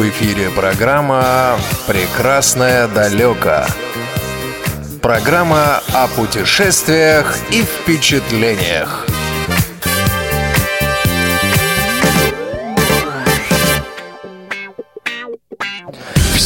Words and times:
В 0.00 0.08
эфире 0.08 0.48
программа 0.48 1.58
«Прекрасное 1.86 2.88
далеко». 2.88 3.66
Программа 5.02 5.82
о 5.92 6.08
путешествиях 6.08 7.36
и 7.50 7.62
впечатлениях. 7.62 9.09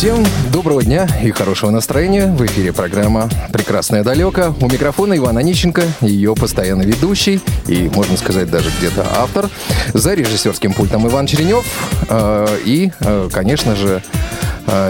Всем 0.04 0.22
доброго 0.52 0.82
дня 0.82 1.08
и 1.22 1.30
хорошего 1.30 1.70
настроения. 1.70 2.26
В 2.26 2.44
эфире 2.44 2.74
программа 2.74 3.30
«Прекрасное 3.54 4.04
далеко». 4.04 4.54
У 4.60 4.66
микрофона 4.66 5.16
Иван 5.16 5.38
Онищенко, 5.38 5.82
ее 6.02 6.34
постоянный 6.34 6.84
ведущий 6.84 7.40
и, 7.68 7.88
можно 7.88 8.18
сказать, 8.18 8.50
даже 8.50 8.68
где-то 8.78 9.02
автор. 9.16 9.48
За 9.94 10.12
режиссерским 10.12 10.74
пультом 10.74 11.08
Иван 11.08 11.26
Черенев. 11.26 11.64
Э, 12.10 12.46
и, 12.66 12.92
э, 13.00 13.30
конечно 13.32 13.74
же, 13.76 14.02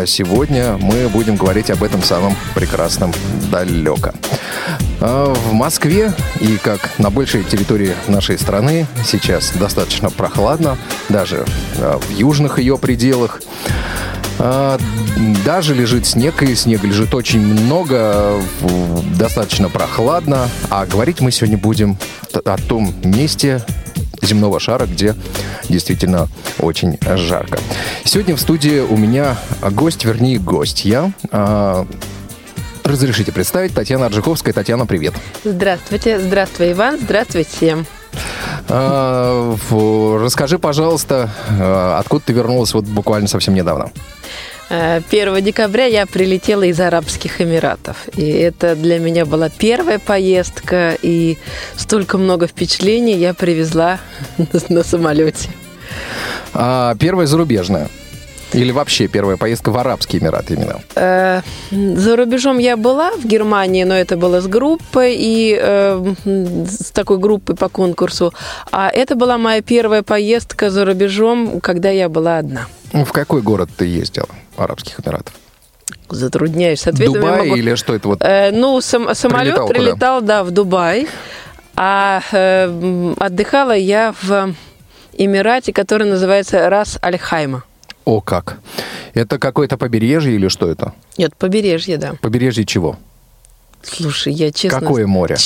сегодня 0.06 0.76
мы 0.80 1.08
будем 1.08 1.36
говорить 1.36 1.70
об 1.70 1.82
этом 1.82 2.02
самом 2.02 2.36
прекрасном 2.54 3.12
далеко. 3.50 4.12
В 5.00 5.52
Москве 5.52 6.12
и 6.40 6.56
как 6.56 6.98
на 6.98 7.10
большей 7.10 7.44
территории 7.44 7.94
нашей 8.08 8.38
страны 8.38 8.86
сейчас 9.04 9.52
достаточно 9.52 10.10
прохладно, 10.10 10.78
даже 11.08 11.44
в 11.78 12.10
южных 12.10 12.58
ее 12.58 12.78
пределах. 12.78 13.40
А, 14.38 14.78
даже 15.44 15.74
лежит 15.74 16.06
снег, 16.06 16.42
и 16.42 16.54
снега 16.54 16.86
лежит 16.86 17.14
очень 17.14 17.40
много, 17.40 18.40
достаточно 19.16 19.68
прохладно. 19.68 20.48
А 20.70 20.86
говорить 20.86 21.20
мы 21.20 21.30
сегодня 21.30 21.56
будем 21.56 21.96
о 22.32 22.56
том 22.56 22.92
месте 23.04 23.62
земного 24.24 24.60
шара, 24.60 24.86
где 24.86 25.14
действительно 25.68 26.28
очень 26.58 26.98
жарко. 27.16 27.58
Сегодня 28.04 28.36
в 28.36 28.40
студии 28.40 28.80
у 28.80 28.96
меня 28.96 29.36
гость, 29.70 30.04
вернее, 30.04 30.38
гость. 30.38 30.84
Я 30.84 31.12
а, 31.30 31.86
Разрешите 32.84 33.32
представить 33.32 33.74
Татьяна 33.74 34.06
Аржиховская. 34.06 34.52
Татьяна, 34.52 34.84
привет. 34.84 35.14
Здравствуйте, 35.42 36.20
здравствуй, 36.20 36.72
Иван, 36.72 36.98
здравствуйте 37.00 37.48
всем. 37.50 37.86
А, 38.68 39.56
расскажи, 40.22 40.58
пожалуйста, 40.58 41.30
откуда 41.98 42.26
ты 42.26 42.34
вернулась 42.34 42.74
вот 42.74 42.84
буквально 42.84 43.26
совсем 43.26 43.54
недавно? 43.54 43.90
1 44.68 45.08
э, 45.10 45.40
декабря 45.40 45.86
я 45.86 46.06
прилетела 46.06 46.62
из 46.62 46.80
Арабских 46.80 47.40
Эмиратов. 47.40 48.08
И 48.16 48.28
это 48.30 48.74
для 48.74 48.98
меня 48.98 49.26
была 49.26 49.48
первая 49.48 49.98
поездка, 49.98 50.96
и 51.02 51.38
столько 51.76 52.18
много 52.18 52.46
впечатлений 52.46 53.14
я 53.14 53.34
привезла 53.34 53.98
на 54.68 54.82
самолете. 54.82 55.50
А 56.52 56.94
первая 56.96 57.26
зарубежная? 57.26 57.88
Или 58.54 58.70
вообще 58.70 59.08
первая 59.08 59.36
поездка 59.36 59.70
в 59.70 59.78
Арабские 59.78 60.22
Эмираты 60.22 60.54
именно? 60.54 60.80
Э, 60.94 61.40
за 61.70 62.16
рубежом 62.16 62.58
я 62.58 62.76
была 62.76 63.10
в 63.10 63.26
Германии, 63.26 63.82
но 63.82 63.94
это 63.94 64.16
было 64.16 64.40
с 64.40 64.46
группой 64.46 65.16
и 65.18 65.58
э, 65.60 66.14
с 66.24 66.92
такой 66.92 67.18
группой 67.18 67.56
по 67.56 67.68
конкурсу. 67.68 68.32
А 68.70 68.90
это 68.90 69.16
была 69.16 69.38
моя 69.38 69.60
первая 69.60 70.02
поездка 70.02 70.70
за 70.70 70.84
рубежом, 70.84 71.60
когда 71.60 71.90
я 71.90 72.08
была 72.08 72.38
одна. 72.38 72.68
В 72.94 73.10
какой 73.10 73.42
город 73.42 73.70
ты 73.76 73.86
ездила? 73.86 74.28
Арабских 74.56 75.00
Эмиратов? 75.00 75.34
Затрудняюсь 76.08 76.86
ответом. 76.86 77.14
Дубай 77.14 77.38
могу... 77.40 77.56
или 77.56 77.74
что 77.74 77.94
это 77.94 78.06
вот? 78.06 78.22
Э, 78.22 78.52
ну, 78.52 78.80
сам, 78.80 79.12
самолет 79.16 79.54
прилетал, 79.54 79.68
прилетал 79.68 80.22
да, 80.22 80.44
в 80.44 80.52
Дубай, 80.52 81.08
а 81.74 82.22
э, 82.30 83.14
отдыхала 83.18 83.76
я 83.76 84.14
в 84.22 84.54
Эмирате, 85.12 85.72
который 85.72 86.08
называется 86.08 86.70
Рас 86.70 86.96
Аль-Хайма. 87.02 87.64
О, 88.04 88.20
как! 88.20 88.58
Это 89.12 89.40
какое-то 89.40 89.76
побережье 89.76 90.32
или 90.32 90.46
что 90.46 90.70
это? 90.70 90.92
Нет, 91.18 91.34
побережье, 91.36 91.96
да. 91.96 92.14
Побережье 92.20 92.64
чего? 92.64 92.96
Слушай, 93.86 94.32
я 94.32 94.50
честно... 94.50 94.80
Какое 94.80 95.06
море? 95.06 95.36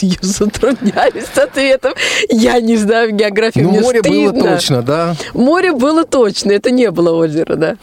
Я 0.00 0.18
затрудняюсь 0.20 1.24
с 1.32 1.38
ответом. 1.38 1.94
Я 2.28 2.60
не 2.60 2.76
знаю 2.76 3.12
географию, 3.12 3.64
Ну, 3.64 3.70
мне 3.70 3.80
море 3.80 4.00
стыдно. 4.00 4.32
было 4.32 4.54
точно, 4.54 4.82
да? 4.82 5.16
Море 5.34 5.72
было 5.72 6.04
точно, 6.04 6.52
это 6.52 6.70
не 6.70 6.90
было 6.90 7.12
озеро, 7.12 7.56
да. 7.56 7.76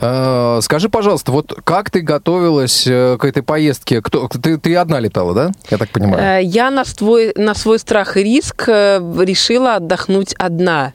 А, 0.00 0.60
скажи, 0.62 0.88
пожалуйста, 0.88 1.32
вот 1.32 1.58
как 1.64 1.90
ты 1.90 2.00
готовилась 2.00 2.86
э, 2.86 3.16
к 3.18 3.24
этой 3.24 3.42
поездке? 3.42 4.00
Кто, 4.02 4.28
ты, 4.28 4.58
ты 4.58 4.76
одна 4.76 5.00
летала, 5.00 5.34
да? 5.34 5.52
Я 5.70 5.78
так 5.78 5.90
понимаю. 5.90 6.40
Э, 6.40 6.42
я 6.42 6.70
на 6.70 6.84
свой, 6.84 7.32
на 7.36 7.54
свой 7.54 7.78
страх 7.78 8.16
и 8.16 8.22
риск 8.22 8.64
э, 8.68 9.00
решила 9.20 9.76
отдохнуть 9.76 10.34
одна. 10.38 10.92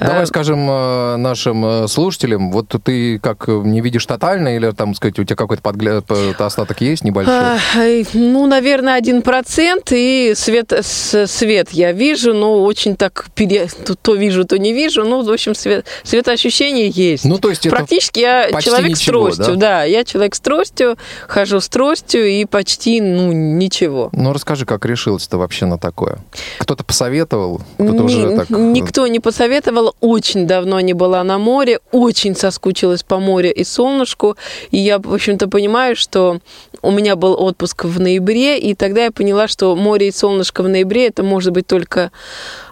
Давай 0.00 0.26
скажем 0.26 0.68
э, 0.70 1.16
нашим 1.16 1.64
э, 1.64 1.88
слушателям, 1.88 2.52
вот 2.52 2.74
ты 2.82 3.18
как 3.18 3.48
э, 3.48 3.52
не 3.64 3.80
видишь 3.80 4.06
тотально 4.06 4.56
или 4.56 4.70
там 4.70 4.94
сказать 4.94 5.18
у 5.18 5.24
тебя 5.24 5.36
какой-то 5.36 5.62
подгляд, 5.62 6.04
остаток 6.38 6.80
есть 6.80 7.04
небольшой? 7.04 8.06
Ну, 8.14 8.46
наверное, 8.46 8.94
один 8.94 9.22
процент 9.22 9.92
и 9.92 10.32
свет, 10.34 10.72
свет 10.82 11.70
я 11.70 11.92
вижу, 11.92 12.32
но 12.32 12.62
очень 12.62 12.96
так 12.96 13.26
пере, 13.34 13.68
то, 14.00 14.14
вижу, 14.14 14.44
то 14.44 14.58
не 14.58 14.72
вижу. 14.72 15.04
Ну, 15.04 15.22
в 15.22 15.30
общем, 15.30 15.54
свет, 15.54 15.84
светоощущение 16.02 16.88
есть. 16.88 17.24
Ну, 17.24 17.38
то 17.38 17.50
есть 17.50 17.68
практически 17.68 18.20
я 18.20 18.50
человек 18.60 18.92
ничего, 18.92 19.30
с 19.30 19.36
тростью, 19.36 19.56
да? 19.56 19.80
да, 19.80 19.84
я 19.84 20.04
человек 20.04 20.34
с 20.34 20.40
тростью, 20.40 20.96
хожу 21.28 21.60
с 21.60 21.68
тростью 21.68 22.26
и 22.26 22.44
почти 22.46 23.00
ну 23.00 23.32
ничего. 23.32 24.08
Ну, 24.12 24.32
расскажи, 24.32 24.64
как 24.64 24.86
решилась-то 24.86 25.36
вообще 25.36 25.66
на 25.66 25.78
такое? 25.78 26.18
Кто-то 26.58 26.84
посоветовал, 26.84 27.60
кто-то 27.74 28.02
уже 28.04 28.36
так. 28.36 28.50
Никто 28.50 29.06
не 29.06 29.20
посоветовал 29.20 29.89
очень 30.00 30.46
давно 30.46 30.80
не 30.80 30.92
была 30.92 31.22
на 31.24 31.38
море, 31.38 31.80
очень 31.92 32.34
соскучилась 32.34 33.02
по 33.02 33.18
морю 33.18 33.52
и 33.52 33.64
солнышку. 33.64 34.36
И 34.70 34.78
я, 34.78 34.98
в 34.98 35.12
общем-то, 35.12 35.48
понимаю, 35.48 35.96
что 35.96 36.40
у 36.82 36.90
меня 36.90 37.16
был 37.16 37.40
отпуск 37.40 37.84
в 37.84 38.00
ноябре, 38.00 38.58
и 38.58 38.74
тогда 38.74 39.04
я 39.04 39.10
поняла, 39.10 39.48
что 39.48 39.74
море 39.76 40.08
и 40.08 40.12
солнышко 40.12 40.62
в 40.62 40.68
ноябре 40.68 41.08
это 41.08 41.22
может 41.22 41.52
быть 41.52 41.66
только 41.66 42.10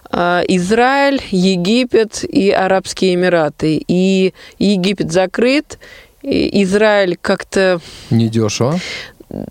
а, 0.09 0.41
Израиль, 0.47 1.21
Египет 1.31 2.23
и 2.23 2.49
Арабские 2.51 3.15
Эмираты. 3.15 3.83
И 3.87 4.33
Египет 4.57 5.11
закрыт, 5.11 5.79
и 6.21 6.63
Израиль 6.63 7.17
как-то... 7.21 7.79
Недешево 8.09 8.79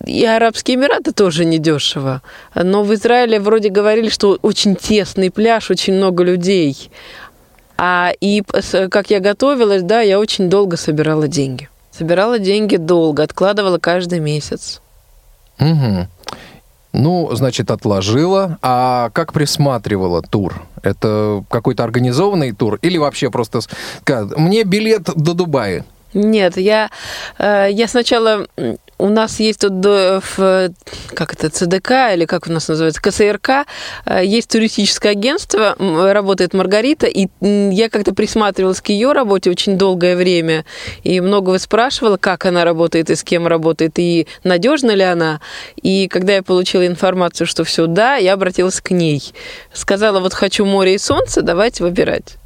и 0.07 0.25
Арабские 0.25 0.77
Эмираты 0.77 1.13
тоже 1.13 1.45
недешево. 1.45 2.23
Но 2.55 2.83
в 2.83 2.93
Израиле 2.95 3.39
вроде 3.39 3.69
говорили, 3.69 4.09
что 4.09 4.39
очень 4.43 4.75
тесный 4.75 5.31
пляж, 5.31 5.71
очень 5.71 5.95
много 5.95 6.25
людей. 6.25 6.91
А, 7.79 8.13
и 8.21 8.43
как 8.91 9.11
я 9.11 9.21
готовилась, 9.21 9.83
да, 9.83 10.01
я 10.01 10.19
очень 10.19 10.51
долго 10.51 10.77
собирала 10.77 11.29
деньги. 11.29 11.69
Собирала 11.93 12.39
деньги 12.39 12.77
долго, 12.77 13.23
откладывала 13.23 13.79
каждый 13.79 14.19
месяц. 14.19 14.81
Угу. 15.61 16.09
Ну, 16.93 17.29
значит, 17.35 17.71
отложила. 17.71 18.59
А 18.63 19.11
как 19.11 19.33
присматривала 19.33 20.23
тур? 20.23 20.63
Это 20.83 21.45
какой-то 21.49 21.85
организованный 21.85 22.53
тур 22.53 22.79
или 22.83 22.99
вообще 22.99 23.31
просто... 23.31 23.61
Мне 24.37 24.65
билет 24.65 25.03
до 25.15 25.35
Дубая. 25.35 25.85
Нет, 26.15 26.57
я, 26.57 26.91
э, 27.39 27.69
я 27.71 27.87
сначала 27.87 28.47
у 28.99 29.09
нас 29.09 29.41
есть 29.41 29.61
тут 29.61 29.81
как 31.15 31.33
это, 31.33 31.51
ЦДК 31.51 32.13
или 32.15 32.25
как 32.25 32.47
у 32.49 32.53
нас 32.53 32.69
называется, 32.69 33.01
КСРК, 33.01 33.67
э, 34.07 34.25
есть 34.25 34.51
туристическое 34.51 35.13
агентство, 35.13 35.77
работает 36.13 36.55
Маргарита, 36.55 37.07
и 37.07 37.29
я 37.41 37.89
как-то 37.89 38.15
присматривалась 38.15 38.81
к 38.81 38.89
ее 38.89 39.13
работе 39.13 39.51
очень 39.51 39.79
долгое 39.79 40.17
время, 40.17 40.65
и 41.03 41.21
многого 41.21 41.59
спрашивала, 41.59 42.17
как 42.17 42.45
она 42.47 42.65
работает 42.65 43.11
и 43.11 43.15
с 43.15 43.23
кем 43.23 43.47
работает, 43.47 43.99
и 43.99 44.27
надежна 44.45 44.91
ли 44.93 45.03
она. 45.03 45.41
И 45.81 46.09
когда 46.09 46.35
я 46.35 46.43
получила 46.43 46.87
информацию, 46.87 47.47
что 47.47 47.65
все 47.65 47.87
да, 47.87 48.17
я 48.17 48.35
обратилась 48.35 48.81
к 48.81 48.91
ней. 48.91 49.23
Сказала, 49.73 50.21
вот 50.21 50.35
хочу 50.35 50.65
море 50.65 50.95
и 50.95 50.99
солнце, 50.99 51.43
давайте 51.43 51.85
выбирать. 51.85 52.37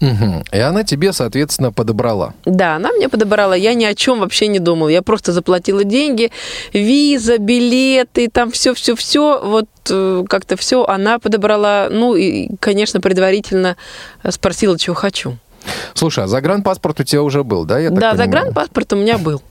Угу. 0.00 0.44
И 0.52 0.58
она 0.58 0.82
тебе, 0.82 1.12
соответственно, 1.12 1.72
подобрала. 1.72 2.34
Да, 2.44 2.76
она 2.76 2.90
мне 2.92 3.08
подобрала. 3.08 3.54
Я 3.54 3.74
ни 3.74 3.84
о 3.84 3.94
чем 3.94 4.20
вообще 4.20 4.46
не 4.48 4.58
думала. 4.58 4.88
Я 4.88 5.02
просто 5.02 5.32
заплатила 5.32 5.84
деньги, 5.84 6.30
виза, 6.72 7.38
билеты, 7.38 8.28
там 8.28 8.50
все-все-все. 8.50 9.40
Вот 9.44 9.68
э, 9.90 10.24
как-то 10.28 10.56
все 10.56 10.84
она 10.84 11.18
подобрала. 11.18 11.88
Ну 11.90 12.14
и, 12.14 12.48
конечно, 12.60 13.00
предварительно 13.00 13.76
спросила, 14.28 14.78
чего 14.78 14.94
хочу. 14.94 15.36
Слушай, 15.92 16.24
а 16.24 16.28
загранпаспорт 16.28 17.00
у 17.00 17.04
тебя 17.04 17.22
уже 17.22 17.44
был, 17.44 17.64
да? 17.64 17.78
Я 17.78 17.90
да, 17.90 18.16
загранпаспорт 18.16 18.94
у 18.94 18.96
меня 18.96 19.18
был. 19.18 19.42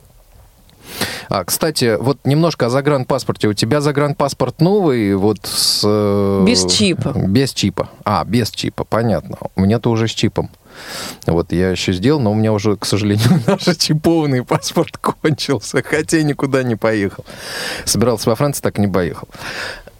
А, 1.29 1.43
кстати, 1.43 1.97
вот 1.99 2.19
немножко 2.23 2.67
о 2.67 2.69
загранпаспорте. 2.69 3.47
У 3.47 3.53
тебя 3.53 3.81
загранпаспорт 3.81 4.61
новый, 4.61 5.15
вот 5.15 5.39
с... 5.43 5.83
Э, 5.85 6.43
без 6.45 6.65
чипа. 6.65 7.13
Без 7.15 7.53
чипа. 7.53 7.89
А, 8.03 8.23
без 8.25 8.49
чипа, 8.51 8.83
понятно. 8.83 9.37
У 9.55 9.61
меня-то 9.61 9.89
уже 9.91 10.07
с 10.07 10.11
чипом. 10.11 10.49
Вот 11.25 11.51
я 11.51 11.69
еще 11.69 11.93
сделал, 11.93 12.19
но 12.19 12.31
у 12.31 12.35
меня 12.35 12.53
уже, 12.53 12.75
к 12.75 12.85
сожалению, 12.85 13.41
наш 13.47 13.63
чипованный 13.77 14.43
паспорт 14.43 14.97
кончился, 14.97 15.83
хотя 15.83 16.21
никуда 16.23 16.63
не 16.63 16.75
поехал. 16.75 17.25
Собирался 17.85 18.29
во 18.29 18.35
Францию, 18.35 18.63
так 18.63 18.79
и 18.79 18.81
не 18.81 18.87
поехал. 18.87 19.27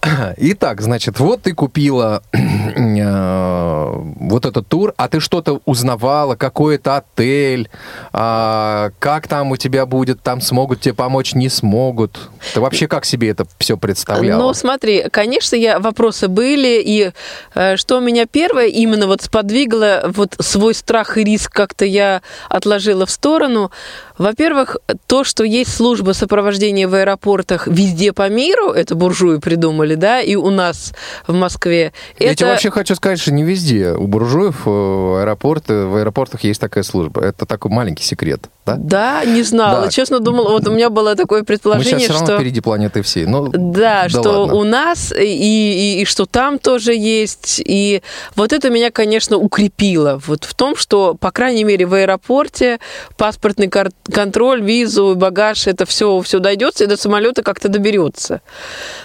Итак, 0.38 0.82
значит, 0.82 1.20
вот 1.20 1.42
ты 1.44 1.54
купила 1.54 2.24
э, 2.34 3.94
вот 3.94 4.46
этот 4.46 4.68
тур, 4.68 4.94
а 4.98 5.08
ты 5.08 5.20
что-то 5.20 5.62
узнавала, 5.66 6.36
какой 6.36 6.76
это 6.76 6.98
отель, 6.98 7.70
а, 8.14 8.92
как 9.00 9.28
там 9.28 9.52
у 9.52 9.58
тебя 9.58 9.86
будет, 9.86 10.22
там 10.22 10.42
смогут 10.42 10.82
тебе 10.82 10.94
помочь, 10.94 11.34
не 11.34 11.50
смогут. 11.50 12.30
Ты 12.54 12.62
вообще 12.62 12.88
как 12.88 13.06
себе 13.06 13.30
это 13.30 13.46
все 13.58 13.78
представляла? 13.78 14.42
Ну, 14.42 14.54
смотри, 14.54 15.06
конечно, 15.12 15.56
я, 15.56 15.80
вопросы 15.80 16.28
были, 16.28 16.82
и 16.84 17.12
э, 17.56 17.76
что 17.76 18.00
меня 18.00 18.26
первое 18.26 18.68
именно 18.68 19.08
вот 19.08 19.22
сподвигло, 19.22 20.04
вот 20.16 20.36
свой 20.40 20.74
страх 20.74 21.18
и 21.18 21.24
риск 21.24 21.52
как-то 21.52 21.86
я 21.86 22.22
отложила 22.48 23.06
в 23.06 23.12
сторону. 23.12 23.72
Во-первых, 24.20 24.78
то, 25.08 25.24
что 25.24 25.46
есть 25.46 25.74
служба 25.74 26.12
сопровождения 26.12 26.88
в 26.88 26.94
аэропортах 26.94 27.68
везде 27.68 28.12
по 28.12 28.28
миру, 28.30 28.72
это 28.72 28.94
буржуи 28.94 29.40
придумали, 29.40 29.96
да, 29.96 30.20
и 30.20 30.36
у 30.36 30.50
нас 30.50 30.94
в 31.26 31.34
Москве. 31.34 31.94
Я 32.20 32.28
это... 32.28 32.36
тебе 32.36 32.50
вообще 32.50 32.70
хочу 32.70 32.96
сказать, 32.96 33.20
что 33.20 33.32
не 33.32 33.44
везде. 33.44 33.94
У 33.94 34.08
буржуев 34.08 34.64
э, 34.66 34.70
аэропорты, 35.22 35.86
в 35.86 35.96
аэропортах 35.96 36.44
есть 36.44 36.60
такая 36.60 36.84
служба. 36.84 37.24
Это 37.24 37.46
такой 37.46 37.72
маленький 37.72 38.04
секрет, 38.04 38.50
да? 38.66 38.76
Да, 38.78 39.26
не 39.26 39.42
знала. 39.42 39.86
Да. 39.86 39.90
Честно 39.90 40.20
думала, 40.20 40.50
вот 40.50 40.68
у 40.68 40.72
меня 40.72 40.90
было 40.90 41.16
такое 41.16 41.40
Мы 41.40 41.46
предположение, 41.46 42.00
сейчас 42.00 42.04
все 42.04 42.14
равно 42.14 42.28
что... 42.28 42.38
впереди 42.38 42.60
планеты 42.60 43.02
всей. 43.02 43.26
Ну, 43.26 43.48
Да, 43.48 44.10
что 44.10 44.42
ладно. 44.42 44.56
у 44.56 44.64
нас 44.66 45.14
и, 45.14 45.24
и, 45.24 46.02
и 46.02 46.06
что 46.06 46.26
там 46.26 46.60
тоже 46.60 46.94
есть. 46.94 47.62
И 47.66 48.02
вот 48.36 48.52
это 48.52 48.70
меня, 48.70 48.92
конечно, 48.92 49.38
укрепило 49.38 50.22
вот 50.28 50.44
в 50.44 50.54
том, 50.56 50.76
что, 50.76 51.16
по 51.16 51.32
крайней 51.32 51.64
мере, 51.64 51.86
в 51.86 51.94
аэропорте 51.94 52.80
паспортный 53.16 53.70
кар- 53.70 53.92
контроль, 54.14 54.62
визу, 54.62 55.16
багаж, 55.16 55.68
это 55.68 55.86
все, 55.86 56.20
все 56.22 56.40
дойдется, 56.40 56.84
и 56.84 56.88
до 56.88 56.98
самолета 56.98 57.44
как-то 57.44 57.70
доберется. 57.70 58.42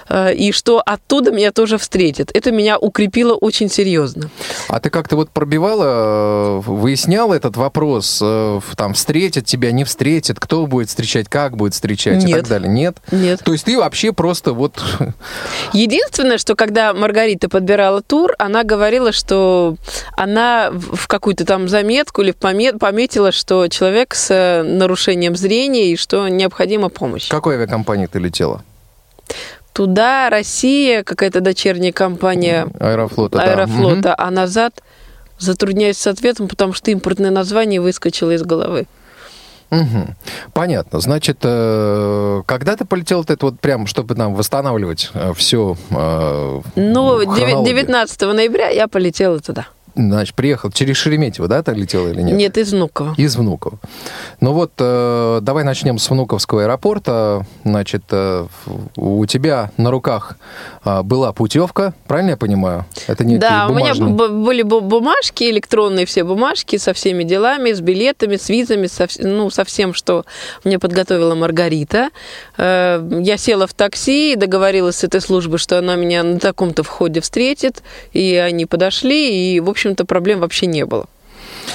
Э, 0.09 0.35
И 0.35 0.53
что 0.53 0.83
оттуда 0.85 1.31
меня 1.31 1.53
тоже 1.53 1.79
встретят. 1.79 2.31
Это 2.35 2.51
меня 2.53 2.79
укрепило 2.79 3.35
очень 3.35 3.69
серьезно. 3.71 4.31
А 4.69 4.81
ты 4.81 4.91
как-то 4.91 5.17
вот 5.17 5.31
пробивала, 5.31 5.85
э, 5.85 6.61
выясняла 6.67 7.35
этот 7.35 7.57
вопрос, 7.57 8.21
э, 8.23 8.61
там, 8.77 8.95
встретят 8.95 9.47
тебя, 9.47 9.73
не 9.73 9.85
встретят, 9.85 10.39
кто 10.41 10.67
будет 10.67 10.89
встречать, 10.89 11.29
как 11.29 11.57
будет 11.57 11.75
встречать 11.75 12.23
и 12.25 12.27
Нет. 12.27 12.41
так 12.41 12.49
далее? 12.49 12.69
Нет? 12.71 12.97
Нет. 13.11 13.41
То 13.45 13.53
есть 13.53 13.65
ты 13.65 13.77
вообще 13.79 14.13
просто 14.13 14.53
вот... 14.53 14.75
Единственное, 15.73 16.39
что 16.39 16.55
когда 16.55 16.93
Маргарита 16.95 17.49
подбирала 17.49 18.03
тур, 18.03 18.35
она 18.39 18.65
говорила, 18.65 19.13
что 19.13 19.77
она 20.17 20.71
в 20.73 21.07
какую-то 21.09 21.45
там 21.45 21.69
заметку 21.69 22.23
или 22.23 22.33
помет- 22.33 22.79
пометила, 22.79 23.33
что 23.33 23.69
человек 23.69 24.15
с 24.15 24.31
э, 24.31 24.63
нарушением 24.95 25.35
зрения 25.35 25.91
и 25.91 25.97
что 25.97 26.29
необходима 26.29 26.89
помощь. 26.89 27.29
Какой 27.29 27.57
авиакомпании 27.57 28.07
ты 28.07 28.21
летела? 28.21 28.63
Туда 29.73 30.31
Россия, 30.31 31.03
какая-то 31.03 31.41
дочерняя 31.41 31.93
компания 31.93 32.69
Аэрофлота, 32.79 33.39
да. 33.39 33.45
Аэрофлота, 33.45 34.15
а 34.17 34.31
назад 34.31 34.73
затрудняюсь 35.39 35.99
с 35.99 36.07
ответом, 36.07 36.47
потому 36.47 36.75
что 36.75 36.93
импортное 36.93 37.33
название 37.33 37.81
выскочило 37.81 38.31
из 38.31 38.43
головы. 38.45 38.87
Мгм. 39.71 40.15
Понятно. 40.53 41.01
Значит, 41.01 41.39
э, 41.43 42.43
когда 42.47 42.77
ты 42.77 42.85
полетел, 42.85 43.23
это 43.23 43.37
вот 43.47 43.59
прям, 43.59 43.89
чтобы 43.89 44.15
нам 44.15 44.37
восстанавливать 44.37 45.11
все... 45.35 45.77
Ну, 45.91 47.23
деви- 47.23 47.65
19 47.65 48.23
ноября 48.23 48.69
я 48.69 48.87
полетела 48.87 49.41
туда. 49.41 49.67
Значит, 49.97 50.35
приехал 50.35 50.71
через 50.71 50.97
Шереметьево, 50.97 51.47
да, 51.49 51.63
ты 51.63 51.73
летела 51.73 52.09
или 52.09 52.21
нет? 52.23 52.37
Нет, 52.37 52.59
из 52.59 52.73
Внуково. 52.73 53.15
Из 53.17 53.37
Внуково. 53.37 53.79
Ну 54.41 54.53
вот, 54.53 54.73
э, 54.79 55.39
давай 55.41 55.63
начнем 55.65 55.99
с 55.99 56.11
Внуковского 56.11 56.63
аэропорта. 56.65 57.47
Значит, 57.65 58.03
э, 58.11 58.47
у 58.97 59.25
тебя 59.27 59.71
на 59.77 59.91
руках 59.91 60.37
э, 60.85 61.03
была 61.03 61.33
путевка, 61.33 61.95
правильно 62.09 62.31
я 62.31 62.37
понимаю? 62.37 62.87
Это 63.07 63.25
не 63.25 63.39
Да, 63.39 63.69
у 63.71 63.75
меня 63.75 63.95
были 63.95 64.65
бу- 64.65 64.81
бумажки, 64.81 65.45
электронные 65.51 66.07
все 66.07 66.25
бумажки 66.25 66.77
со 66.77 66.93
всеми 66.93 67.23
делами, 67.23 67.73
с 67.73 67.81
билетами, 67.81 68.37
с 68.37 68.49
визами, 68.49 68.87
со, 68.89 69.07
ну, 69.19 69.49
со 69.51 69.65
всем, 69.65 69.95
что 69.95 70.25
мне 70.65 70.79
подготовила 70.79 71.35
Маргарита. 71.35 72.11
Э, 72.59 73.01
Я 73.23 73.37
села 73.37 73.67
в 73.67 73.75
такси, 73.75 74.35
договорилась 74.37 74.97
с 74.97 75.05
этой 75.05 75.21
службой, 75.21 75.59
что 75.59 75.79
она 75.79 75.95
меня 75.95 76.23
на 76.23 76.39
таком-то 76.41 76.83
входе 76.83 77.21
встретит, 77.21 77.83
и 78.13 78.35
они 78.35 78.67
подошли, 78.67 79.55
и, 79.55 79.61
в 79.61 79.69
общем-то, 79.85 80.05
проблем 80.05 80.41
вообще 80.41 80.67
не 80.67 80.85
было. 80.87 81.07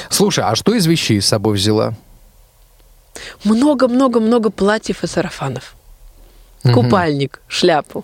Слушай, 0.09 0.43
а 0.45 0.55
что 0.55 0.73
из 0.73 0.85
вещей 0.85 1.21
с 1.21 1.27
собой 1.27 1.55
взяла? 1.55 1.93
Много-много-много 3.43 4.49
платьев 4.49 5.03
и 5.03 5.07
сарафанов. 5.07 5.75
Мгм. 6.63 6.73
Купальник, 6.73 7.41
шляпу. 7.47 8.03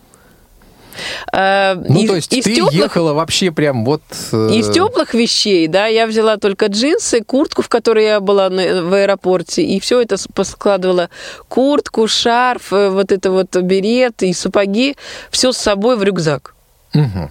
Э, 1.33 1.73
Ну, 1.75 1.99
из- 2.03 2.07
то 2.09 2.15
есть 2.15 2.33
из 2.33 2.43
ты 2.45 2.55
тёплых- 2.55 2.73
ехала 2.73 3.11
вообще 3.13 3.51
прям 3.51 3.83
вот... 3.83 4.01
э, 4.31 4.49
Из 4.53 4.69
теплых 4.69 5.13
вещей, 5.13 5.67
да, 5.67 5.87
я 5.87 6.07
взяла 6.07 6.37
только 6.37 6.67
джинсы, 6.67 7.21
куртку, 7.21 7.61
в 7.61 7.67
которой 7.67 8.05
я 8.05 8.19
была 8.21 8.49
на- 8.49 8.81
в 8.81 8.93
аэропорте, 8.93 9.61
и 9.61 9.79
все 9.81 9.99
это 10.01 10.15
с- 10.15 10.27
поскладывала. 10.33 11.09
Куртку, 11.49 12.07
шарф, 12.07 12.71
э, 12.71 12.89
вот 12.89 13.11
это 13.11 13.29
вот 13.31 13.53
берет 13.57 14.23
и 14.23 14.31
сапоги, 14.33 14.95
все 15.31 15.51
с 15.51 15.57
собой 15.57 15.97
в 15.97 16.03
рюкзак. 16.03 16.53
мгм. 16.93 17.29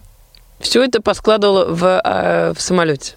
Все 0.60 0.82
это 0.84 1.00
поскладывала 1.02 1.66
в, 1.72 1.84
э, 2.04 2.52
в 2.54 2.60
самолете. 2.60 3.14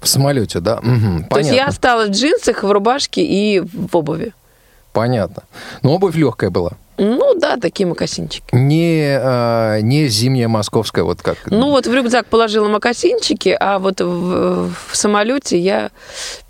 В 0.00 0.08
самолете, 0.08 0.60
да? 0.60 0.80
Мгм. 0.82 1.24
То 1.24 1.38
есть 1.38 1.50
я 1.50 1.54
Понятно. 1.56 1.70
осталась 1.70 2.08
в 2.10 2.12
джинсах, 2.12 2.62
в 2.62 2.70
рубашке 2.70 3.22
и 3.24 3.60
в 3.60 3.96
обуви. 3.96 4.32
Понятно. 4.92 5.42
Но 5.82 5.94
обувь 5.94 6.14
легкая 6.14 6.50
была. 6.50 6.72
Ну 6.98 7.34
да, 7.34 7.56
такие 7.56 7.86
мокасинчики. 7.88 8.44
Не, 8.52 9.18
э, 9.20 9.80
не 9.82 10.06
зимняя 10.06 10.46
московская, 10.46 11.02
вот 11.02 11.22
как... 11.22 11.38
Ну 11.46 11.70
вот 11.70 11.86
в 11.88 11.92
рюкзак 11.92 12.26
положила 12.26 12.68
мокасинчики, 12.68 13.56
а 13.58 13.80
вот 13.80 14.00
в, 14.00 14.70
в 14.70 14.96
самолете 14.96 15.58
я 15.58 15.90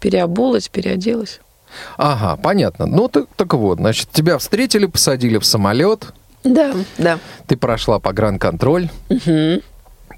переобулась, 0.01 0.69
переоделась. 0.69 1.41
Ага, 1.97 2.37
понятно. 2.37 2.85
Ну, 2.87 3.09
так, 3.09 3.27
так 3.37 3.55
вот, 3.55 3.79
значит, 3.79 4.11
тебя 4.13 4.37
встретили, 4.39 4.85
посадили 4.87 5.39
в 5.39 5.47
самолет, 5.47 6.09
Да, 6.45 6.75
да. 6.99 7.19
ты 7.47 7.57
прошла 7.57 7.99
погранконтроль, 7.99 8.91
Мгм. 9.09 9.61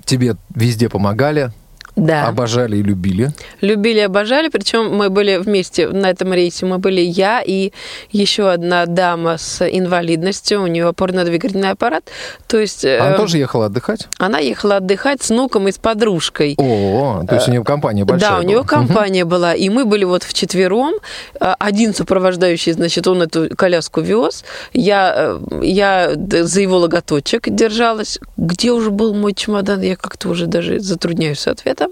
Тебе 0.07 0.37
везде 0.55 0.89
помогали, 0.89 1.53
Да. 1.97 2.29
обожали 2.29 2.77
и 2.77 2.83
любили. 2.83 3.31
Любили, 3.63 4.01
обожали, 4.01 4.49
причем 4.49 4.95
мы 4.95 5.09
были 5.09 5.39
вместе 5.39 5.89
на 5.89 6.11
этом 6.11 6.33
рейсе. 6.35 6.67
Мы 6.67 6.79
были 6.79 7.01
я 7.01 7.41
и 7.43 7.73
еще 8.13 8.51
одна 8.51 8.85
дама 8.87 9.39
с 9.39 9.67
инвалидностью, 9.67 10.63
у 10.63 10.67
нее 10.67 10.89
опорно-двигательный 10.89 11.71
аппарат. 11.71 12.05
То 12.49 12.59
есть 12.59 12.85
э, 12.85 12.99
Она 12.99 13.17
тоже 13.17 13.39
ехала 13.39 13.67
отдыхать? 13.67 14.09
она 14.19 14.39
ехала 14.41 14.77
отдыхать 14.77 15.23
с 15.23 15.31
внуком 15.31 15.69
и 15.69 15.73
с 15.73 15.79
подружкой. 15.79 16.55
О, 16.59 17.25
то 17.27 17.35
есть 17.35 17.49
у 17.49 17.51
нее 17.51 17.65
компания 17.65 18.05
большая 18.05 18.31
да, 18.31 18.39
у 18.41 18.43
нее 18.43 18.59
была. 18.59 18.67
компания 18.67 19.25
была, 19.25 19.55
и 19.55 19.69
мы 19.71 19.85
были 19.87 20.05
вот 20.05 20.23
вчетвером. 20.23 20.95
Э, 21.41 21.55
Один 21.59 21.95
сопровождающий, 21.95 22.73
значит, 22.73 23.07
он 23.07 23.23
эту 23.23 23.49
коляску 23.57 24.03
вез. 24.03 24.45
Я, 24.75 25.15
э, 25.17 25.61
я 25.63 26.13
за 26.15 26.61
его 26.61 26.77
логоточек 26.77 27.49
держалась. 27.49 28.19
Где 28.37 28.73
уже 28.73 28.91
был 28.91 29.15
мой 29.15 29.33
чемодан? 29.33 29.81
Я 29.81 29.97
как-то 29.97 30.29
уже 30.29 30.47
даже 30.47 30.79
затрудняюсь 30.81 31.41
с 31.41 31.47
ответом. 31.49 31.86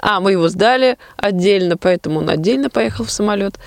А, 0.00 0.20
мы 0.20 0.32
его 0.32 0.48
сдали 0.48 0.98
отдельно, 1.16 1.76
поэтому 1.76 2.20
он 2.20 2.30
отдельно 2.30 2.70
поехал 2.70 3.04
в 3.04 3.10
самолет. 3.10 3.58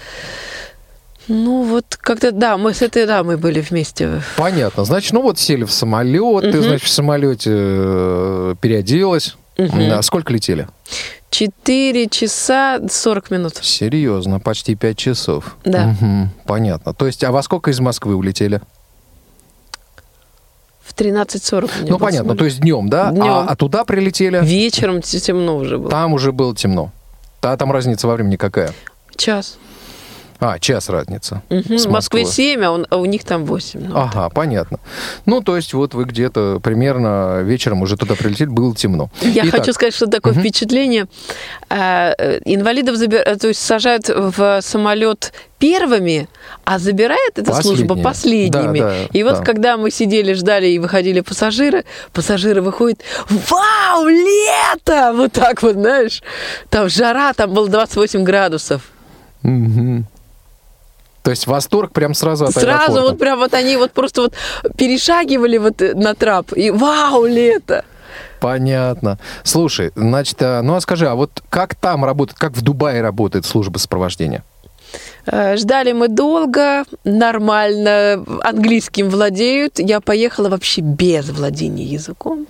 Ну, 1.27 1.63
вот 1.63 1.97
как-то, 1.99 2.31
да, 2.31 2.57
мы 2.57 2.73
с 2.73 2.81
этой 2.83 3.07
дамой 3.07 3.37
были 3.37 3.59
вместе. 3.59 4.21
Понятно. 4.37 4.85
Значит, 4.85 5.13
ну 5.13 5.21
вот 5.23 5.39
сели 5.39 5.63
в 5.63 5.71
самолет, 5.71 6.43
ты, 6.43 6.57
Мгм. 6.59 6.61
значит, 6.63 6.83
в 6.87 6.91
самолете 6.91 7.49
э, 7.53 8.55
переоделась. 8.61 9.35
Мгм. 9.57 9.91
А 9.93 10.01
сколько 10.03 10.31
летели? 10.31 10.67
Четыре 11.31 12.07
часа 12.07 12.79
40 12.87 13.31
минут. 13.31 13.55
Серьезно, 13.61 14.39
почти 14.39 14.75
пять 14.75 14.97
часов. 14.97 15.57
Да. 15.65 15.87
Мгм, 15.99 16.29
понятно. 16.45 16.93
То 16.93 17.07
есть, 17.07 17.23
а 17.23 17.31
во 17.31 17.41
сколько 17.41 17.71
из 17.71 17.79
Москвы 17.79 18.15
улетели? 18.15 18.61
В 20.85 20.93
13.40 20.93 21.63
у 21.79 21.81
меня 21.81 21.91
ну, 21.91 21.97
понятно, 21.97 22.17
самолет. 22.19 22.37
то 22.39 22.45
есть 22.45 22.59
днем, 22.59 22.89
да? 22.89 23.09
Днем. 23.09 23.23
А, 23.23 23.45
а 23.49 23.55
туда 23.55 23.85
прилетели? 23.85 24.39
Вечером 24.43 25.01
те- 25.01 25.19
темно 25.19 25.57
уже 25.57 25.79
было. 25.79 25.89
Там 25.89 26.13
уже 26.13 26.31
было 26.31 26.55
темно. 26.55 26.91
Да, 27.41 27.57
там 27.57 27.71
разница 27.71 28.07
во 28.07 28.13
времени 28.13 28.35
какая? 28.35 28.71
Час. 29.15 29.57
А, 30.39 30.59
час 30.59 30.89
разница. 30.89 31.41
Мгм. 31.49 31.77
с 31.79 31.85
В 31.85 31.89
Москве 31.91 32.21
Москвы. 32.21 32.25
7, 32.25 32.63
а, 32.63 32.71
он- 32.71 32.85
а 32.89 32.97
у 32.97 33.05
них 33.05 33.23
там 33.23 33.45
8. 33.45 33.87
Ну, 33.87 33.97
Ага, 33.97 34.29
понятно. 34.29 34.79
Ну, 35.25 35.41
то 35.41 35.55
есть 35.55 35.73
вот 35.73 35.93
вы 35.93 36.03
где-то 36.03 36.59
примерно 36.61 37.41
вечером 37.41 37.81
уже 37.81 37.95
туда 37.95 38.15
прилетели, 38.15 38.49
было 38.49 38.75
темно. 38.75 39.09
Я 39.21 39.43
Итак, 39.45 39.61
хочу 39.61 39.73
сказать, 39.73 39.93
что 39.95 40.07
такое 40.07 40.33
Мгм. 40.33 40.41
впечатление. 40.41 41.05
А, 41.69 42.13
э, 42.17 42.39
Инвалидов 42.45 42.95
забир- 42.97 43.23
э, 43.25 43.37
то 43.37 43.47
есть 43.47 43.61
сажают 43.61 44.09
в 44.09 44.59
самолет 44.61 45.31
первыми, 45.57 46.27
а 46.65 46.79
забирает 46.79 47.39
эта 47.39 47.53
служба 47.61 47.95
Последними. 47.95 48.79
Да, 48.79 48.89
да, 48.89 48.95
и 49.13 49.23
вот 49.23 49.35
да. 49.39 49.43
когда 49.43 49.77
мы 49.77 49.89
сидели, 49.89 50.33
ждали 50.33 50.67
и 50.67 50.79
выходили 50.79 51.21
пассажиры, 51.21 51.85
пассажиры 52.11 52.61
выходят, 52.61 52.99
вау, 53.29 54.05
лето! 54.07 55.13
Вот 55.15 55.31
так 55.31 55.63
вот, 55.63 55.73
знаешь. 55.75 56.21
Там 56.69 56.89
жара, 56.89 57.31
там 57.33 57.53
было 57.53 57.69
28 57.69 58.23
градусов. 58.23 58.81
мгм. 59.43 60.05
То 61.25 61.31
есть 61.31 61.47
восторг 61.47 61.91
прям 61.91 62.13
сразу 62.13 62.45
от 62.45 62.53
Сразу 62.53 62.67
аэропорта. 62.69 63.01
вот 63.01 63.17
прям 63.17 63.39
вот 63.39 63.53
они 63.55 63.77
вот 63.77 63.91
просто 63.93 64.21
вот 64.21 64.33
перешагивали 64.77 65.57
вот 65.57 65.81
на 65.95 66.13
трап, 66.13 66.53
и 66.55 66.69
вау, 66.69 67.25
лето! 67.25 67.83
Понятно. 68.39 69.17
Слушай, 69.43 69.91
значит, 69.95 70.37
а, 70.41 70.61
ну 70.61 70.75
а 70.75 70.81
скажи, 70.81 71.07
а 71.07 71.15
вот 71.15 71.41
как 71.49 71.73
там 71.73 72.05
работает, 72.05 72.37
как 72.37 72.51
в 72.51 72.61
Дубае 72.61 73.01
работает 73.01 73.47
служба 73.47 73.79
сопровождения? 73.79 74.43
Э, 75.25 75.57
Ждали 75.57 75.93
мы 75.93 76.09
долго, 76.09 76.83
нормально, 77.03 78.23
английским 78.43 79.09
владеют. 79.09 79.79
Я 79.79 80.01
поехала 80.01 80.49
вообще 80.49 80.81
без 80.81 81.27
владения 81.31 81.85
языком. 81.85 82.45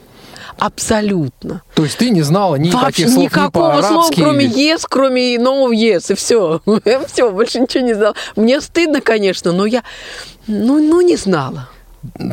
Абсолютно. 0.58 1.62
То 1.76 1.84
есть 1.84 1.98
ты 1.98 2.10
не 2.10 2.22
знала 2.22 2.56
ни 2.56 2.70
Вообще 2.70 3.04
таких 3.04 3.10
слов 3.10 3.18
ни 3.18 3.24
никакого 3.26 3.82
слова, 3.82 3.82
по-арабски? 3.82 4.22
кроме 4.22 4.46
yes, 4.46 4.86
кроме 4.90 5.36
no 5.36 5.70
yes, 5.72 6.12
и 6.12 6.16
все. 6.16 6.62
все, 7.08 7.32
больше 7.32 7.60
ничего 7.60 7.84
не 7.84 7.94
знала. 7.94 8.16
Мне 8.36 8.62
стыдно, 8.62 9.02
конечно, 9.02 9.52
но 9.52 9.66
я, 9.66 9.84
ну, 10.48 10.80
ну 10.80 11.02
не 11.02 11.18
знала. 11.18 11.70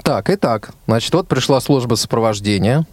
Так, 0.04 0.30
и 0.30 0.36
так. 0.36 0.70
Значит, 0.86 1.14
вот 1.14 1.28
пришла 1.28 1.60
служба 1.60 1.94
сопровождения. 1.96 2.86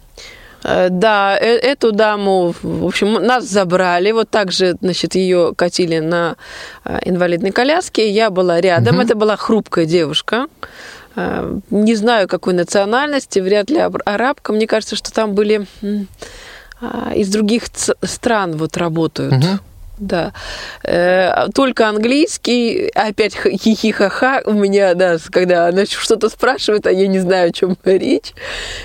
Э, 0.64 0.88
Да, 0.90 1.36
э- 1.38 1.58
эту 1.58 1.92
даму, 1.92 2.54
в 2.62 2.86
общем, 2.86 3.12
нас 3.14 3.44
забрали, 3.44 4.12
вот 4.12 4.30
так 4.30 4.52
же, 4.52 4.76
значит, 4.80 5.14
ее 5.14 5.52
катили 5.56 5.98
на 6.00 6.36
э, 6.84 6.98
инвалидной 7.04 7.50
коляске, 7.50 8.10
я 8.10 8.30
была 8.30 8.60
рядом, 8.60 9.00
это 9.00 9.14
была 9.14 9.36
хрупкая 9.36 9.86
девушка, 9.86 10.46
не 11.70 11.94
знаю, 11.96 12.28
какой 12.28 12.54
национальности, 12.54 13.40
вряд 13.40 13.70
ли 13.70 13.78
аб- 13.78 14.02
арабка, 14.04 14.52
мне 14.52 14.66
кажется, 14.66 14.96
что 14.96 15.12
там 15.12 15.34
были 15.34 15.66
а, 16.80 17.12
из 17.14 17.28
других 17.28 17.64
стран 18.02 18.56
вот 18.56 18.76
работают. 18.76 19.32
Мгм. 19.32 19.60
Да. 20.00 20.32
Э, 20.82 21.48
Только 21.54 21.86
английский, 21.88 22.90
опять 22.94 23.34
хихихаха 23.34 24.42
у 24.46 24.52
меня, 24.52 24.94
да, 24.94 25.18
когда 25.30 25.68
она 25.68 25.84
что-то 25.84 26.30
спрашивает, 26.30 26.86
а 26.86 26.90
я 26.90 27.06
не 27.06 27.18
знаю, 27.18 27.50
о 27.50 27.52
чем 27.52 27.76
речь. 27.84 28.32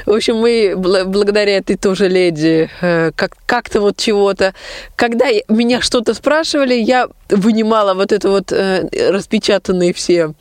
В 0.06 0.12
общем, 0.12 0.36
мы 0.38 0.74
бл- 0.76 1.06
благодаря 1.06 1.58
этой 1.58 1.78
тоже 1.78 2.10
леди 2.10 2.70
э, 2.82 3.12
как- 3.16 3.38
как-то 3.46 3.80
вот 3.80 3.96
чего-то. 3.96 4.54
Когда 4.98 5.28
меня 5.48 5.80
что-то 5.80 6.14
спрашивали, 6.14 6.74
я 6.74 7.08
вынимала 7.30 7.94
вот 7.94 8.12
это 8.12 8.30
вот 8.30 8.52
э, 8.52 8.86
распечатанные 9.10 9.94
все 9.94 10.34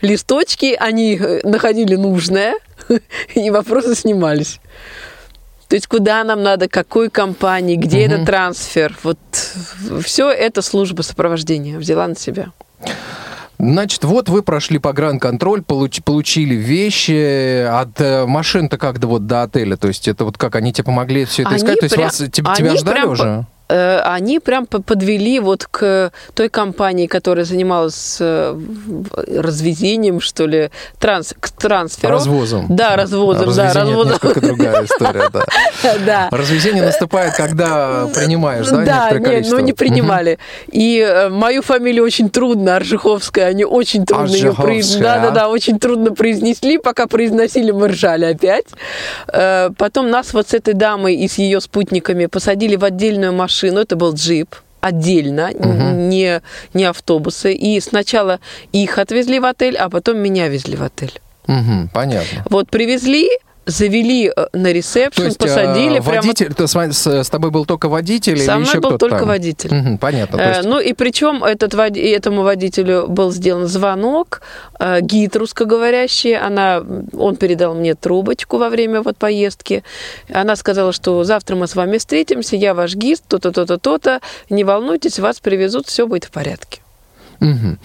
листочки, 0.00 0.76
они 0.78 1.20
находили 1.42 1.96
нужное, 1.96 2.54
и 3.34 3.50
вопросы 3.50 3.96
снимались. 3.96 4.60
То 5.70 5.76
есть 5.76 5.86
куда 5.86 6.24
нам 6.24 6.42
надо, 6.42 6.68
какой 6.68 7.10
компании, 7.10 7.76
где 7.76 8.04
Мгм. 8.08 8.14
это 8.16 8.26
трансфер. 8.26 8.98
Вот 9.04 9.18
все 10.04 10.28
это 10.32 10.62
служба 10.62 11.02
сопровождения 11.02 11.78
взяла 11.78 12.08
на 12.08 12.16
себя. 12.16 12.48
Значит, 13.56 14.02
вот 14.02 14.28
вы 14.28 14.42
прошли 14.42 14.78
погранконтроль, 14.78 15.60
получ- 15.60 16.02
получили 16.02 16.56
вещи 16.56 17.62
от 17.66 18.00
э, 18.00 18.26
машин-то 18.26 18.78
как 18.78 18.98
до 18.98 19.06
вот 19.06 19.26
до 19.28 19.42
отеля. 19.44 19.76
То 19.76 19.86
есть 19.86 20.08
это 20.08 20.24
вот 20.24 20.36
как 20.38 20.56
они 20.56 20.72
тебе 20.72 20.84
помогли 20.86 21.24
все 21.24 21.42
это 21.42 21.50
Они 21.52 21.58
искать? 21.58 21.78
То 21.78 21.84
есть 21.84 21.94
прям- 21.94 22.08
вас, 22.08 22.16
тебя, 22.16 22.54
тебя 22.54 22.76
ждали 22.76 22.94
прям 22.96 23.10
уже? 23.10 23.46
Э, 23.70 24.00
Они 24.00 24.40
прям 24.40 24.66
по- 24.66 24.82
подвели 24.82 25.38
вот 25.38 25.66
к 25.70 26.10
той 26.34 26.48
компании, 26.48 27.06
которая 27.06 27.44
занималась 27.44 28.16
э, 28.20 28.58
развезением, 29.28 30.20
что 30.20 30.46
ли, 30.46 30.70
транс, 30.98 31.34
к 31.38 31.50
трансферу. 31.50 32.12
Развозом. 32.14 32.66
Да, 32.68 32.96
развозом, 32.96 33.54
да, 33.54 33.70
это 33.70 33.78
развозом. 33.80 34.12
несколько 34.12 34.40
другая 34.40 34.84
история, 34.84 35.30
да. 35.32 35.44
Да. 36.06 36.28
Развезение 36.30 36.82
наступает, 36.82 37.34
когда 37.34 38.06
принимаешь, 38.14 38.66
да, 38.66 38.84
Да, 38.84 39.18
нет, 39.18 39.46
ну 39.50 39.60
не 39.60 39.72
принимали. 39.72 40.38
И 40.72 40.98
э, 40.98 41.28
мою 41.28 41.62
фамилию 41.62 42.04
очень 42.04 42.28
трудно, 42.30 42.76
Аржиховская, 42.76 43.46
они 43.46 43.64
очень 43.64 44.04
трудно 44.04 44.26
ее 44.34 44.52
произнесли. 44.52 45.02
Да, 45.02 45.18
да, 45.20 45.30
да, 45.30 45.48
очень 45.48 45.78
трудно 45.78 46.12
произнесли, 46.12 46.78
пока 46.78 47.06
произносили, 47.06 47.70
мы 47.70 47.88
ржали 47.88 48.24
опять. 48.24 48.66
Потом 49.76 50.10
нас 50.10 50.32
вот 50.32 50.48
с 50.48 50.54
этой 50.54 50.74
дамой 50.74 51.14
и 51.14 51.28
с 51.28 51.38
ее 51.38 51.60
спутниками 51.60 52.26
посадили 52.26 52.76
в 52.76 52.84
отдельную 52.84 53.32
машину, 53.32 53.59
это 53.68 53.96
был 53.96 54.14
джип 54.14 54.54
отдельно, 54.80 55.50
Мгм. 55.54 56.08
не, 56.08 56.40
не 56.74 56.84
автобусы. 56.84 57.52
И 57.52 57.80
сначала 57.80 58.40
их 58.72 58.98
отвезли 58.98 59.38
в 59.38 59.44
отель, 59.44 59.76
а 59.76 59.90
потом 59.90 60.18
меня 60.18 60.48
везли 60.48 60.76
в 60.76 60.82
отель. 60.82 61.20
Мгм, 61.46 61.90
понятно. 61.92 62.44
Вот 62.48 62.70
привезли, 62.70 63.28
завели 63.70 64.30
э, 64.34 64.46
на 64.52 64.72
ресепшн, 64.72 65.24
есть 65.24 65.38
посадили. 65.38 65.98
а, 65.98 66.02
прямо- 66.02 66.16
водитель, 66.22 66.52
с, 66.66 66.74
вами- 66.74 66.92
с- 66.92 67.06
с 67.24 67.30
тобой 67.30 67.50
был 67.50 67.64
только 67.64 67.88
водитель 67.88 68.36
Со 68.38 68.42
или 68.44 68.50
мной 68.52 68.68
еще 68.68 68.80
был 68.80 68.98
только 68.98 69.18
там? 69.18 69.28
водитель. 69.28 69.74
Мгм, 69.74 69.98
понятно. 69.98 70.36
Э, 70.40 70.48
есть- 70.56 70.68
Ну 70.68 70.78
и 70.80 70.92
причем 70.92 71.42
этот, 71.44 71.74
води- 71.74 72.00
этому 72.02 72.42
водителю 72.42 73.06
был 73.08 73.32
сделан 73.32 73.66
звонок, 73.66 74.42
э, 74.78 75.00
гид 75.00 75.36
русскоговорящий, 75.36 76.36
она, 76.36 76.82
он 77.12 77.36
передал 77.36 77.74
мне 77.74 77.94
трубочку 77.94 78.58
во 78.58 78.68
время 78.68 79.02
вот 79.02 79.16
поездки. 79.16 79.82
Она 80.32 80.56
сказала, 80.56 80.92
что 80.92 81.22
завтра 81.24 81.56
мы 81.56 81.66
с 81.66 81.74
вами 81.74 81.98
встретимся, 81.98 82.56
я 82.56 82.74
ваш 82.74 82.94
гид, 82.94 83.20
то-то, 83.28 83.52
то-то, 83.52 83.78
то-то, 83.78 84.20
не 84.50 84.64
волнуйтесь, 84.64 85.18
вас 85.18 85.40
привезут, 85.40 85.86
все 85.86 86.06
будет 86.06 86.24
в 86.24 86.30
порядке. 86.30 86.80
Мгм. 87.40 87.78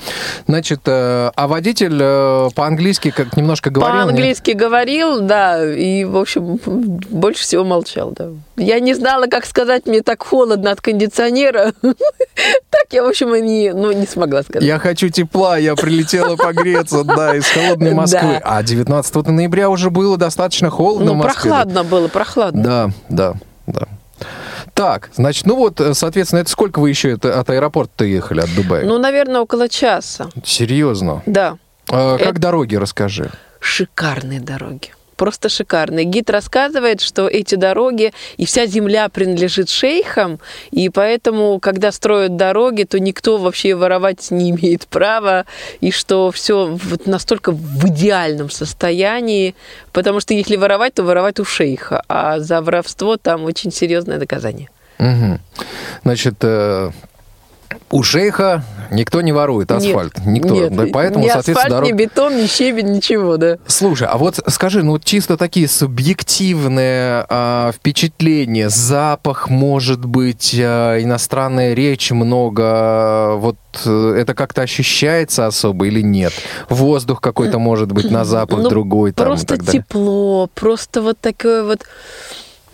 Значит, 0.48 0.82
э, 0.86 1.32
а 1.36 1.48
водитель 1.48 1.98
э, 2.00 2.50
по-английски 2.56 3.10
как 3.12 3.36
немножко 3.38 3.70
говорил? 3.70 3.96
нет? 3.96 4.06
По-английски 4.06 4.52
говорил, 4.52 5.22
да, 5.22 5.66
и, 5.74 6.04
в 6.04 6.18
общем, 6.18 6.60
больше 7.10 7.42
всего 7.44 7.64
молчал, 7.64 8.12
да. 8.12 8.30
Я 8.58 8.80
не 8.82 8.94
знала, 8.94 9.28
как 9.28 9.46
сказать, 9.46 9.86
мне 9.86 10.02
так 10.02 10.24
холодно 10.24 10.72
от 10.72 10.82
кондиционера. 10.82 11.74
Так 12.70 12.92
я, 12.92 13.04
в 13.04 13.08
общем, 13.08 13.34
и 13.34 13.42
не, 13.42 13.74
ну, 13.74 13.94
не 13.94 14.06
смогла 14.06 14.44
сказать. 14.44 14.64
Я 14.68 14.78
хочу 14.78 15.08
тепла, 15.08 15.58
я 15.58 15.76
прилетела 15.76 16.36
погреться, 16.36 17.04
да, 17.06 17.34
из 17.36 17.46
холодной 17.48 17.94
Москвы. 17.96 18.40
А 18.44 18.62
19 18.62 19.28
ноября 19.28 19.70
уже 19.70 19.90
было 19.90 20.18
достаточно 20.18 20.70
холодно 20.70 21.06
в 21.14 21.16
Ну, 21.16 21.24
Москве. 21.24 21.50
прохладно 21.52 21.84
было, 21.86 22.08
прохладно. 22.10 22.62
Да, 22.62 22.90
да, 23.10 23.34
да. 23.68 23.88
Так, 24.75 25.10
значит, 25.15 25.46
ну 25.46 25.55
вот, 25.55 25.79
э, 25.79 25.94
соответственно, 25.94 26.41
это 26.41 26.50
сколько 26.50 26.79
вы 26.79 26.89
еще 26.89 27.12
это- 27.12 27.39
от 27.39 27.50
аэропорта 27.50 28.03
ехали, 28.03 28.41
от 28.41 28.53
Дубая? 28.53 28.86
Ну, 28.86 29.00
наверное, 29.00 29.39
около 29.39 29.70
часа. 29.70 30.29
Серьезно? 30.44 31.24
Да. 31.25 31.58
А 31.89 32.17
как 32.17 32.27
Это- 32.32 32.39
дороги, 32.41 32.75
расскажи. 32.75 33.32
Шикарные 33.62 34.41
дороги. 34.41 34.91
Просто 35.16 35.50
шикарные. 35.50 36.06
Гид 36.06 36.30
рассказывает, 36.30 37.02
что 37.02 37.28
эти 37.28 37.56
дороги 37.56 38.14
и 38.38 38.46
вся 38.46 38.66
земля 38.66 39.08
принадлежит 39.10 39.70
шейхам, 39.70 40.40
и 40.72 40.90
поэтому, 40.90 41.60
когда 41.60 41.92
строят 41.92 42.36
дороги, 42.36 42.84
то 42.84 43.00
никто 43.00 43.38
вообще 43.38 43.76
воровать 43.76 44.32
не 44.32 44.52
имеет 44.52 44.88
права, 44.88 45.46
и 45.80 45.92
что 45.92 46.32
все 46.32 46.68
вот 46.68 47.08
настолько 47.08 47.52
в 47.52 47.88
идеальном 47.88 48.50
состоянии, 48.50 49.56
потому 49.94 50.20
что 50.20 50.34
если 50.34 50.58
воровать, 50.58 50.94
то 50.96 51.04
воровать 51.04 51.40
у 51.40 51.46
шейха, 51.46 52.04
а 52.10 52.40
за 52.40 52.62
воровство 52.62 53.18
там 53.18 53.46
очень 53.46 53.72
серьезное 53.72 54.20
наказание. 54.20 54.70
Мгм. 54.98 55.40
Значит, 56.04 56.36
э, 56.42 56.92
у 57.92 58.04
шейха 58.04 58.63
никто 58.92 59.22
не 59.22 59.32
ворует 59.32 59.72
асфальт. 59.72 60.18
Нет, 60.25 60.44
никто. 60.44 60.54
нет, 60.54 60.92
поэтому, 60.92 61.24
ни 61.25 61.30
соответственно, 61.30 61.77
асфальт, 61.77 61.84
дорог- 61.84 61.88
ни 61.88 61.92
бетон, 62.06 62.38
ни 62.38 62.46
щебень, 62.48 62.92
ничего, 62.92 63.38
да. 63.38 63.58
Слушай, 63.68 64.08
а 64.08 64.18
вот 64.18 64.39
скажи, 64.48 64.84
ну 64.84 64.98
чисто 65.00 65.38
такие 65.38 65.68
субъективные 65.68 67.25
а, 67.30 67.72
впечатления, 67.72 68.70
запах, 68.70 69.50
может 69.50 70.04
быть, 70.06 70.56
а, 70.60 71.01
иностранная 71.01 71.74
речь 71.74 72.12
много, 72.12 72.63
а, 72.65 73.36
вот 73.38 73.58
э, 73.86 74.15
это 74.20 74.34
как-то 74.34 74.62
ощущается 74.63 75.46
особо 75.48 75.88
или 75.88 76.01
нет? 76.01 76.34
Воздух 76.70 77.22
какой-то 77.22 77.60
может 77.60 77.92
быть 77.92 78.10
на 78.10 78.25
запах 78.25 78.60
Ну, 78.60 78.70
другой 78.70 79.12
там 79.12 79.27
и 79.27 79.30
Просто 79.30 79.48
так 79.48 79.63
далее. 79.63 79.82
тепло, 79.84 80.50
просто 80.54 81.01
вот 81.01 81.20
такое 81.20 81.63
вот 81.63 81.82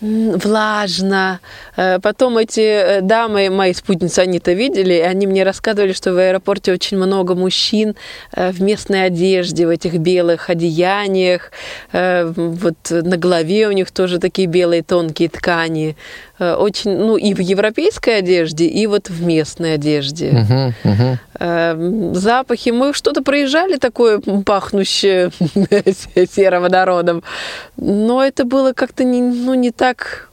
влажно. 0.02 1.40
Э, 1.76 1.98
Потом 2.00 2.36
эти 2.36 2.60
э, 2.60 3.00
дамы, 3.00 3.48
мои 3.50 3.72
спутницы, 3.72 4.18
они 4.18 4.38
это 4.38 4.52
видели, 4.52 4.94
и 4.94 5.00
они 5.00 5.26
мне 5.26 5.44
рассказывали, 5.44 5.92
что 5.92 6.12
в 6.12 6.18
аэропорте 6.18 6.72
очень 6.72 6.96
много 6.96 7.34
мужчин 7.34 7.94
э, 8.32 8.50
в 8.50 8.60
местной 8.60 9.06
одежде, 9.06 9.66
в 9.66 9.70
этих 9.70 9.94
белых 9.94 10.50
одеяниях. 10.50 11.52
Вот 11.92 12.90
на 12.90 13.16
голове 13.16 13.68
у 13.68 13.72
них 13.72 13.90
тоже 13.90 14.18
такие 14.18 14.48
белые 14.48 14.82
тонкие 14.82 15.28
ткани. 15.28 15.96
Э, 16.42 16.54
Очень, 16.54 16.96
ну, 16.96 17.16
и 17.16 17.34
в 17.34 17.38
европейской 17.38 18.18
одежде, 18.18 18.66
и 18.66 18.86
вот 18.88 19.08
в 19.08 19.22
местной 19.22 19.74
одежде. 19.74 20.30
Мгм. 20.82 21.18
Э, 21.38 22.10
запахи. 22.14 22.70
Мы 22.70 22.92
что-то 22.94 23.22
проезжали 23.22 23.76
такое 23.76 24.20
пахнущее 24.44 25.30
сероводородом, 26.34 27.22
но 27.76 28.24
это 28.24 28.44
было 28.44 28.72
как-то 28.72 29.04
не, 29.04 29.22
ну, 29.22 29.54
не 29.54 29.70
так 29.70 30.28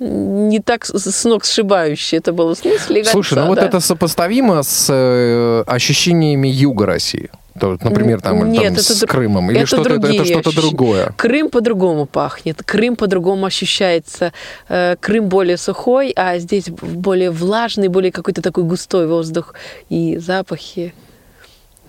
не 0.00 0.60
так 0.60 0.84
с 0.84 1.24
ног 1.24 1.44
сшибающе. 1.44 2.18
Это 2.18 2.32
было 2.32 2.54
в 2.54 2.58
смысле 2.58 3.04
Слушай, 3.04 3.38
ну 3.38 3.46
вот 3.46 3.58
это 3.58 3.80
сопоставимо 3.80 4.62
с 4.62 4.86
э, 4.88 5.64
ощущениями 5.66 6.46
юга 6.46 6.86
России? 6.86 7.30
То, 7.58 7.78
например, 7.80 8.20
там, 8.20 8.36
Н- 8.36 8.40
там 8.40 8.50
нет, 8.52 8.72
это 8.72 8.82
с 8.82 9.06
Крымом? 9.06 9.50
Или 9.50 9.64
что-то 9.64 9.94
это, 9.94 10.06
это 10.06 10.24
что-то 10.24 10.54
другое? 10.54 11.12
Крым 11.16 11.50
по-другому 11.50 12.06
пахнет, 12.06 12.62
Крым 12.62 12.96
по-другому 12.96 13.46
ощущается. 13.46 14.32
Э, 14.68 14.96
Крым 15.00 15.28
более 15.28 15.56
сухой, 15.56 16.12
а 16.16 16.38
здесь 16.38 16.68
более 16.68 17.30
влажный, 17.30 17.88
более 17.88 18.12
какой-то 18.12 18.42
такой 18.42 18.64
густой 18.64 19.06
воздух 19.06 19.54
и 19.88 20.16
запахи. 20.18 20.94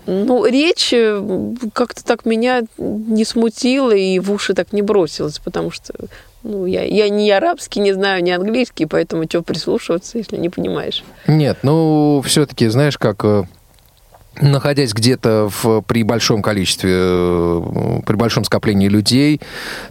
Ну, 0.05 0.45
речь 0.45 0.91
э, 0.91 1.21
как-то 1.73 2.03
так 2.03 2.25
меня 2.25 2.61
не 2.77 3.25
смутила 3.25 3.91
и 3.91 4.19
в 4.19 4.31
уши 4.31 4.53
так 4.53 4.73
не 4.73 4.81
бросилась, 4.81 5.39
потому 5.39 5.69
что 5.71 5.93
ну, 6.41 6.65
я, 6.65 6.83
я 6.83 7.09
ни 7.09 7.29
арабский 7.29 7.79
не 7.81 7.93
знаю, 7.93 8.23
ни 8.23 8.31
английский, 8.31 8.85
поэтому 8.85 9.25
что 9.25 9.41
прислушиваться, 9.41 10.17
если 10.17 10.37
не 10.37 10.49
понимаешь? 10.49 11.03
Нет, 11.27 11.59
ну, 11.63 12.23
все-таки, 12.25 12.67
знаешь, 12.69 12.97
как 12.97 13.23
э, 13.25 13.43
находясь 14.41 14.93
где-то 14.93 15.49
в, 15.49 15.81
при 15.81 16.03
большом 16.03 16.41
количестве, 16.41 16.91
э, 16.93 18.01
при 18.05 18.15
большом 18.15 18.43
скоплении 18.43 18.87
людей, 18.87 19.41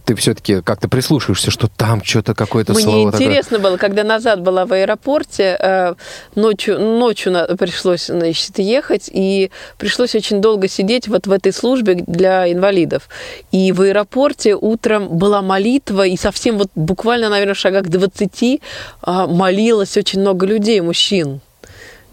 ты 0.05 0.14
все-таки 0.14 0.62
как-то 0.62 0.88
прислушиваешься, 0.88 1.50
что 1.50 1.69
там 1.69 2.02
что-то 2.02 2.35
какое-то 2.35 2.73
Мне 2.73 2.83
слово 2.83 3.09
интересно 3.09 3.59
такое. 3.59 3.71
было, 3.71 3.76
когда 3.78 4.05
назад 4.05 4.43
была 4.43 4.67
в 4.67 4.73
аэропорте, 4.73 5.57
э, 5.61 5.95
ночью, 6.35 6.81
ночью 6.81 7.35
пришлось, 7.59 8.07
значит, 8.07 8.59
ехать, 8.59 9.11
и 9.12 9.50
пришлось 9.76 10.14
очень 10.14 10.40
долго 10.40 10.69
сидеть 10.69 11.09
вот 11.09 11.26
в 11.26 11.33
этой 11.33 11.52
службе 11.52 11.95
для 11.95 12.50
инвалидов. 12.50 13.09
И 13.52 13.73
в 13.73 13.83
аэропорте 13.83 14.55
утром 14.55 15.09
была 15.09 15.43
молитва, 15.43 16.07
и 16.07 16.17
совсем 16.17 16.59
вот 16.59 16.69
буквально, 16.75 17.28
наверное, 17.28 17.55
в 17.55 17.59
шагах 17.59 17.85
20 17.85 18.61
а, 19.02 19.26
молилось 19.26 19.97
очень 19.97 20.21
много 20.21 20.47
людей, 20.47 20.81
мужчин. 20.81 21.40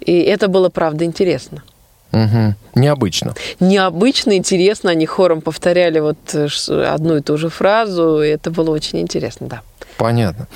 И 0.01 0.19
это 0.19 0.47
было, 0.47 0.69
правда, 0.69 1.05
интересно. 1.05 1.63
Угу. 2.15 2.55
Необычно. 2.75 3.33
Необычно, 3.59 4.37
интересно. 4.37 4.91
Они 4.91 5.05
хором 5.05 5.41
повторяли 5.41 5.99
вот 5.99 6.17
э, 6.33 6.47
одну 6.87 7.17
и 7.17 7.21
ту 7.21 7.37
же 7.37 7.49
фразу. 7.49 8.21
И 8.21 8.29
это 8.29 8.51
было 8.51 8.71
очень 8.71 9.01
интересно, 9.01 9.47
да. 9.47 9.61
Понятно. 9.97 10.47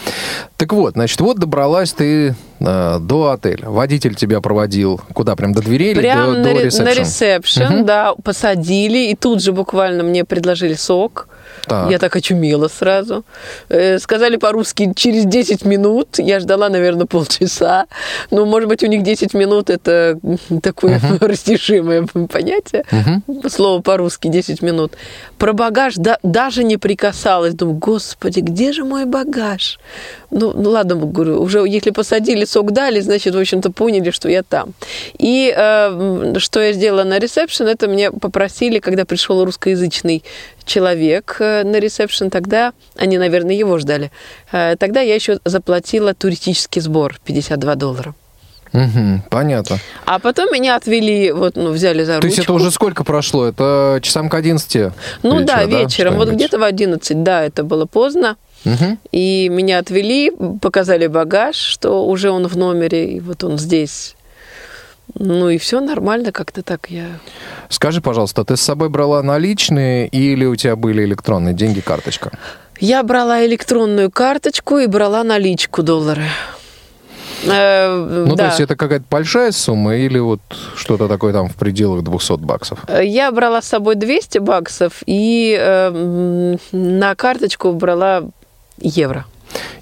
Так 0.57 0.71
вот, 0.73 0.93
значит, 0.93 1.19
вот 1.19 1.37
добралась 1.37 1.91
ты 1.91 2.35
э, 2.59 2.97
до 2.99 3.31
отеля. 3.31 3.69
Водитель 3.69 4.15
тебя 4.15 4.39
проводил 4.39 5.01
куда? 5.13 5.35
Прям 5.35 5.53
до 5.53 5.61
дверей 5.61 5.95
Прям 5.95 6.33
или 6.33 6.43
до, 6.43 6.43
до, 6.43 6.53
до 6.53 6.63
ресепшн? 6.63 6.83
На 6.83 6.93
ресепшн, 6.93 7.73
угу. 7.75 7.83
да, 7.85 8.13
посадили, 8.23 9.09
и 9.09 9.15
тут 9.15 9.43
же 9.43 9.51
буквально 9.51 10.03
мне 10.03 10.23
предложили 10.23 10.75
сок. 10.75 11.27
Так. 11.65 11.91
Я 11.91 11.99
так 11.99 12.15
очумела 12.15 12.67
сразу. 12.67 13.23
Э, 13.69 13.99
сказали 13.99 14.37
по-русски 14.37 14.93
через 14.95 15.25
10 15.25 15.65
минут. 15.65 16.19
Я 16.19 16.39
ждала, 16.39 16.69
наверное, 16.69 17.05
полчаса. 17.05 17.85
Ну, 18.31 18.45
может 18.45 18.69
быть, 18.69 18.83
у 18.83 18.87
них 18.87 19.03
10 19.03 19.33
минут 19.33 19.69
это 19.69 20.19
такое 20.61 20.99
uh-huh. 20.99 21.25
растяжимое 21.27 22.05
понятие. 22.27 22.83
Uh-huh. 22.91 23.49
Слово 23.49 23.81
по-русски 23.81 24.27
10 24.27 24.61
минут. 24.61 24.93
Про 25.37 25.53
багаж 25.53 25.95
да, 25.95 26.17
даже 26.23 26.63
не 26.63 26.77
прикасалась. 26.77 27.53
Думаю, 27.53 27.77
господи, 27.77 28.39
где 28.39 28.71
же 28.71 28.83
мой 28.83 29.05
багаж? 29.05 29.79
Ну, 30.31 30.53
ну 30.53 30.69
ладно, 30.69 30.95
говорю, 30.95 31.41
уже 31.41 31.59
если 31.67 31.89
посадили, 31.89 32.45
сок 32.45 32.71
дали, 32.71 32.99
значит, 32.99 33.33
в 33.33 33.39
общем-то, 33.39 33.71
поняли, 33.71 34.11
что 34.11 34.29
я 34.29 34.43
там. 34.43 34.73
И 35.17 35.53
э, 35.55 36.35
что 36.37 36.61
я 36.61 36.73
сделала 36.73 37.03
на 37.03 37.19
ресепшн, 37.19 37.67
это 37.67 37.87
мне 37.87 38.11
попросили, 38.11 38.79
когда 38.79 39.05
пришел 39.05 39.43
русскоязычный 39.43 40.23
человек 40.65 41.37
э, 41.39 41.63
на 41.63 41.79
ресепшн, 41.79 42.29
тогда 42.29 42.73
они, 42.95 43.17
наверное, 43.17 43.55
его 43.55 43.77
ждали. 43.79 44.11
Э, 44.51 44.75
тогда 44.77 45.01
я 45.01 45.15
еще 45.15 45.39
заплатила 45.45 46.13
туристический 46.13 46.81
сбор 46.81 47.19
52 47.25 47.75
доллара. 47.75 48.15
Угу, 48.71 49.23
понятно. 49.29 49.79
А 50.05 50.19
потом 50.19 50.53
меня 50.53 50.75
отвели, 50.75 51.31
вот, 51.31 51.55
ну, 51.55 51.71
взяли 51.71 52.03
за 52.03 52.15
ручку. 52.15 52.21
То 52.21 52.27
есть 52.27 52.39
это 52.39 52.53
уже 52.53 52.69
сколько 52.71 53.03
прошло? 53.03 53.47
Это 53.47 53.99
часам 54.03 54.29
к 54.29 54.35
11? 54.35 54.91
Ну 55.23 55.39
вечера, 55.39 55.45
да, 55.45 55.63
вечером. 55.65 56.13
Да? 56.13 56.19
Вот 56.19 56.29
где-то 56.29 56.59
в 56.59 56.63
11, 56.63 57.23
да, 57.23 57.43
это 57.43 57.63
было 57.63 57.85
поздно. 57.85 58.37
Угу. 58.65 58.97
И 59.11 59.49
меня 59.49 59.79
отвели, 59.79 60.31
показали 60.61 61.07
багаж, 61.07 61.55
что 61.55 62.05
уже 62.05 62.29
он 62.29 62.47
в 62.47 62.57
номере, 62.57 63.13
и 63.13 63.19
вот 63.19 63.43
он 63.43 63.57
здесь. 63.57 64.15
Ну 65.15 65.49
и 65.49 65.57
все 65.57 65.81
нормально, 65.81 66.31
как-то 66.31 66.61
так 66.61 66.87
я. 66.89 67.07
Скажи, 67.69 68.01
пожалуйста, 68.01 68.43
ты 68.43 68.55
с 68.57 68.61
собой 68.61 68.89
брала 68.89 69.23
наличные 69.23 70.07
или 70.07 70.45
у 70.45 70.55
тебя 70.55 70.75
были 70.75 71.03
электронные 71.03 71.53
деньги, 71.53 71.79
карточка? 71.79 72.31
Я 72.79 73.03
брала 73.03 73.45
электронную 73.45 74.11
карточку 74.11 74.77
и 74.77 74.87
брала 74.87 75.23
наличку 75.23 75.83
доллары. 75.83 76.25
Э, 77.45 78.25
ну, 78.27 78.35
да. 78.35 78.43
то 78.43 78.45
есть 78.47 78.59
это 78.59 78.75
какая-то 78.75 79.05
большая 79.09 79.51
сумма 79.51 79.95
или 79.95 80.19
вот 80.19 80.41
что-то 80.75 81.07
такое 81.07 81.31
там 81.33 81.47
в 81.47 81.55
пределах 81.55 82.03
200 82.03 82.33
баксов? 82.39 82.79
Я 83.01 83.31
брала 83.31 83.61
с 83.61 83.67
собой 83.67 83.95
200 83.95 84.39
баксов 84.39 85.03
и 85.05 85.57
э, 85.59 86.57
на 86.71 87.15
карточку 87.15 87.71
брала 87.73 88.29
евро. 88.81 89.25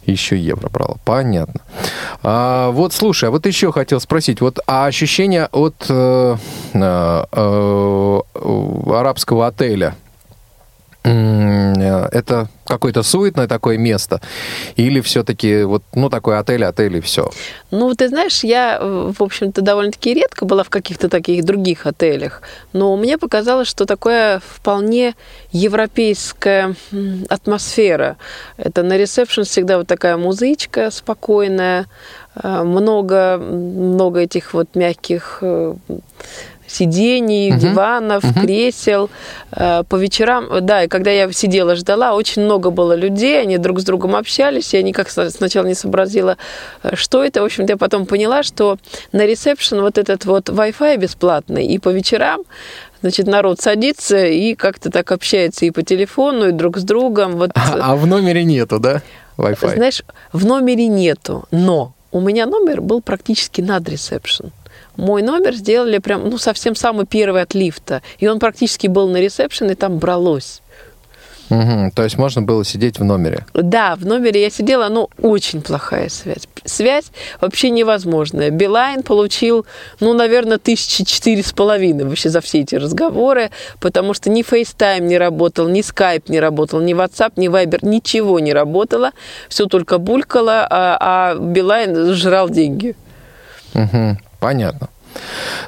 Еще 0.06 0.38
евро 0.38 0.70
брала. 0.70 0.96
Понятно. 1.04 1.62
А, 2.24 2.72
вот, 2.72 2.94
слушай, 2.94 3.28
а 3.28 3.32
вот 3.32 3.46
еще 3.46 3.72
хотел 3.72 4.00
спросить, 4.00 4.40
вот 4.40 4.60
а 4.66 4.86
ощущение 4.86 5.48
от 5.52 5.86
э, 5.90 6.38
э, 6.74 7.24
э, 7.32 8.20
арабского 8.88 9.48
отеля, 9.48 9.96
это 11.08 12.48
какое-то 12.66 13.04
суетное 13.04 13.48
такое 13.48 13.78
место? 13.78 14.22
Или 14.76 15.02
все-таки 15.02 15.64
вот, 15.64 15.84
ну, 15.94 16.10
такой 16.10 16.38
отель, 16.38 16.66
отель 16.66 16.98
и 16.98 17.02
все? 17.02 17.30
Ну, 17.72 17.94
ты 17.94 18.10
знаешь, 18.10 18.44
я, 18.44 18.80
в 18.82 19.22
общем-то, 19.22 19.62
довольно-таки 19.62 20.14
редко 20.14 20.46
была 20.46 20.64
в 20.64 20.70
каких-то 20.70 21.10
таких 21.10 21.46
других 21.46 21.86
отелях, 21.86 22.42
но 22.74 22.96
мне 22.98 23.18
показалось, 23.18 23.68
что 23.68 23.86
такое 23.86 24.42
вполне 24.46 25.16
европейская 25.52 26.76
атмосфера. 27.30 28.18
Это 28.58 28.84
на 28.84 28.98
ресепшн 28.98 29.44
всегда 29.44 29.78
вот 29.78 29.88
такая 29.88 30.18
музычка 30.18 30.92
спокойная, 30.92 31.86
э, 32.36 32.64
много, 32.64 33.38
много 33.38 34.20
этих 34.22 34.54
вот 34.54 34.76
мягких 34.76 35.40
э, 35.42 35.76
сидений, 36.78 37.52
угу. 37.52 37.60
диванов, 37.60 38.24
угу. 38.24 38.42
кресел. 38.42 39.10
Э, 39.52 39.84
по 39.88 39.96
вечерам, 39.96 40.48
да, 40.62 40.84
и 40.84 40.88
когда 40.88 41.12
я 41.12 41.32
сидела, 41.32 41.76
ждала, 41.76 42.14
очень 42.14 42.44
много 42.44 42.70
было 42.70 42.94
людей, 42.94 43.42
они 43.42 43.58
друг 43.58 43.80
с 43.80 43.84
другом 43.84 44.16
общались, 44.16 44.74
я 44.74 44.82
никак 44.82 45.10
сначала 45.10 45.66
не 45.66 45.74
сообразила, 45.74 46.38
э, 46.84 46.96
что 46.96 47.24
это. 47.24 47.42
В 47.42 47.46
общем-то, 47.46 47.74
я 47.74 47.78
потом 47.78 48.06
поняла, 48.06 48.44
что 48.44 48.78
на 49.12 49.26
ресепшн 49.26 49.82
вот 49.82 49.98
этот 49.98 50.26
вот 50.26 50.50
Wi-Fi 50.50 50.98
бесплатный, 50.98 51.66
и 51.66 51.80
по 51.80 51.90
вечерам 51.90 52.44
Значит, 53.02 53.28
народ 53.28 53.62
садится 53.62 54.26
и 54.26 54.56
как-то 54.56 54.90
так 54.90 55.12
общается 55.12 55.66
и 55.66 55.72
по 55.72 55.84
телефону, 55.84 56.50
и 56.50 56.52
друг 56.52 56.78
с 56.78 56.84
другом. 56.84 57.36
Вот. 57.36 57.52
А, 57.54 57.92
а 57.92 57.96
в 57.96 58.08
номере 58.08 58.44
нету, 58.44 58.80
да, 58.80 59.04
Wi-Fi? 59.38 59.76
Знаешь, 59.76 60.04
в 60.34 60.46
номере 60.46 60.88
нету, 60.88 61.46
но 61.52 61.94
у 62.12 62.20
меня 62.20 62.46
номер 62.46 62.82
был 62.82 63.02
практически 63.02 63.62
над 63.62 63.88
ресепшн 63.88 64.52
мой 64.98 65.22
номер 65.22 65.54
сделали 65.54 66.00
прям, 66.00 66.30
ну, 66.30 66.38
совсем 66.38 66.76
самый 66.76 67.06
первый 67.06 67.42
от 67.42 67.54
лифта. 67.54 68.02
И 68.20 68.28
он 68.28 68.40
практически 68.40 68.88
был 68.88 69.10
на 69.10 69.18
ресепшене, 69.18 69.76
там 69.76 69.98
бралось. 69.98 70.62
Угу, 71.50 71.92
то 71.96 72.04
есть 72.04 72.18
можно 72.18 72.42
было 72.42 72.66
сидеть 72.66 73.00
в 73.00 73.06
номере? 73.06 73.46
Да, 73.54 73.96
в 73.96 74.06
номере 74.06 74.42
я 74.42 74.50
сидела, 74.50 74.90
но 74.90 75.10
очень 75.22 75.62
плохая 75.62 76.10
связь. 76.10 76.48
Связь 76.66 77.06
вообще 77.40 77.70
невозможная. 77.70 78.50
Билайн 78.50 79.02
получил, 79.02 79.66
ну, 80.02 80.14
наверное, 80.14 80.58
тысячи 80.58 81.06
четыре 81.06 81.44
с 81.44 81.54
половиной 81.54 82.04
вообще 82.04 82.30
за 82.30 82.42
все 82.42 82.62
эти 82.62 82.76
разговоры, 82.76 83.52
потому 83.80 84.14
что 84.14 84.30
ни 84.30 84.44
FaceTime 84.44 85.02
не 85.02 85.18
работал, 85.18 85.70
ни 85.70 85.80
Skype 85.80 86.26
не 86.28 86.42
работал, 86.42 86.82
ни 86.82 86.94
WhatsApp, 86.94 87.34
ни 87.38 87.48
Viber, 87.48 87.80
ничего 87.82 88.40
не 88.42 88.52
работало. 88.52 89.12
Все 89.48 89.68
только 89.68 90.00
булькало, 90.00 90.68
а, 90.70 90.98
а 91.00 91.36
Билайн 91.36 92.14
жрал 92.14 92.50
деньги. 92.50 92.96
Угу. 93.74 94.18
Понятно. 94.40 94.90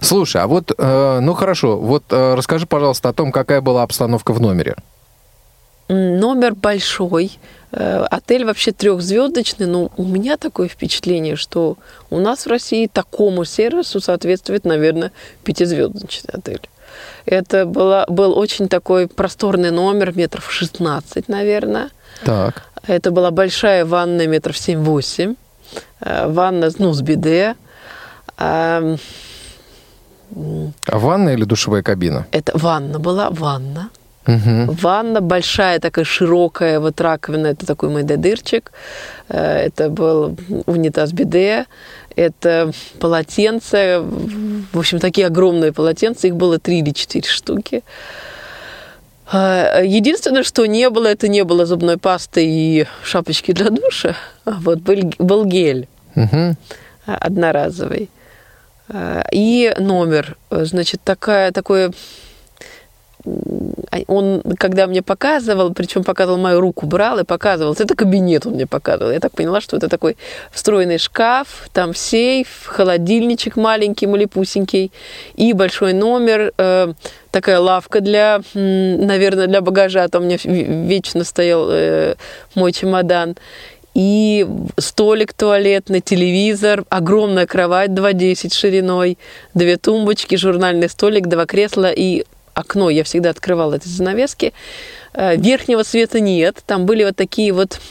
Слушай, 0.01 0.41
а 0.41 0.47
вот, 0.47 0.71
э, 0.77 1.19
ну 1.21 1.33
хорошо, 1.33 1.77
вот 1.77 2.03
э, 2.11 2.35
расскажи, 2.35 2.65
пожалуйста, 2.65 3.09
о 3.09 3.13
том, 3.13 3.31
какая 3.31 3.61
была 3.61 3.83
обстановка 3.83 4.33
в 4.33 4.41
номере. 4.41 4.75
Номер 5.87 6.53
большой, 6.53 7.39
э, 7.71 8.05
отель 8.11 8.45
вообще 8.45 8.71
трехзвездочный, 8.71 9.65
но 9.65 9.91
у 9.97 10.03
меня 10.03 10.37
такое 10.37 10.67
впечатление, 10.67 11.35
что 11.35 11.77
у 12.11 12.19
нас 12.19 12.45
в 12.45 12.49
России 12.49 12.85
такому 12.85 13.43
сервису 13.43 13.99
соответствует, 13.99 14.65
наверное, 14.65 15.11
пятизвездочный 15.43 16.33
отель. 16.33 16.61
Это 17.25 17.65
была, 17.65 18.05
был 18.07 18.37
очень 18.37 18.67
такой 18.67 19.07
просторный 19.07 19.71
номер, 19.71 20.15
метров 20.15 20.51
16, 20.51 21.27
наверное. 21.27 21.89
Так. 22.23 22.63
Это 22.85 23.11
была 23.11 23.31
большая 23.31 23.85
ванная, 23.85 24.27
метров 24.27 24.55
7-8. 24.55 25.35
Э, 26.01 26.27
ванна, 26.27 26.69
ну, 26.77 26.93
с 26.93 27.01
биде. 27.01 27.55
А 28.39 28.95
ванна 30.45 31.29
или 31.29 31.43
душевая 31.43 31.83
кабина? 31.83 32.25
Это 32.31 32.57
ванна 32.57 32.99
была, 32.99 33.29
ванна. 33.29 33.89
Угу. 34.27 34.73
Ванна 34.81 35.21
большая, 35.21 35.79
такая 35.79 36.05
широкая, 36.05 36.79
вот 36.79 37.01
раковина, 37.01 37.47
это 37.47 37.65
такой 37.65 37.89
мой 37.89 38.03
дырчик. 38.03 38.71
Э, 39.27 39.65
это 39.65 39.89
был 39.89 40.37
унитаз 40.67 41.13
биде, 41.13 41.65
это 42.15 42.71
полотенце, 42.99 44.01
в 44.71 44.77
общем, 44.77 44.99
такие 44.99 45.27
огромные 45.27 45.73
полотенца, 45.73 46.27
их 46.27 46.35
было 46.35 46.59
три 46.59 46.79
или 46.79 46.91
четыре 46.91 47.27
штуки. 47.27 47.83
Э, 49.31 49.81
единственное, 49.83 50.43
что 50.43 50.65
не 50.67 50.89
было, 50.89 51.07
это 51.07 51.27
не 51.27 51.43
было 51.43 51.65
зубной 51.65 51.97
пасты 51.97 52.45
и 52.45 52.87
шапочки 53.03 53.51
для 53.51 53.69
душа. 53.69 54.15
А 54.45 54.51
вот 54.51 54.79
был, 54.79 55.11
был 55.17 55.45
гель 55.45 55.87
угу. 56.15 56.55
одноразовый. 57.05 58.09
И 59.31 59.73
номер. 59.77 60.37
Значит, 60.49 61.01
такая, 61.03 61.51
такое 61.51 61.91
он, 64.07 64.41
когда 64.57 64.87
мне 64.87 65.01
показывал, 65.01 65.73
причем 65.73 66.03
показывал 66.03 66.39
мою 66.39 66.61
руку, 66.61 66.85
брал 66.85 67.19
и 67.19 67.23
показывал, 67.23 67.73
это 67.73 67.95
кабинет 67.95 68.45
он 68.45 68.53
мне 68.53 68.65
показывал. 68.65 69.11
Я 69.11 69.19
так 69.19 69.33
поняла, 69.33 69.59
что 69.59 69.75
это 69.77 69.89
такой 69.89 70.15
встроенный 70.51 70.97
шкаф, 70.97 71.69
там 71.73 71.93
сейф, 71.93 72.65
холодильничек 72.65 73.57
маленький, 73.57 74.07
малепусенький 74.07 74.91
и 75.35 75.53
большой 75.53 75.93
номер, 75.93 76.53
э, 76.57 76.93
такая 77.31 77.59
лавка 77.59 77.99
для, 77.99 78.41
наверное, 78.53 79.47
для 79.47 79.61
багажа, 79.61 80.07
там 80.07 80.23
у 80.23 80.25
меня 80.25 80.37
вечно 80.43 81.23
стоял 81.25 81.67
э, 81.69 82.15
мой 82.55 82.71
чемодан 82.71 83.35
и 83.99 84.47
столик 84.77 85.33
туалетный, 85.33 85.99
телевизор, 85.99 86.85
огромная 86.87 87.45
кровать 87.45 87.89
2,10 87.89 88.53
шириной, 88.53 89.17
две 89.53 89.75
тумбочки, 89.75 90.35
журнальный 90.35 90.87
столик, 90.87 91.27
два 91.27 91.45
кресла 91.45 91.91
и 91.91 92.23
окно, 92.53 92.89
я 92.89 93.03
всегда 93.03 93.31
открывала 93.31 93.75
эти 93.75 93.89
занавески. 93.89 94.53
Э, 95.13 95.35
верхнего 95.35 95.83
света 95.83 96.21
нет, 96.21 96.63
там 96.65 96.85
были 96.85 97.03
вот 97.03 97.17
такие 97.17 97.51
вот 97.51 97.81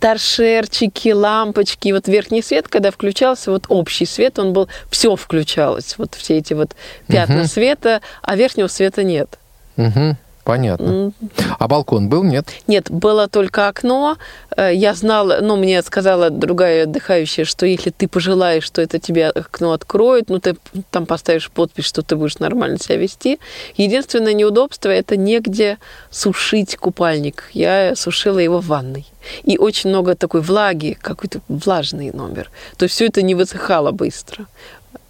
торшерчики, 0.00 1.12
лампочки. 1.12 1.90
Вот 1.92 2.06
верхний 2.06 2.42
свет, 2.42 2.68
когда 2.68 2.90
включался, 2.90 3.50
вот 3.50 3.64
общий 3.70 4.04
свет, 4.04 4.38
он 4.38 4.52
был, 4.52 4.68
все 4.90 5.16
включалось, 5.16 5.94
вот 5.96 6.14
все 6.14 6.36
эти 6.36 6.52
вот 6.52 6.72
пятна 7.06 7.40
угу. 7.40 7.48
света, 7.48 8.02
а 8.20 8.36
верхнего 8.36 8.66
света 8.66 9.02
нет. 9.02 9.38
Угу. 9.78 10.16
Понятно. 10.48 11.12
А 11.58 11.68
балкон 11.68 12.08
был, 12.08 12.24
нет? 12.24 12.48
Нет, 12.66 12.90
было 12.90 13.28
только 13.28 13.68
окно. 13.68 14.16
Э, 14.56 14.74
я 14.74 14.94
знала, 14.94 15.40
ну, 15.42 15.56
мне 15.56 15.82
сказала 15.82 16.30
другая 16.30 16.84
отдыхающая, 16.84 17.44
что 17.44 17.66
если 17.66 17.90
ты 17.90 18.08
пожелаешь, 18.08 18.64
что 18.64 18.80
это 18.80 18.98
тебе 18.98 19.28
окно 19.28 19.72
откроют, 19.72 20.30
ну, 20.30 20.38
ты 20.38 20.56
там 20.90 21.04
поставишь 21.04 21.50
подпись, 21.50 21.84
что 21.84 22.00
ты 22.00 22.16
будешь 22.16 22.38
нормально 22.38 22.78
себя 22.78 22.96
вести. 22.96 23.38
Единственное 23.76 24.32
неудобство– 24.32 24.88
это 24.88 25.18
негде 25.18 25.76
сушить 26.10 26.78
купальник. 26.78 27.50
Я 27.52 27.94
сушила 27.94 28.38
его 28.38 28.60
в 28.62 28.68
ванной. 28.68 29.04
И 29.44 29.58
очень 29.58 29.90
много 29.90 30.14
такой 30.14 30.40
влаги, 30.40 30.96
какой-то 30.98 31.42
влажный 31.48 32.10
номер. 32.10 32.50
То 32.78 32.84
есть 32.84 32.94
все 32.94 33.08
это 33.08 33.20
не 33.20 33.34
высыхало 33.34 33.90
быстро. 33.90 34.46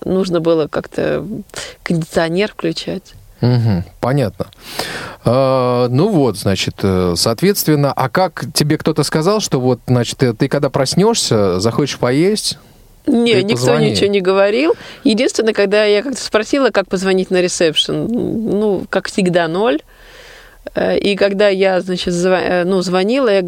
Нужно 0.05 0.40
было 0.40 0.66
как-то 0.66 1.24
кондиционер 1.85 2.51
включать. 2.51 3.14
Угу, 3.40 3.85
понятно. 4.01 4.46
А, 5.24 5.88
ну 5.88 6.09
вот, 6.09 6.37
значит, 6.37 6.77
э, 6.83 7.14
соответственно, 7.16 7.92
а 7.92 8.09
как 8.09 8.46
тебе 8.53 8.79
кто-то 8.79 9.03
сказал, 9.05 9.40
что 9.40 9.61
вот, 9.61 9.81
значит, 9.87 10.18
ты, 10.18 10.33
ты 10.33 10.48
когда 10.48 10.70
проснешься, 10.70 11.61
захочешь 11.61 11.98
поесть? 11.98 12.59
Не, 13.07 13.42
никто 13.42 13.66
позвони. 13.66 13.90
ничего 13.90 14.09
не 14.09 14.20
говорил. 14.20 14.74
Единственное, 15.05 15.55
когда 15.55 15.85
я 15.85 16.03
как-то 16.03 16.20
спросила, 16.20 16.70
как 16.70 16.88
позвонить 16.88 17.31
на 17.31 17.40
ресепшн, 17.40 18.07
ну, 18.07 18.87
как 18.90 19.09
всегда, 19.09 19.48
ноль. 19.48 19.81
Э, 20.74 20.98
и 20.98 21.16
когда 21.16 21.48
я, 21.48 21.81
значит, 21.81 22.14
э, 22.14 22.64
ну, 22.64 22.83
звонила, 22.83 23.28
я 23.28 23.42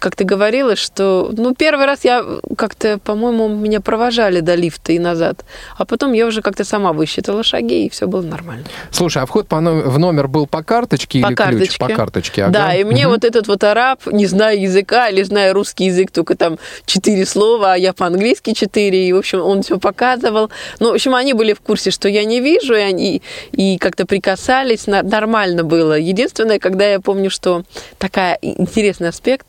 как 0.00 0.16
ты 0.16 0.24
говорила, 0.24 0.76
что, 0.76 1.32
ну, 1.36 1.54
первый 1.54 1.86
раз 1.86 2.04
я 2.04 2.24
как-то, 2.56 2.98
по-моему, 2.98 3.48
меня 3.48 3.80
провожали 3.80 4.40
до 4.40 4.54
лифта 4.54 4.92
и 4.92 4.98
назад, 4.98 5.44
а 5.76 5.84
потом 5.84 6.12
я 6.12 6.26
уже 6.26 6.42
как-то 6.42 6.64
сама 6.64 6.92
высчитала 6.92 7.42
шаги, 7.42 7.86
и 7.86 7.90
все 7.90 8.06
было 8.06 8.22
нормально. 8.22 8.64
Слушай, 8.90 9.22
а 9.22 9.26
вход 9.26 9.48
по 9.48 9.60
номер, 9.60 9.88
в 9.88 9.98
номер 9.98 10.28
был 10.28 10.46
по 10.46 10.62
карточке 10.62 11.20
по 11.20 11.28
или 11.28 11.34
карточке. 11.34 11.66
ключ? 11.66 11.78
По 11.78 11.88
карточке. 11.88 12.44
Ага. 12.44 12.52
Да, 12.52 12.74
и 12.74 12.84
мне 12.84 13.06
угу. 13.06 13.14
вот 13.14 13.24
этот 13.24 13.46
вот 13.48 13.64
араб, 13.64 14.06
не 14.06 14.26
зная 14.26 14.56
языка, 14.56 15.08
или 15.08 15.22
зная 15.22 15.52
русский 15.52 15.86
язык, 15.86 16.10
только 16.10 16.36
там 16.36 16.58
четыре 16.84 17.26
слова, 17.26 17.74
а 17.74 17.76
я 17.76 17.92
по-английски 17.92 18.52
четыре, 18.52 19.08
и, 19.08 19.12
в 19.12 19.18
общем, 19.18 19.40
он 19.40 19.62
все 19.62 19.78
показывал. 19.78 20.50
Ну, 20.80 20.90
в 20.90 20.94
общем, 20.94 21.14
они 21.14 21.32
были 21.32 21.52
в 21.52 21.60
курсе, 21.60 21.90
что 21.90 22.08
я 22.08 22.24
не 22.24 22.40
вижу, 22.40 22.74
и 22.74 22.80
они 22.80 23.22
и 23.52 23.78
как-то 23.78 24.06
прикасались, 24.06 24.86
нормально 24.86 25.64
было. 25.64 25.94
Единственное, 25.94 26.25
единственное, 26.26 26.58
когда 26.58 26.86
я 26.86 27.00
помню, 27.00 27.30
что 27.30 27.62
такая 27.98 28.38
интересный 28.42 29.08
аспект, 29.08 29.46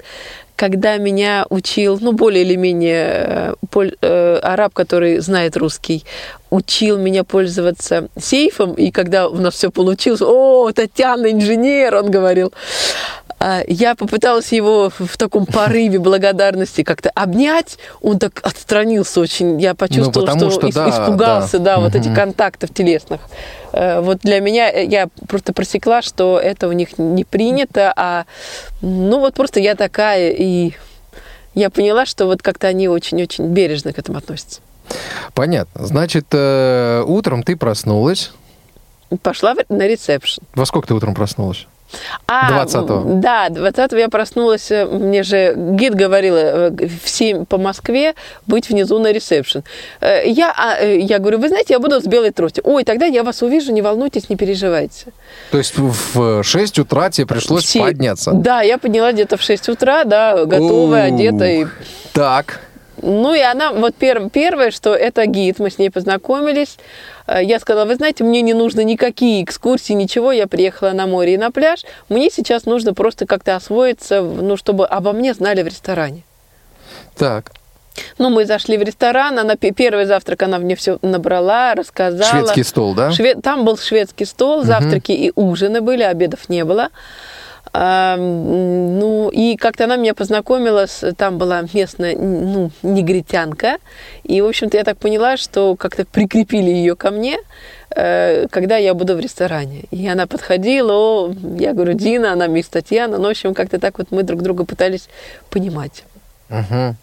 когда 0.55 0.97
меня 0.97 1.45
учил, 1.49 1.97
ну, 2.01 2.13
более 2.13 2.43
или 2.43 2.55
менее 2.55 3.05
э, 3.05 3.53
поль, 3.69 3.95
э, 4.01 4.39
араб, 4.41 4.73
который 4.73 5.19
знает 5.19 5.57
русский, 5.57 6.03
учил 6.49 6.97
меня 6.97 7.23
пользоваться 7.23 8.07
сейфом, 8.19 8.73
и 8.73 8.91
когда 8.91 9.27
у 9.27 9.37
нас 9.37 9.53
все 9.53 9.69
получилось, 9.69 10.21
о, 10.21 10.71
Татьяна, 10.71 11.31
инженер, 11.31 11.95
он 11.95 12.09
говорил, 12.09 12.53
я 13.67 13.95
попыталась 13.95 14.51
его 14.51 14.89
в 14.89 15.17
таком 15.17 15.45
порыве 15.45 15.99
благодарности 15.99 16.83
как-то 16.83 17.11
обнять. 17.11 17.77
Он 18.01 18.17
так 18.17 18.39
отстранился 18.43 19.19
очень. 19.19 19.61
Я 19.61 19.75
почувствовала, 19.75 20.33
ну, 20.33 20.49
что, 20.49 20.71
что 20.71 20.73
да, 20.73 20.89
испугался, 20.89 21.59
да, 21.59 21.65
да 21.65 21.77
угу. 21.77 21.85
вот 21.85 21.95
этих 21.95 22.15
контактов 22.15 22.73
телесных. 22.73 23.21
Э, 23.73 24.01
вот 24.01 24.19
для 24.21 24.39
меня 24.39 24.71
э, 24.71 24.85
я 24.85 25.07
просто 25.27 25.53
просекла, 25.53 26.01
что 26.01 26.39
это 26.39 26.67
у 26.67 26.71
них 26.71 26.97
не 26.97 27.23
принято, 27.23 27.93
а 27.95 28.25
ну 28.81 29.19
вот 29.19 29.35
просто 29.35 29.59
я 29.59 29.75
такая, 29.75 30.31
и 30.31 30.73
я 31.53 31.69
поняла, 31.69 32.05
что 32.05 32.25
вот 32.25 32.41
как-то 32.41 32.67
они 32.67 32.87
очень-очень 32.87 33.47
бережно 33.47 33.93
к 33.93 33.99
этому 33.99 34.17
относятся. 34.17 34.61
Понятно. 35.33 35.85
Значит, 35.85 36.27
э, 36.31 37.03
утром 37.05 37.43
ты 37.43 37.55
проснулась. 37.55 38.31
Пошла 39.21 39.55
на 39.69 39.87
ресепшн. 39.87 40.43
Во 40.55 40.65
сколько 40.65 40.87
ты 40.87 40.93
утром 40.93 41.13
проснулась? 41.13 41.67
А, 42.27 42.65
20-го. 42.65 43.21
Да, 43.21 43.47
20-го 43.49 43.97
я 43.97 44.09
проснулась, 44.09 44.71
э, 44.71 44.85
мне 44.85 45.23
же 45.23 45.53
гид 45.55 45.95
говорила 45.95 46.37
э, 46.37 46.87
в 47.03 47.09
7 47.09 47.45
по 47.45 47.57
Москве 47.57 48.13
быть 48.45 48.69
внизу 48.69 48.99
на 48.99 49.11
ресепшн. 49.11 49.63
Э, 50.01 50.27
я, 50.27 50.53
а, 50.55 50.83
я 50.83 51.19
говорю, 51.19 51.39
вы 51.39 51.47
знаете, 51.47 51.73
я 51.73 51.79
буду 51.79 52.01
с 52.01 52.05
белой 52.05 52.31
тростью. 52.31 52.63
Ой, 52.65 52.83
тогда 52.83 53.05
я 53.05 53.23
вас 53.23 53.41
увижу, 53.41 53.71
не 53.71 53.81
волнуйтесь, 53.81 54.29
не 54.29 54.35
переживайте. 54.35 55.07
То 55.51 55.57
есть 55.57 55.73
в 55.77 56.43
6 56.43 56.79
утра 56.79 57.09
тебе 57.09 57.27
пришлось 57.27 57.65
7... 57.65 57.83
подняться? 57.83 58.31
Да, 58.33 58.61
я 58.61 58.77
подняла 58.77 59.11
где-то 59.11 59.37
в 59.37 59.41
6 59.41 59.69
утра, 59.69 60.03
да, 60.03 60.45
готовая, 60.45 61.05
одетая. 61.05 61.69
Так. 62.13 62.66
Ну 63.01 63.33
и 63.33 63.41
она, 63.41 63.71
вот 63.71 63.95
пер, 63.95 64.29
первое, 64.29 64.71
что 64.71 64.95
это 64.95 65.25
гид, 65.25 65.59
мы 65.59 65.69
с 65.69 65.77
ней 65.77 65.89
познакомились. 65.89 66.77
Э, 67.27 67.43
я 67.43 67.59
сказала, 67.59 67.85
вы 67.85 67.95
знаете, 67.95 68.23
мне 68.23 68.41
не 68.41 68.53
нужно 68.53 68.81
никакие 68.81 69.43
экскурсии, 69.43 69.93
ничего, 69.93 70.31
я 70.31 70.47
приехала 70.47 70.91
на 70.91 71.07
море 71.07 71.35
и 71.35 71.37
на 71.37 71.51
пляж. 71.51 71.83
Мне 72.09 72.29
сейчас 72.29 72.65
нужно 72.65 72.93
просто 72.93 73.25
как-то 73.25 73.55
освоиться, 73.55 74.21
ну, 74.21 74.57
чтобы 74.57 74.85
обо 74.87 75.13
мне 75.13 75.33
знали 75.33 75.61
в 75.61 75.67
ресторане. 75.67 76.23
Так. 77.15 77.51
Ну, 78.17 78.29
мы 78.29 78.45
зашли 78.45 78.77
в 78.77 78.83
ресторан, 78.83 79.39
она 79.39 79.55
первый 79.55 80.05
завтрак 80.05 80.43
она 80.43 80.59
мне 80.59 80.75
все 80.75 80.99
набрала, 81.01 81.73
рассказала. 81.75 82.41
Шведский 82.41 82.63
стол, 82.63 82.93
да? 82.93 83.11
Швед... 83.11 83.41
Там 83.41 83.65
был 83.65 83.77
шведский 83.77 84.25
стол, 84.25 84.63
завтраки 84.63 85.11
угу. 85.11 85.21
и 85.21 85.31
ужины 85.35 85.81
были, 85.81 86.03
обедов 86.03 86.49
не 86.49 86.63
было. 86.63 86.89
Ну, 87.79 89.29
и 89.31 89.55
как-то 89.55 89.83
она 89.83 89.97
меня 89.97 90.15
познакомила, 90.15 90.87
там 91.15 91.37
была 91.37 91.63
местная, 91.73 92.15
ну, 92.17 92.71
негритянка, 92.81 93.77
и, 94.23 94.41
в 94.41 94.47
общем-то, 94.47 94.77
я 94.77 94.83
так 94.83 94.97
поняла, 94.97 95.37
что 95.37 95.75
как-то 95.75 96.05
прикрепили 96.05 96.71
ее 96.71 96.95
ко 96.95 97.11
мне, 97.11 97.37
э, 97.95 98.47
когда 98.49 98.77
я 98.77 98.93
буду 98.95 99.15
в 99.15 99.19
ресторане. 99.19 99.83
И 99.91 100.07
она 100.07 100.25
подходила, 100.25 100.93
о, 100.93 101.33
я 101.59 101.73
говорю, 101.73 101.93
Дина, 101.93 102.33
она 102.33 102.47
мисс 102.47 102.67
Татьяна, 102.67 103.17
ну, 103.17 103.27
в 103.27 103.29
общем, 103.29 103.53
как-то 103.53 103.79
так 103.79 103.99
вот 103.99 104.07
мы 104.09 104.23
друг 104.23 104.41
друга 104.41 104.65
пытались 104.65 105.07
понимать. 105.51 106.03
Угу. 106.49 106.95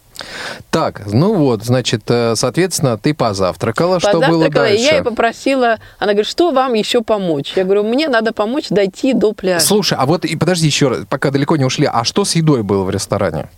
Так, 0.70 1.02
ну 1.06 1.34
вот, 1.34 1.64
значит, 1.64 2.02
э, 2.08 2.34
соответственно, 2.36 2.98
ты 2.98 3.14
позавтракала. 3.14 3.94
позавтракала 3.96 4.20
что 4.22 4.32
было 4.32 4.48
дальше? 4.48 4.76
И 4.76 4.84
я 4.84 4.96
ей 4.96 5.02
попросила, 5.02 5.78
она 5.98 6.12
говорит, 6.12 6.28
что 6.28 6.50
вам 6.50 6.74
еще 6.74 7.02
помочь? 7.02 7.52
Я 7.56 7.64
говорю, 7.64 7.84
мне 7.84 8.08
надо 8.08 8.32
помочь 8.32 8.68
дойти 8.68 9.12
до 9.12 9.32
пляжа. 9.32 9.64
Слушай, 9.64 9.98
а 9.98 10.06
вот 10.06 10.24
и 10.24 10.36
подожди 10.36 10.66
еще 10.66 10.88
раз, 10.88 11.00
пока 11.08 11.30
далеко 11.30 11.56
не 11.56 11.64
ушли, 11.64 11.88
а 11.92 12.04
что 12.04 12.24
с 12.24 12.34
едой 12.36 12.62
было 12.62 12.84
в 12.84 12.90
ресторане? 12.90 13.48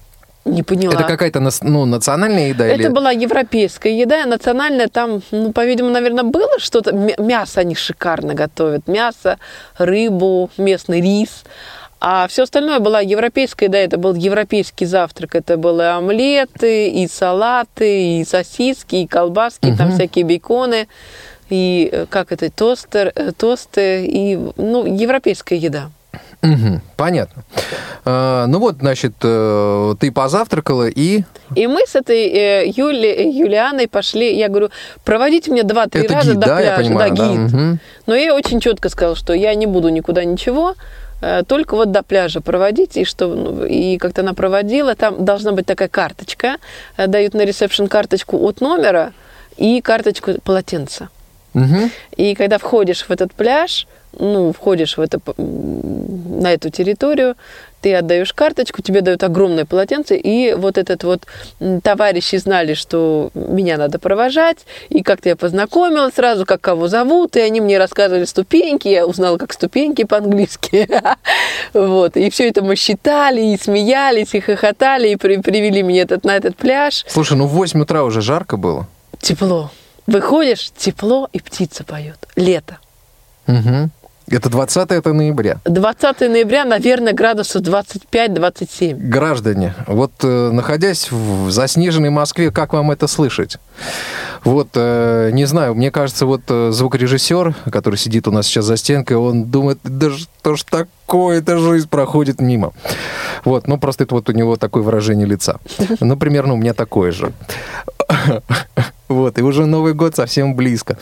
Не 0.47 0.63
поняла. 0.63 0.95
Это 0.95 1.05
какая-то 1.05 1.41
ну, 1.63 1.85
национальная 1.87 2.51
еда? 2.51 2.67
Это 2.67 2.83
или... 2.83 2.89
была 2.89 3.11
европейская 3.11 3.99
еда, 3.99 4.27
национальная. 4.27 4.87
Там, 4.87 5.21
ну, 5.33 5.53
по-видимому, 5.53 5.93
наверное, 5.93 6.23
было 6.23 6.59
что-то. 6.59 6.93
Мясо 6.93 7.61
они 7.61 7.75
шикарно 7.75 8.35
готовят. 8.35 8.87
Мясо, 8.87 9.39
рыбу, 9.77 10.51
местный 10.57 11.01
рис. 11.01 11.43
А 11.99 12.27
все 12.29 12.43
остальное 12.43 12.79
была 12.79 13.01
европейская, 13.01 13.69
да, 13.69 13.79
это 13.79 13.97
был 13.97 14.15
европейский 14.15 14.85
завтрак. 14.85 15.35
Это 15.35 15.57
были 15.57 15.83
омлеты, 15.83 16.89
и 16.89 17.09
салаты, 17.09 18.21
и 18.21 18.25
сосиски, 18.25 18.97
и 18.97 19.07
колбаски, 19.07 19.69
угу. 19.69 19.77
там 19.77 19.93
всякие 19.93 20.25
беконы, 20.25 20.89
и 21.49 21.89
э, 21.91 22.07
как 22.09 22.33
это, 22.33 22.51
тостер, 22.51 23.13
э, 23.15 23.33
тосты, 23.33 24.05
и, 24.05 24.39
ну, 24.57 24.85
европейская 24.85 25.57
еда. 25.57 25.91
Угу, 26.43 26.81
понятно. 26.97 27.45
А, 28.05 28.47
ну 28.47 28.59
вот, 28.59 28.77
значит, 28.77 29.15
э, 29.23 29.95
ты 29.99 30.13
позавтракала 30.13 30.89
и... 30.89 31.23
И 31.55 31.67
мы 31.67 31.87
с 31.87 31.95
этой 31.95 32.69
Юли, 32.69 33.31
Юлианой 33.39 33.89
пошли, 33.89 34.37
я 34.37 34.49
говорю, 34.49 34.71
проводите 35.05 35.51
мне 35.51 35.63
два-три 35.63 36.07
раза 36.07 36.33
гид, 36.33 36.41
до 36.41 36.47
да, 36.47 36.57
пляжа. 36.57 36.71
Я 36.71 36.77
понимаю, 36.77 37.15
да, 37.15 37.29
гид. 37.29 37.53
Да, 37.53 37.59
угу. 37.59 37.79
Но 38.07 38.15
я 38.15 38.35
очень 38.35 38.61
четко 38.61 38.89
сказала, 38.91 39.17
что 39.17 39.33
я 39.33 39.55
не 39.55 39.67
буду 39.67 39.89
никуда 39.89 40.25
ничего, 40.25 40.75
только 41.47 41.77
вот 41.77 41.91
до 41.93 42.03
пляжа 42.03 42.41
проводить, 42.41 42.97
и 42.97 43.05
что 43.05 43.29
ну, 43.29 43.65
и 43.65 43.99
как-то 43.99 44.21
она 44.21 44.35
проводила, 44.35 44.95
там 44.95 45.25
должна 45.25 45.53
быть 45.53 45.67
такая 45.67 45.89
карточка, 45.89 46.57
э, 46.97 47.07
дают 47.07 47.35
на 47.35 47.45
ресепшн 47.45 47.87
карточку 47.87 48.39
от 48.39 48.61
номера, 48.61 49.13
и 49.57 49.81
карточку 49.81 50.33
полотенца. 50.45 51.09
Мгм. 51.55 51.91
И 52.17 52.35
когда 52.35 52.59
входишь 52.59 53.05
в 53.09 53.11
этот 53.11 53.33
пляж, 53.33 53.87
ну, 54.19 54.53
входишь 54.53 54.97
в 54.97 55.01
это, 55.01 55.21
на 55.37 56.53
эту 56.53 56.71
территорию, 56.71 57.35
ты 57.81 57.95
отдаешь 57.95 58.33
карточку, 58.33 58.83
тебе 58.83 59.01
дают 59.01 59.23
огромное 59.23 59.65
полотенце, 59.65 60.17
и 60.17 60.55
вот 60.55 60.77
этот 60.79 61.05
вот 61.05 61.27
товарищи 61.83 62.37
знали, 62.37 62.75
что 62.75 63.31
меня 63.35 63.77
надо 63.77 63.99
провожать, 63.99 64.67
и 64.89 65.03
как-то 65.03 65.29
я 65.29 65.37
познакомилась 65.37 66.15
сразу, 66.15 66.47
как 66.47 66.61
кого 66.61 66.89
зовут, 66.89 67.37
и 67.37 67.41
они 67.41 67.61
мне 67.61 67.79
рассказывали 67.79 68.25
ступеньки, 68.25 68.89
я 68.89 69.07
узнала, 69.07 69.37
как 69.39 69.53
ступеньки 69.53 70.05
по-английски. 70.05 70.89
Вот, 71.75 72.17
и 72.17 72.31
все 72.31 72.49
это 72.49 72.63
мы 72.63 72.77
считали, 72.77 73.41
и 73.41 73.59
смеялись, 73.59 74.35
и 74.35 74.41
хохотали, 74.41 75.09
и 75.09 75.17
при- 75.17 75.39
привели 75.41 75.83
меня 75.83 76.03
этот, 76.03 76.25
на 76.25 76.37
этот 76.37 76.57
пляж. 76.57 77.05
Слушай, 77.09 77.37
ну 77.37 77.47
в 77.47 77.51
8 77.51 77.81
утра 77.83 78.03
уже 78.05 78.21
жарко 78.23 78.57
было. 78.57 78.87
Тепло. 79.21 79.71
Выходишь, 80.07 80.71
тепло, 80.77 81.29
и 81.33 81.41
птица 81.41 81.85
поет. 81.85 82.17
Лето. 82.37 82.79
Мгм. 83.47 83.91
Это 84.29 84.51
20 84.51 84.91
это 84.91 85.13
ноября. 85.13 85.61
20 85.65 86.21
ноября, 86.23 86.65
наверное, 86.65 87.13
градусов 87.13 87.63
25-27. 87.63 88.95
Граждане, 88.97 89.75
вот 89.87 90.13
э, 90.23 90.51
находясь 90.51 91.13
в 91.13 91.51
заснеженной 91.51 92.11
Москве, 92.11 92.51
как 92.51 92.73
вам 92.73 92.91
это 92.91 93.07
слышать? 93.07 93.59
Вот, 94.43 94.69
э, 94.75 95.31
не 95.33 95.45
знаю, 95.45 95.75
мне 95.77 95.93
кажется, 95.93 96.27
вот 96.27 96.43
э, 96.49 96.71
звукорежиссер, 96.73 97.55
который 97.71 97.97
сидит 97.97 98.27
у 98.27 98.33
нас 98.33 98.47
сейчас 98.47 98.65
за 98.65 98.77
стенкой, 98.77 99.17
он 99.17 99.45
думает, 99.45 99.79
да 99.85 100.11
что 100.11 100.57
ж 100.57 100.63
такое, 100.65 101.39
эта 101.39 101.59
жизнь 101.59 101.89
проходит 101.89 102.41
мимо. 102.41 102.73
Вот, 103.45 103.69
ну 103.69 103.79
просто 103.79 104.05
это 104.05 104.15
вот 104.15 104.29
у 104.29 104.33
него 104.33 104.57
такое 104.57 104.83
выражение 104.83 105.27
лица. 105.27 105.59
Ну, 106.01 106.17
примерно 106.17 106.55
у 106.55 106.57
меня 106.57 106.75
такое 106.75 107.11
же. 107.11 107.33
Вот, 109.09 109.39
и 109.39 109.43
уже 109.43 109.67
Новый 109.67 109.95
год 109.95 110.17
совсем 110.17 110.57
близко. 110.57 110.99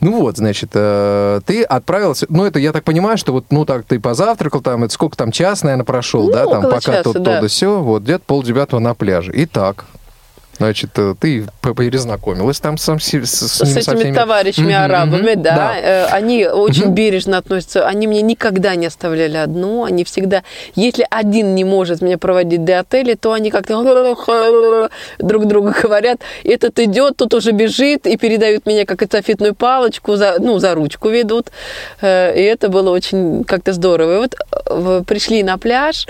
Ну 0.00 0.20
вот, 0.20 0.36
значит, 0.36 0.70
э, 0.74 1.40
ты 1.44 1.64
отправился, 1.64 2.26
ну 2.28 2.44
это 2.44 2.60
я 2.60 2.72
так 2.72 2.84
понимаю, 2.84 3.18
что 3.18 3.32
вот, 3.32 3.46
ну 3.50 3.64
так, 3.64 3.84
ты 3.84 3.98
позавтракал, 3.98 4.60
там, 4.60 4.84
это 4.84 4.94
сколько 4.94 5.16
там, 5.16 5.32
час, 5.32 5.64
наверное, 5.64 5.84
прошел, 5.84 6.26
Ну, 6.26 6.32
да, 6.32 6.46
там, 6.46 6.62
пока 6.62 6.80
часа, 6.80 7.02
то, 7.02 7.12
то, 7.14 7.18
да 7.18 7.48
все, 7.48 7.80
вот, 7.80 8.04
где-то 8.04 8.22
полдевятого 8.24 8.78
на 8.78 8.94
пляже. 8.94 9.32
Итак, 9.34 9.86
значит, 10.58 10.90
э, 10.96 11.14
ты 11.20 11.46
перезнакомилась 11.62 12.60
там 12.60 12.78
сам 12.78 13.00
с, 13.00 13.06
с 13.06 13.36
С 13.36 13.62
ними, 13.62 13.80
со 13.80 13.94
этими 13.94 14.14
товарищами 14.14 14.72
Мгм, 14.74 14.84
арабами, 14.84 15.32
мгм, 15.32 15.42
да. 15.42 15.74
Э, 15.76 16.04
Они 16.06 16.46
очень 16.46 16.86
Мгм. 16.86 16.94
бережно 16.94 17.38
относятся. 17.38 17.86
Они 17.86 18.06
меня 18.06 18.22
никогда 18.22 18.74
не 18.74 18.86
оставляли 18.86 19.36
одну. 19.36 19.84
Они 19.84 20.04
всегда... 20.04 20.42
Если 20.74 21.06
один 21.10 21.54
не 21.54 21.64
может 21.64 22.02
меня 22.02 22.18
проводить 22.18 22.64
до 22.64 22.80
отеля, 22.80 23.16
то 23.16 23.32
они 23.32 23.50
как-то 23.50 24.88
друг 25.18 25.46
другу 25.46 25.72
говорят. 25.82 26.20
Этот 26.44 26.78
идет, 26.78 27.16
тут 27.16 27.34
уже 27.34 27.52
бежит, 27.52 28.06
и 28.06 28.16
передают 28.16 28.66
меня 28.66 28.84
как 28.84 29.02
эстафетную 29.02 29.54
палочку, 29.54 30.16
за, 30.16 30.36
ну, 30.38 30.58
за 30.58 30.74
ручку 30.74 31.08
ведут. 31.08 31.48
Э, 32.00 32.34
И 32.36 32.42
это 32.42 32.68
было 32.68 32.90
очень 32.90 33.44
как-то 33.44 33.72
здорово. 33.72 34.14
И 34.14 34.18
вот 34.70 35.06
пришли 35.06 35.42
на 35.42 35.58
пляж, 35.58 36.06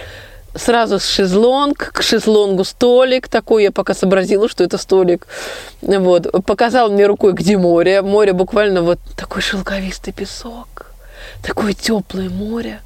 сразу 0.58 0.98
шезлонг, 1.00 1.92
к 1.92 2.02
шезлонгу 2.02 2.64
столик 2.64 3.28
такой, 3.28 3.64
я 3.64 3.72
пока 3.72 3.94
сообразила, 3.94 4.48
что 4.48 4.64
это 4.64 4.78
столик. 4.78 5.26
Вот. 5.82 6.44
Показал 6.44 6.90
мне 6.90 7.06
рукой, 7.06 7.32
где 7.32 7.56
море. 7.56 8.02
Море 8.02 8.32
буквально 8.32 8.82
вот 8.82 8.98
такой 9.16 9.42
шелковистый 9.42 10.12
песок, 10.12 10.92
такое 11.42 11.72
теплое 11.72 12.28
море. 12.28 12.80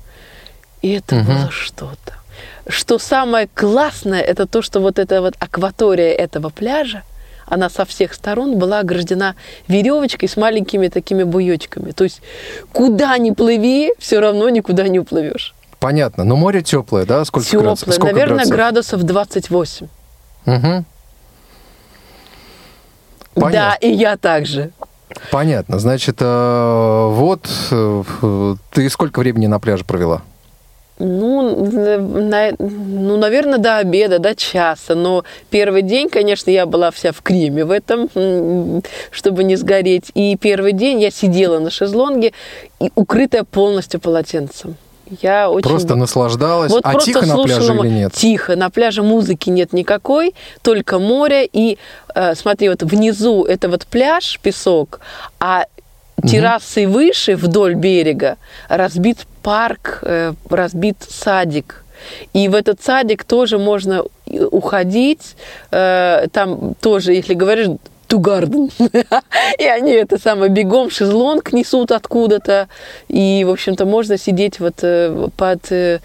И 0.83 0.93
это 0.93 1.17
Мгм. 1.17 1.27
было 1.27 1.51
что-то. 1.51 2.15
Что 2.69 2.99
самое 2.99 3.49
классное, 3.53 4.21
это 4.21 4.47
то, 4.47 4.63
что 4.63 4.81
вот 4.81 4.99
эта 4.99 5.21
вот 5.21 5.35
акватория 5.39 6.13
этого 6.13 6.51
пляжа, 6.51 7.03
она 7.47 7.69
со 7.69 7.85
всех 7.85 8.15
сторон 8.15 8.59
была 8.59 8.81
ограждена 8.81 9.35
веревочкой 9.69 10.29
с 10.29 10.37
маленькими 10.37 10.89
такими 10.89 11.25
буечками. 11.25 11.93
То 11.93 12.05
есть 12.05 12.23
куда 12.73 13.19
ни 13.19 13.31
плыви, 13.31 13.93
все 13.99 14.21
равно 14.21 14.49
никуда 14.49 14.89
не 14.89 14.99
уплывешь. 15.01 15.55
Понятно, 15.83 16.23
но 16.23 16.37
море 16.37 16.63
теплое, 16.63 17.05
да? 17.05 17.25
Сколько 17.25 17.45
Теплое, 17.49 17.63
градусов? 17.65 17.95
Сколько 17.95 18.15
наверное, 18.15 18.47
градусов? 18.47 19.01
градусов 19.01 19.03
28. 19.03 19.87
Мгм. 20.47 20.85
Да, 23.35 23.41
Понятно. 23.43 23.77
и 23.87 23.91
я 23.91 24.17
также. 24.17 24.71
Понятно. 25.33 25.81
Значит, 25.81 26.19
э, 26.21 27.09
вот 27.11 27.49
э, 27.73 28.55
ты 28.71 28.89
сколько 28.91 29.19
времени 29.19 29.49
на 29.49 29.59
пляже 29.59 29.85
провела? 29.85 30.23
Ну, 31.01 31.67
на- 31.67 32.53
ну, 32.61 33.17
наверное, 33.17 33.59
до 33.59 33.79
обеда, 33.79 34.21
до 34.21 34.37
часа. 34.37 34.95
Но 34.95 35.25
первый 35.51 35.83
день, 35.83 36.09
конечно, 36.09 36.49
я 36.51 36.65
была 36.65 36.93
вся 36.93 37.11
в 37.11 37.23
креме 37.23 37.65
в 37.65 37.73
этом, 37.73 38.09
чтобы 39.11 39.43
не 39.43 39.57
сгореть. 39.57 40.13
И 40.15 40.37
первый 40.37 40.75
день 40.75 41.01
я 41.01 41.11
сидела 41.11 41.59
на 41.59 41.71
шезлонге, 41.71 42.33
и 42.79 42.93
укрытая 42.95 43.43
полностью 43.43 43.99
полотенцем. 44.01 44.77
Я 45.21 45.51
очень... 45.51 45.69
Просто 45.69 45.95
наслаждалась. 45.95 46.73
Вот 46.73 46.85
а 46.85 46.93
просто 46.93 47.13
тихо 47.13 47.27
на 47.27 47.43
пляже 47.43 47.75
или 47.75 47.89
нет? 47.89 48.13
Тихо. 48.13 48.57
На 48.57 48.71
пляже 48.71 49.03
музыки 49.03 49.51
нет 49.51 49.73
никакой, 49.73 50.35
только 50.63 50.99
море. 50.99 51.49
И 51.53 51.79
э, 52.15 52.35
смотри, 52.35 52.69
вот 52.69 52.83
внизу 52.83 53.45
это 53.45 53.69
вот 53.69 53.87
пляж, 53.87 54.39
песок, 54.43 55.01
а 55.41 55.67
террасой 56.27 56.87
выше, 56.87 57.37
вдоль 57.37 57.75
берега, 57.75 58.37
разбит 58.69 59.27
парк, 59.43 59.99
э, 60.03 60.33
разбит 60.49 60.97
садик. 61.09 61.85
И 62.33 62.49
в 62.49 62.55
этот 62.55 62.83
садик 62.83 63.25
тоже 63.25 63.59
можно 63.59 64.05
уходить. 64.27 65.37
э, 65.71 66.27
Там 66.33 66.75
тоже, 66.81 67.13
если 67.13 67.35
говоришь, 67.35 67.69
to 68.13 68.21
garden. 68.21 68.71
И 69.59 69.65
они 69.65 69.93
это 69.93 70.19
самое 70.19 70.51
бегом 70.51 70.91
шезлонг 70.91 71.53
несут 71.53 71.91
откуда-то. 71.93 72.69
И, 73.09 73.45
в 73.47 73.51
общем-то, 73.51 73.87
можно 73.87 74.19
сидеть 74.19 74.61
вот 74.61 74.81
э, 74.83 75.29
под 75.37 75.73
э, 75.73 76.01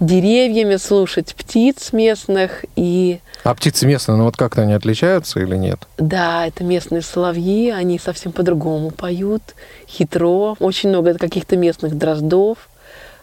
деревьями, 0.00 0.76
слушать 0.76 1.34
птиц 1.34 1.92
местных. 1.92 2.64
И 2.76 3.20
А 3.44 3.54
птицы 3.54 3.86
местные, 3.86 4.16
ну 4.18 4.24
вот 4.24 4.36
как-то 4.36 4.62
они 4.62 4.74
отличаются 4.74 5.40
или 5.40 5.56
нет? 5.56 5.80
да, 5.98 6.46
это 6.46 6.62
местные 6.64 7.02
соловьи, 7.02 7.70
они 7.70 7.98
совсем 7.98 8.32
по-другому 8.32 8.90
поют, 8.90 9.42
хитро. 9.88 10.56
Очень 10.60 10.90
много 10.90 11.14
каких-то 11.14 11.56
местных 11.56 11.96
дроздов. 11.96 12.68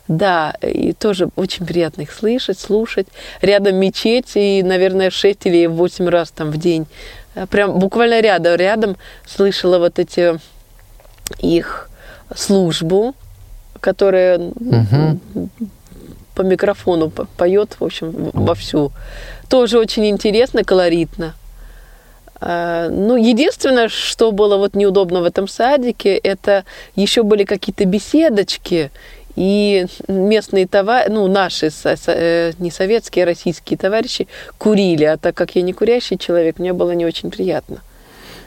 Да, 0.08 0.54
и 0.62 0.92
тоже 0.94 1.30
очень 1.38 1.66
приятно 1.66 2.02
их 2.02 2.12
слышать, 2.12 2.60
слушать. 2.60 3.08
Рядом 3.42 3.78
мечеть, 3.78 4.32
и, 4.36 4.62
наверное, 4.62 5.10
6 5.10 5.46
или 5.46 5.66
8 5.66 6.10
раз 6.10 6.32
там 6.32 6.52
в 6.52 6.58
день. 6.58 6.88
Э, 7.36 7.48
Прям 7.48 7.80
буквально 7.80 8.20
рядом, 8.20 8.56
рядом 8.56 8.98
слышала 9.26 9.80
вот 9.80 10.00
эти 10.00 10.39
их 11.39 11.89
службу, 12.36 13.16
которая 13.80 14.39
Мгм. 14.39 15.20
по 16.36 16.42
микрофону 16.42 17.10
по- 17.10 17.26
поет, 17.38 17.78
в 17.80 17.84
общем, 17.86 18.32
вовсю. 18.34 18.92
Тоже 19.50 19.80
очень 19.80 20.06
интересно, 20.10 20.63
колоритно. 20.63 21.34
А, 22.42 22.89
Ну, 22.89 23.16
единственное, 23.16 23.88
что 23.88 24.32
было 24.34 24.58
вот 24.58 24.76
неудобно 24.76 25.22
в 25.22 25.24
этом 25.26 25.48
садике, 25.48 26.16
это 26.18 26.66
еще 26.96 27.24
были 27.24 27.46
какие-то 27.46 27.86
беседочки, 27.86 28.92
и 29.36 29.86
местные 30.08 30.67
товарищи, 30.67 31.12
ну, 31.12 31.28
наши, 31.28 31.69
э, 32.08 32.52
не 32.60 32.72
советские, 32.72 33.24
а 33.24 33.26
российские 33.28 33.78
товарищи 33.78 34.28
курили, 34.58 35.06
а 35.06 35.17
так 35.17 35.36
как 35.36 35.56
я 35.56 35.62
не 35.62 35.74
курящий 35.74 36.17
человек, 36.17 36.60
мне 36.60 36.74
было 36.74 36.91
не 36.91 37.06
очень 37.06 37.32
приятно. 37.32 37.78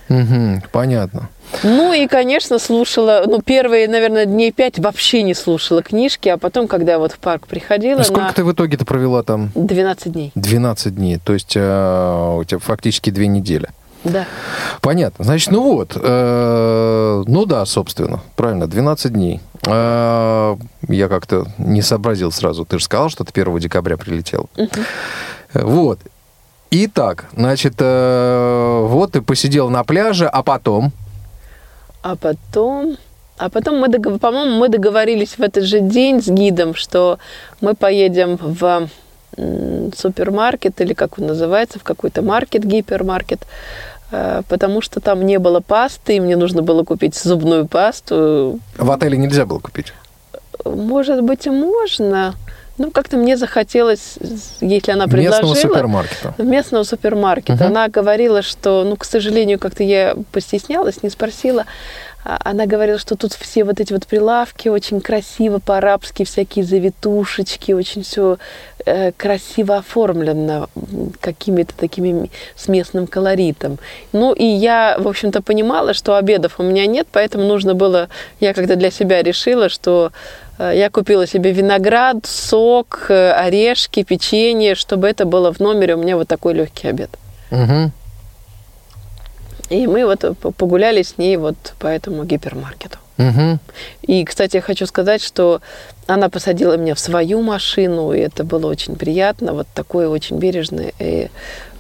Мгм, 0.08 0.62
понятно. 0.70 1.28
Ну 1.62 1.92
и, 1.92 2.06
конечно, 2.06 2.58
слушала, 2.58 3.24
ну, 3.26 3.42
первые, 3.42 3.88
наверное, 3.88 4.24
дней 4.24 4.52
пять 4.52 4.78
вообще 4.78 5.22
не 5.22 5.34
слушала 5.34 5.82
книжки, 5.82 6.28
а 6.28 6.38
потом, 6.38 6.68
когда 6.68 6.98
вот 6.98 7.12
в 7.12 7.18
парк 7.18 7.46
приходила, 7.46 8.00
А 8.00 8.04
сколько 8.04 8.22
на 8.22 8.32
ты 8.32 8.44
в 8.44 8.52
итоге-то 8.52 8.84
провела 8.84 9.22
там? 9.22 9.50
12 9.54 10.12
дней. 10.12 10.32
12 10.34 10.94
дней, 10.94 11.18
то 11.24 11.32
есть 11.32 11.56
э, 11.56 12.36
у 12.38 12.44
тебя 12.44 12.58
фактически 12.58 13.10
две 13.10 13.26
недели. 13.26 13.68
Да. 14.12 14.26
Понятно. 14.80 15.24
Значит, 15.24 15.50
ну 15.50 15.62
вот, 15.74 15.96
э, 16.00 17.24
ну 17.26 17.44
да, 17.44 17.64
собственно, 17.66 18.20
правильно, 18.36 18.66
12 18.66 19.12
дней. 19.12 19.40
Э, 19.66 20.56
я 20.88 21.08
как-то 21.08 21.46
не 21.58 21.82
сообразил 21.82 22.30
сразу. 22.30 22.64
Ты 22.64 22.78
же 22.78 22.84
сказал, 22.84 23.08
что 23.08 23.24
ты 23.24 23.32
1 23.40 23.58
декабря 23.58 23.96
прилетел. 23.96 24.48
Э, 24.56 24.66
Вот. 25.54 25.98
Итак, 26.70 27.26
значит, 27.36 27.74
э, 27.78 28.86
вот 28.88 29.12
ты 29.12 29.22
посидел 29.22 29.70
на 29.70 29.82
пляже, 29.84 30.26
а 30.26 30.42
потом... 30.42 30.92
А 32.02 32.14
потом, 32.16 32.96
а 33.38 33.48
потом 33.48 33.80
мы, 33.80 33.88
догов- 33.88 34.18
по-моему, 34.20 34.58
мы 34.58 34.68
договорились 34.68 35.38
в 35.38 35.40
этот 35.40 35.64
же 35.64 35.80
день 35.80 36.22
с 36.22 36.28
гидом, 36.28 36.74
что 36.74 37.18
мы 37.60 37.74
поедем 37.74 38.36
в 38.40 38.88
супермаркет 39.96 40.80
или 40.80 40.94
как 40.94 41.18
он 41.18 41.26
называется, 41.26 41.78
в 41.78 41.82
какой-то 41.82 42.22
маркет, 42.22 42.64
гипермаркет, 42.64 43.46
потому 44.10 44.80
что 44.80 45.00
там 45.00 45.24
не 45.26 45.38
было 45.38 45.60
пасты, 45.60 46.16
и 46.16 46.20
мне 46.20 46.36
нужно 46.36 46.62
было 46.62 46.84
купить 46.84 47.14
зубную 47.16 47.66
пасту. 47.66 48.60
В 48.78 48.90
отеле 48.90 49.16
нельзя 49.18 49.46
было 49.46 49.58
купить. 49.58 49.92
Может 50.64 51.22
быть, 51.22 51.46
и 51.46 51.50
можно, 51.50 52.34
Ну, 52.78 52.90
как-то 52.90 53.16
мне 53.16 53.36
захотелось, 53.36 54.18
если 54.60 54.92
она 54.92 55.06
предложила... 55.06 55.54
Местного 55.54 55.54
супермаркета. 55.54 56.34
Местного 56.38 56.84
супермаркета. 56.84 57.54
Мгм. 57.54 57.66
Она 57.66 57.88
говорила, 57.88 58.42
что, 58.42 58.84
ну, 58.84 58.96
к 58.96 59.04
сожалению, 59.04 59.58
как-то 59.58 59.82
я 59.82 60.14
постеснялась, 60.32 61.02
не 61.02 61.08
спросила. 61.10 61.64
А 62.28 62.38
Она 62.42 62.66
говорила, 62.66 62.98
что 62.98 63.14
тут 63.16 63.34
все 63.34 63.62
вот 63.62 63.78
эти 63.78 63.92
вот 63.92 64.06
прилавки 64.06 64.68
очень 64.68 65.00
красиво 65.00 65.60
по-арабски, 65.60 66.24
всякие 66.24 66.64
завитушечки, 66.64 67.70
очень 67.70 68.02
все 68.02 68.38
красиво 69.16 69.78
оформлено 69.78 70.68
какими-то 71.20 71.74
такими 71.76 72.30
с 72.54 72.68
местным 72.68 73.06
колоритом. 73.06 73.78
Ну 74.12 74.32
и 74.32 74.44
я, 74.44 74.96
в 74.98 75.08
общем-то, 75.08 75.42
понимала, 75.42 75.92
что 75.92 76.16
обедов 76.16 76.58
у 76.58 76.62
меня 76.62 76.86
нет, 76.86 77.08
поэтому 77.10 77.44
нужно 77.44 77.74
было, 77.74 78.08
я 78.38 78.54
когда 78.54 78.76
для 78.76 78.90
себя 78.90 79.22
решила, 79.22 79.68
что 79.68 80.12
э, 80.58 80.72
я 80.76 80.88
купила 80.88 81.26
себе 81.26 81.50
виноград, 81.50 82.26
сок, 82.26 83.06
э, 83.08 83.32
орешки, 83.32 84.04
печенье, 84.04 84.76
чтобы 84.76 85.08
это 85.08 85.24
было 85.24 85.52
в 85.52 85.58
номере 85.58 85.96
у 85.96 85.98
меня 85.98 86.16
вот 86.16 86.28
такой 86.28 86.54
легкий 86.54 86.86
обед. 86.86 87.10
Мгм. 87.50 87.92
И 89.70 89.86
мы 89.86 90.06
вот 90.06 90.24
погуляли 90.56 91.02
с 91.02 91.18
ней 91.18 91.36
вот 91.36 91.56
по 91.78 91.86
этому 91.86 92.24
гипермаркету. 92.24 92.98
Мгм. 93.16 93.60
И, 94.02 94.24
кстати, 94.24 94.56
я 94.56 94.62
хочу 94.62 94.84
сказать, 94.86 95.22
что 95.22 95.62
она 96.06 96.28
посадила 96.28 96.76
меня 96.76 96.94
в 96.94 97.00
свою 97.00 97.40
машину, 97.40 98.12
и 98.12 98.18
это 98.20 98.44
было 98.44 98.66
очень 98.66 98.94
приятно, 98.94 99.54
вот 99.54 99.66
такое 99.74 100.06
очень 100.08 100.38
бережное 100.38 100.92
и 100.98 101.28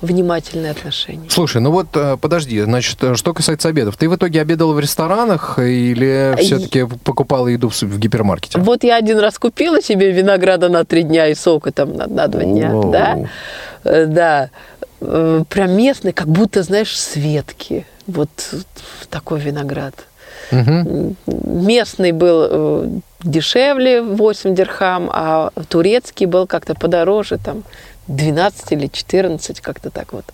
внимательное 0.00 0.70
отношение. 0.70 1.28
Слушай, 1.30 1.60
ну 1.60 1.70
вот 1.70 1.88
э, 1.94 2.16
подожди, 2.18 2.60
значит, 2.62 3.02
э, 3.04 3.14
что 3.16 3.34
касается 3.34 3.68
обедов, 3.68 3.96
ты 3.98 4.08
в 4.08 4.16
итоге 4.16 4.40
обедала 4.40 4.72
в 4.72 4.80
ресторанах 4.80 5.58
или 5.58 6.34
И- 6.38 6.42
все-таки 6.42 6.86
покупала 7.04 7.48
еду 7.48 7.68
в, 7.68 7.98
гипермаркете? 7.98 8.58
Вот 8.58 8.82
я 8.82 8.96
один 8.96 9.18
раз 9.18 9.38
купила 9.38 9.82
себе 9.82 10.12
винограда 10.12 10.70
на 10.70 10.84
три 10.86 11.02
дня 11.02 11.26
и 11.28 11.34
сока 11.34 11.70
там 11.70 11.92
на, 11.94 12.06
на 12.06 12.28
два 12.28 12.42
дня, 12.44 12.70
Воу. 12.70 12.90
да, 12.90 13.18
Э, 13.84 14.06
да, 14.06 14.50
Э, 15.00 15.44
прям 15.48 15.72
местный, 15.76 16.12
как 16.12 16.28
будто, 16.28 16.62
знаешь, 16.62 16.98
светки, 16.98 17.86
вот 18.06 18.28
такой 19.10 19.40
виноград. 19.40 19.94
Мгм. 20.50 21.16
Местный 21.26 22.12
был 22.12 22.46
э, 22.48 22.88
дешевле, 23.22 24.02
8 24.02 24.54
дирхам, 24.54 25.10
а 25.12 25.50
турецкий 25.68 26.26
был 26.26 26.46
как-то 26.46 26.74
подороже, 26.74 27.38
там 27.38 27.64
12 28.06 28.72
или 28.72 28.86
14, 28.86 29.60
как-то 29.60 29.90
так 29.90 30.12
вот. 30.12 30.24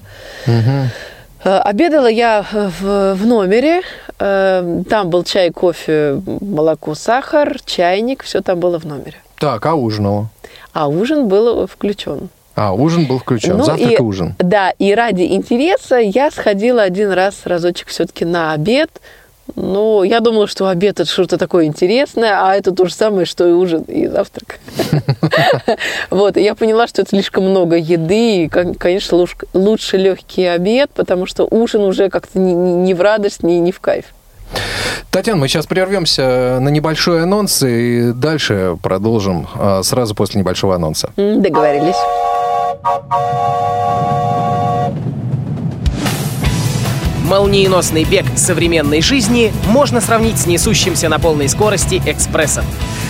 Э, 1.44 1.59
Обедала 1.59 2.07
я 2.11 2.44
в, 2.53 3.14
в 3.14 3.27
номере. 3.27 3.83
Э, 4.18 4.83
Там 4.88 5.11
был 5.11 5.25
чай, 5.25 5.51
кофе, 5.51 6.20
молоко, 6.40 6.94
сахар, 6.94 7.59
чайник, 7.64 8.22
все 8.22 8.42
там 8.42 8.61
было 8.61 8.79
в 8.79 8.85
номере. 8.85 9.16
Так, 9.38 9.66
а 9.66 9.75
ужинала? 9.75 10.29
А 10.72 10.88
ужин 10.88 11.27
был 11.29 11.66
включен. 11.66 12.29
А, 12.54 12.72
ужин 12.72 13.06
был 13.06 13.18
включен, 13.18 13.56
Ну 13.56 13.64
завтрак 13.64 13.90
и, 13.90 13.94
и- 13.94 14.00
ужин. 14.00 14.34
Да, 14.38 14.70
и 14.78 14.94
ради 14.94 15.22
интереса 15.22 15.96
я 15.98 16.30
сходила 16.30 16.82
один 16.82 17.10
раз, 17.10 17.34
разочек 17.44 17.88
все-таки 17.88 18.24
на 18.24 18.52
обед. 18.52 18.90
Ну, 19.56 20.02
я 20.02 20.20
думала, 20.20 20.46
что 20.46 20.68
обед 20.68 21.00
это 21.00 21.10
что-то 21.10 21.36
такое 21.36 21.64
интересное, 21.64 22.38
а 22.40 22.54
это 22.54 22.70
то 22.72 22.86
же 22.86 22.94
самое, 22.94 23.26
что 23.26 23.46
и 23.46 23.52
ужин, 23.52 23.82
и 23.82 24.06
завтрак. 24.06 24.58
Вот, 26.10 26.36
я 26.36 26.54
поняла, 26.54 26.86
что 26.86 27.02
это 27.02 27.10
слишком 27.10 27.44
много 27.50 27.76
еды, 27.76 28.44
и, 28.44 28.48
кон- 28.48 28.74
конечно, 28.74 29.24
лучше 29.52 29.96
легкий 29.96 30.44
обед, 30.46 30.90
потому 30.94 31.26
что 31.26 31.46
ужин 31.50 31.82
уже 31.82 32.08
как-то 32.08 32.38
не- 32.38 32.94
в 32.94 33.00
радость, 33.00 33.42
не 33.42 33.72
в 33.72 33.80
кайф. 33.80 34.06
Татьяна, 35.10 35.40
мы 35.40 35.48
сейчас 35.48 35.66
прервемся 35.66 36.58
на 36.60 36.68
небольшой 36.68 37.22
анонс 37.22 37.62
и 37.62 38.12
дальше 38.14 38.76
продолжим 38.82 39.46
а, 39.54 39.82
сразу 39.82 40.14
после 40.14 40.40
небольшого 40.40 40.74
анонса. 40.76 41.10
Договорились. 41.16 41.96
Молниеносный 47.24 48.02
бег 48.02 48.26
современной 48.34 49.00
жизни 49.02 49.52
можно 49.66 50.00
сравнить 50.00 50.38
с 50.38 50.46
несущимся 50.46 51.08
на 51.08 51.20
полной 51.20 51.48
скорости 51.48 52.02
экспрессом. 52.04 52.64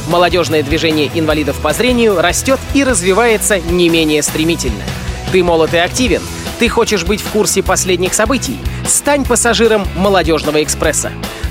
Молодежное 0.09 0.63
движение 0.63 1.11
инвалидов 1.15 1.59
по 1.63 1.73
зрению 1.73 2.21
растет 2.21 2.61
и 2.75 2.85
развивается 2.85 3.61
не 3.61 3.89
менее 3.89 4.23
стремительно. 4.23 4.83
Ты 5.33 5.43
молод 5.43 5.73
и 5.73 5.79
активен. 5.79 6.21
Ты 6.59 6.69
хочешь 6.69 7.05
быть 7.05 7.23
в 7.23 7.31
курсе 7.31 7.63
последних 7.63 8.13
событий? 8.13 8.59
Стань 8.87 9.25
пассажиром 9.25 9.87
«Молодежного 9.97 10.63
экспресса». 10.63 11.13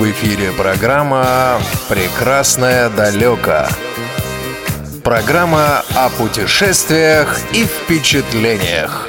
В 0.00 0.10
эфире 0.12 0.50
программа 0.52 1.60
«Прекрасное 1.90 2.88
далеко». 2.88 3.66
Программа 5.04 5.84
о 5.94 6.08
путешествиях 6.08 7.38
и 7.52 7.66
впечатлениях. 7.66 9.06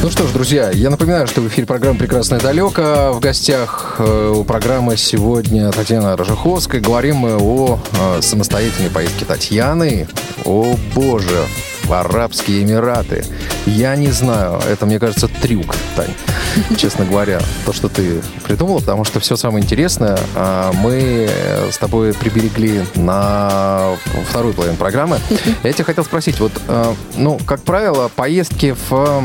Ну 0.00 0.10
что 0.10 0.26
ж, 0.26 0.32
друзья, 0.32 0.70
я 0.70 0.88
напоминаю, 0.88 1.26
что 1.26 1.42
в 1.42 1.48
эфире 1.48 1.66
программа 1.66 1.98
«Прекрасное 1.98 2.40
далеко». 2.40 3.12
В 3.12 3.20
гостях 3.20 3.96
э, 3.98 4.32
у 4.34 4.42
программы 4.44 4.96
сегодня 4.96 5.70
Татьяна 5.70 6.16
Рожаховская. 6.16 6.80
Говорим 6.80 7.16
мы 7.16 7.36
о 7.36 7.78
э, 7.92 8.22
самостоятельной 8.22 8.88
поездке 8.88 9.26
Татьяны. 9.26 10.08
О 10.46 10.76
боже, 10.94 11.44
в 11.84 11.92
Арабские 11.92 12.62
Эмираты. 12.62 13.24
Я 13.66 13.96
не 13.96 14.10
знаю, 14.10 14.60
это, 14.68 14.86
мне 14.86 14.98
кажется, 14.98 15.28
трюк, 15.28 15.74
Тань, 15.96 16.12
честно 16.76 17.04
говоря, 17.04 17.40
то, 17.64 17.72
что 17.72 17.88
ты 17.88 18.20
придумала, 18.44 18.80
потому 18.80 19.04
что 19.04 19.20
все 19.20 19.36
самое 19.36 19.64
интересное 19.64 20.18
а, 20.34 20.72
мы 20.72 21.28
э, 21.28 21.70
с 21.70 21.78
тобой 21.78 22.12
приберегли 22.14 22.84
на 22.94 23.92
вторую 24.28 24.54
половину 24.54 24.76
программы. 24.76 25.18
Я 25.62 25.72
тебя 25.72 25.84
хотел 25.84 26.04
спросить, 26.04 26.40
вот, 26.40 26.52
э, 26.68 26.94
ну, 27.16 27.38
как 27.46 27.62
правило, 27.62 28.10
поездки 28.14 28.74
в 28.88 29.22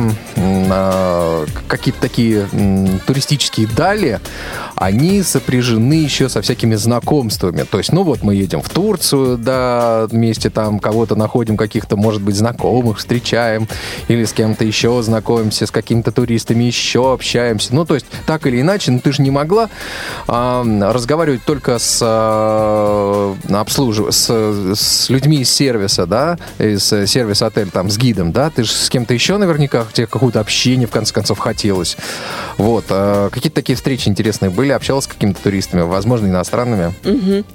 какие-то 1.67 1.99
такие 2.01 2.47
туристические 3.05 3.67
дали, 3.67 4.19
они 4.75 5.21
сопряжены 5.23 5.93
еще 5.93 6.29
со 6.29 6.41
всякими 6.41 6.75
знакомствами. 6.75 7.63
То 7.63 7.77
есть, 7.77 7.91
ну 7.91 8.03
вот 8.03 8.23
мы 8.23 8.35
едем 8.35 8.61
в 8.61 8.69
Турцию, 8.69 9.37
да, 9.37 10.07
вместе 10.09 10.49
там 10.49 10.79
кого-то 10.79 11.15
находим, 11.15 11.57
каких-то, 11.57 11.97
может 11.97 12.21
быть, 12.21 12.35
знакомых 12.35 12.48
встречаем, 12.97 13.67
или 14.07 14.23
с 14.25 14.33
кем-то 14.33 14.65
еще 14.65 15.01
знакомимся, 15.01 15.65
с 15.65 15.71
какими-то 15.71 16.11
туристами 16.11 16.63
еще 16.63 17.13
общаемся. 17.13 17.73
Ну, 17.75 17.85
то 17.85 17.95
есть, 17.95 18.05
так 18.25 18.45
или 18.47 18.61
иначе, 18.61 18.91
ну, 18.91 18.99
ты 18.99 19.11
же 19.11 19.21
не 19.21 19.31
могла 19.31 19.69
а, 20.27 20.63
разговаривать 20.91 21.43
только 21.45 21.79
с, 21.79 21.99
а, 22.01 23.35
обслужив... 23.49 24.13
с, 24.13 24.29
с 24.75 25.09
людьми 25.09 25.37
из 25.37 25.51
сервиса, 25.51 26.05
да, 26.05 26.37
из 26.57 26.83
сервиса 26.83 27.47
отель, 27.47 27.69
там, 27.69 27.89
с 27.89 27.97
гидом, 27.97 28.31
да, 28.31 28.49
ты 28.49 28.63
же 28.63 28.71
с 28.71 28.89
кем-то 28.89 29.13
еще 29.13 29.37
наверняка, 29.37 29.85
тебе 29.93 30.07
какое-то 30.07 30.39
общение, 30.39 30.87
в 30.87 30.91
конце 30.91 31.13
концов, 31.13 31.39
хотелось. 31.39 31.97
Вот. 32.57 32.85
а 32.89 33.29
какие-то 33.29 33.55
такие 33.55 33.75
встречи 33.75 34.07
интересные 34.07 34.49
были? 34.49 34.71
Общалась 34.71 35.05
с 35.05 35.07
какими-то 35.07 35.41
туристами, 35.41 35.81
возможно, 35.81 36.27
иностранными? 36.27 36.93
Мгм. 37.03 37.45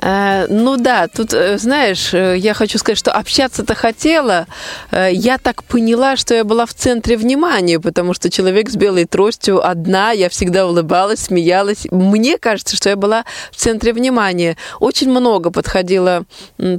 Э, 0.00 0.46
Ну 0.48 0.76
да, 0.76 1.08
тут, 1.08 1.32
э, 1.32 1.58
знаешь, 1.58 2.14
э, 2.14 2.36
я 2.38 2.54
хочу 2.54 2.78
сказать, 2.78 2.98
что 2.98 3.12
общаться-то 3.12 3.74
хотела. 3.74 4.27
Э, 4.90 5.08
Я 5.12 5.38
так 5.38 5.64
поняла, 5.64 6.16
что 6.16 6.34
я 6.34 6.44
была 6.44 6.64
в 6.66 6.74
центре 6.74 7.16
внимания, 7.16 7.78
потому 7.80 8.14
что 8.14 8.30
человек 8.30 8.70
с 8.70 8.76
белой 8.76 9.04
тростью 9.04 9.66
одна, 9.66 10.12
я 10.12 10.28
всегда 10.28 10.66
улыбалась, 10.66 11.20
смеялась. 11.20 11.86
Мне 11.90 12.38
кажется, 12.38 12.76
что 12.76 12.88
я 12.90 12.96
была 12.96 13.24
в 13.52 13.56
центре 13.56 13.92
внимания. 13.92 14.56
Очень 14.80 15.10
много 15.10 15.50
подходило, 15.50 16.24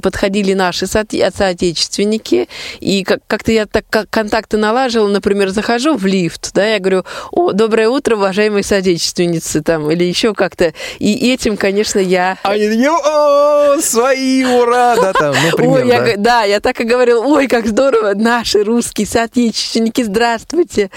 подходили 0.02 0.54
наши 0.54 0.84
соот- 0.86 1.32
соотечественники, 1.36 2.48
и 2.80 3.04
как- 3.04 3.20
как-то 3.26 3.52
я 3.52 3.66
так 3.66 3.84
как 3.90 4.08
контакты 4.10 4.56
налаживала, 4.56 5.08
например, 5.08 5.50
захожу 5.50 5.96
в 5.96 6.06
лифт, 6.06 6.50
да, 6.54 6.66
я 6.66 6.78
говорю, 6.78 7.04
о, 7.32 7.52
доброе 7.52 7.88
утро, 7.88 8.16
уважаемые 8.16 8.62
соотечественницы, 8.62 9.62
там, 9.62 9.90
или 9.90 10.04
еще 10.04 10.34
как-то. 10.34 10.72
И 10.98 11.32
этим, 11.32 11.56
конечно, 11.56 11.98
я 11.98 12.38
Они 12.42 12.68
такие, 12.68 12.90
о, 12.90 13.78
свои, 13.80 14.44
ура, 14.44 14.96
да, 14.96 15.12
там, 15.12 15.34
ну, 15.34 15.48
Ой, 15.48 15.52
примерно. 15.56 16.04
г- 16.06 16.16
да, 16.16 16.42
я 16.44 16.60
так 16.60 16.80
и 16.80 16.84
говорила, 16.84 17.24
ой, 17.24 17.39
ой, 17.40 17.48
как 17.48 17.66
здорово, 17.66 18.12
наши 18.14 18.62
русские 18.62 19.06
соотечественники, 19.06 20.02
здравствуйте. 20.02 20.90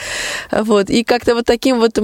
Вот. 0.51 0.89
И 0.89 1.05
как-то 1.05 1.35
вот 1.35 1.45
таким 1.45 1.79
вот 1.79 1.97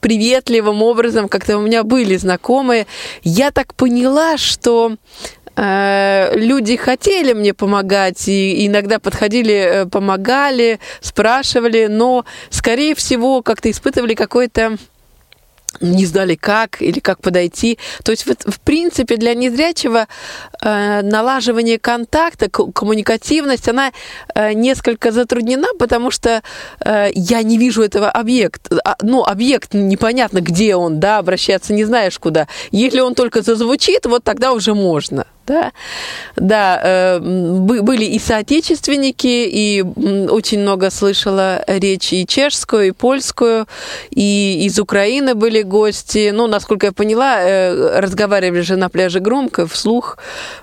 приветливым 0.00 0.82
образом 0.82 1.28
как-то 1.28 1.58
у 1.58 1.60
меня 1.60 1.82
были 1.82 2.16
знакомые. 2.16 2.86
Я 3.22 3.50
так 3.50 3.74
поняла, 3.74 4.38
что 4.38 4.96
э, 5.56 6.32
люди 6.36 6.76
хотели 6.76 7.34
мне 7.34 7.52
помогать, 7.52 8.28
и 8.28 8.66
иногда 8.66 8.98
подходили, 8.98 9.54
э, 9.54 9.86
помогали, 9.86 10.80
спрашивали, 11.02 11.86
но, 11.86 12.24
скорее 12.48 12.94
всего, 12.94 13.42
как-то 13.42 13.70
испытывали 13.70 14.14
какое-то 14.14 14.78
не 15.80 16.06
знали 16.06 16.34
как 16.34 16.82
или 16.82 17.00
как 17.00 17.20
подойти. 17.20 17.78
То 18.04 18.12
есть, 18.12 18.26
вот, 18.26 18.42
в 18.44 18.60
принципе, 18.60 19.16
для 19.16 19.34
незрячего 19.34 20.08
э, 20.62 21.02
налаживание 21.02 21.78
контакта, 21.78 22.48
коммуникативность, 22.48 23.68
она 23.68 23.92
э, 24.34 24.52
несколько 24.52 25.12
затруднена, 25.12 25.68
потому 25.78 26.10
что 26.10 26.42
э, 26.84 27.08
я 27.14 27.42
не 27.42 27.58
вижу 27.58 27.82
этого 27.82 28.10
объекта. 28.10 28.80
Ну, 29.02 29.24
объект 29.24 29.74
непонятно, 29.74 30.40
где 30.40 30.76
он, 30.76 31.00
да, 31.00 31.18
обращаться 31.18 31.72
не 31.72 31.84
знаешь 31.84 32.18
куда. 32.18 32.48
Если 32.70 33.00
он 33.00 33.14
только 33.14 33.42
зазвучит, 33.42 34.06
вот 34.06 34.24
тогда 34.24 34.52
уже 34.52 34.74
можно 34.74 35.26
да, 35.50 35.72
да, 36.36 36.80
э, 36.82 37.18
были 37.18 38.04
и 38.04 38.18
соотечественники, 38.18 39.26
и 39.26 39.82
очень 39.82 40.60
много 40.60 40.90
слышала 40.90 41.64
речь 41.66 42.12
и 42.12 42.26
чешскую, 42.26 42.88
и 42.88 42.90
польскую, 42.92 43.66
и 44.10 44.64
из 44.64 44.78
Украины 44.78 45.34
были 45.34 45.62
гости. 45.62 46.30
Ну, 46.32 46.46
насколько 46.46 46.86
я 46.86 46.92
поняла, 46.92 47.40
э, 47.40 48.00
разговаривали 48.00 48.60
же 48.60 48.76
на 48.76 48.88
пляже 48.88 49.20
громко, 49.20 49.66
вслух, 49.66 50.18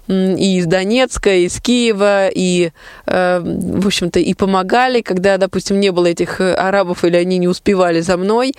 и 0.07 0.57
из 0.57 0.65
Донецка, 0.65 1.35
и 1.35 1.45
из 1.45 1.59
Киева, 1.59 2.29
и, 2.29 2.71
э, 3.05 3.41
в 3.43 3.87
общем-то, 3.87 4.19
и 4.19 4.33
помогали, 4.33 5.01
когда, 5.01 5.37
допустим, 5.37 5.79
не 5.79 5.91
было 5.91 6.05
этих 6.05 6.39
арабов, 6.39 7.03
или 7.03 7.17
они 7.17 7.37
не 7.37 7.47
успевали 7.47 8.01
за 8.01 8.17
мной, 8.17 8.53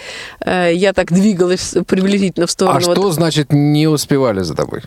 я 0.45 0.93
так 0.93 1.13
двигалась 1.13 1.75
приблизительно 1.87 2.47
в 2.47 2.51
сторону. 2.51 2.79
А 2.79 2.81
что 2.81 3.03
вот... 3.03 3.15
значит 3.15 3.53
не 3.53 3.87
успевали 3.87 4.43
за 4.43 4.55
тобой? 4.55 4.83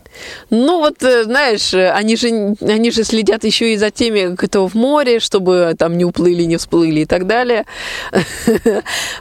Ну, 0.49 0.79
вот 0.79 1.01
знаешь, 1.31 1.73
э, 1.73 1.89
они 1.91 2.15
же, 2.15 2.55
они 2.61 2.91
же 2.91 3.03
следят 3.03 3.43
еще 3.43 3.73
и 3.73 3.77
за 3.77 3.89
теми, 3.89 4.35
кто 4.35 4.67
в 4.67 4.75
море, 4.75 5.19
чтобы 5.19 5.75
там 5.77 5.97
не 5.97 6.05
уплыли, 6.05 6.43
не 6.43 6.57
всплыли 6.57 7.01
и 7.01 7.05
так 7.05 7.25
далее. 7.27 7.65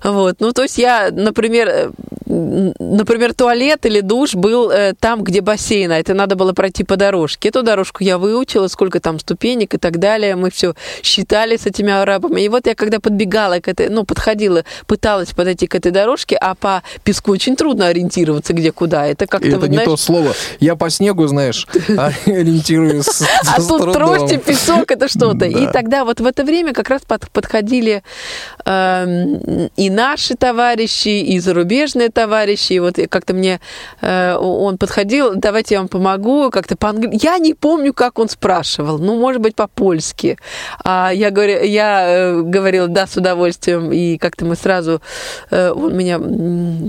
Вот. 0.02 0.36
Ну, 0.40 0.52
то 0.52 0.62
есть 0.62 0.78
я, 0.78 1.10
например, 1.12 1.68
э, 1.68 1.90
например, 2.30 3.34
туалет 3.34 3.86
или 3.86 4.00
душ 4.00 4.34
был 4.34 4.70
э, 4.70 4.94
там, 4.98 5.22
где 5.22 5.40
бассейн, 5.40 5.92
а 5.92 5.98
это 5.98 6.14
надо 6.14 6.36
было 6.36 6.52
пройти 6.52 6.84
по 6.84 6.96
дорожке. 6.96 7.48
Эту 7.48 7.62
дорожку 7.62 8.04
я 8.04 8.18
выучила, 8.18 8.68
сколько 8.68 9.00
там 9.00 9.18
ступенек 9.18 9.74
и 9.74 9.78
так 9.78 9.98
далее. 9.98 10.36
Мы 10.36 10.50
все 10.50 10.74
считали 11.02 11.56
с 11.56 11.66
этими 11.66 11.92
арабами. 11.92 12.40
И 12.40 12.48
вот 12.48 12.66
я 12.66 12.74
когда 12.74 13.00
подбегала 13.00 13.60
к 13.60 13.68
этой, 13.68 13.88
ну, 13.88 14.04
подходила, 14.04 14.64
пыталась 14.86 15.30
подойти 15.30 15.66
к 15.66 15.74
этой 15.74 15.92
дорожке, 15.92 16.36
а 16.36 16.54
по 16.54 16.82
песку 17.04 17.32
очень 17.32 17.56
трудно 17.56 17.88
ориентироваться, 17.88 18.52
где 18.52 18.72
куда. 18.72 19.06
Это 19.06 19.26
как-то, 19.26 19.48
Это 19.48 19.58
вот, 19.58 19.68
не 19.68 19.74
знаешь... 19.74 19.88
то 19.88 19.96
слово. 19.96 20.34
Я 20.60 20.76
по 20.76 20.90
снегу, 20.90 21.26
знаешь, 21.26 21.66
ориентируюсь. 21.90 23.22
А 23.46 23.60
тут 23.60 23.92
трость 23.92 24.32
и 24.32 24.38
песок, 24.38 24.90
это 24.90 25.08
что-то. 25.08 25.44
И 25.44 25.66
тогда 25.72 26.04
вот 26.04 26.20
в 26.20 26.26
это 26.26 26.44
время 26.44 26.72
как 26.72 26.88
раз 26.88 27.02
подходили 27.02 28.02
эм, 28.64 29.70
и 29.76 29.90
наши 29.90 30.34
товарищи, 30.34 31.08
и 31.08 31.38
зарубежные 31.40 32.10
товарищи. 32.10 32.74
И 32.74 32.78
вот 32.78 32.98
как-то 33.08 33.34
мне 33.34 33.60
э, 34.00 34.36
он 34.36 34.78
подходил, 34.78 35.34
давайте 35.34 35.74
я 35.74 35.80
вам 35.80 35.88
помогу, 35.88 36.50
как-то 36.50 36.76
по-английски. 36.76 37.24
Я 37.24 37.38
не 37.38 37.54
помню, 37.54 37.92
как 37.92 38.18
он 38.18 38.28
спрашивал. 38.28 38.98
Ну, 38.98 39.18
может 39.18 39.40
быть, 39.40 39.54
по-польски. 39.54 40.38
А 40.84 41.10
я, 41.12 41.30
говорю, 41.30 41.64
я 41.64 42.06
э, 42.06 42.42
говорила, 42.42 42.88
да, 42.88 43.06
с 43.06 43.16
удовольствием. 43.16 43.92
И 43.92 44.18
как-то 44.18 44.44
мы 44.44 44.56
сразу, 44.56 45.00
э, 45.50 45.70
он 45.70 45.96
меня 45.96 46.18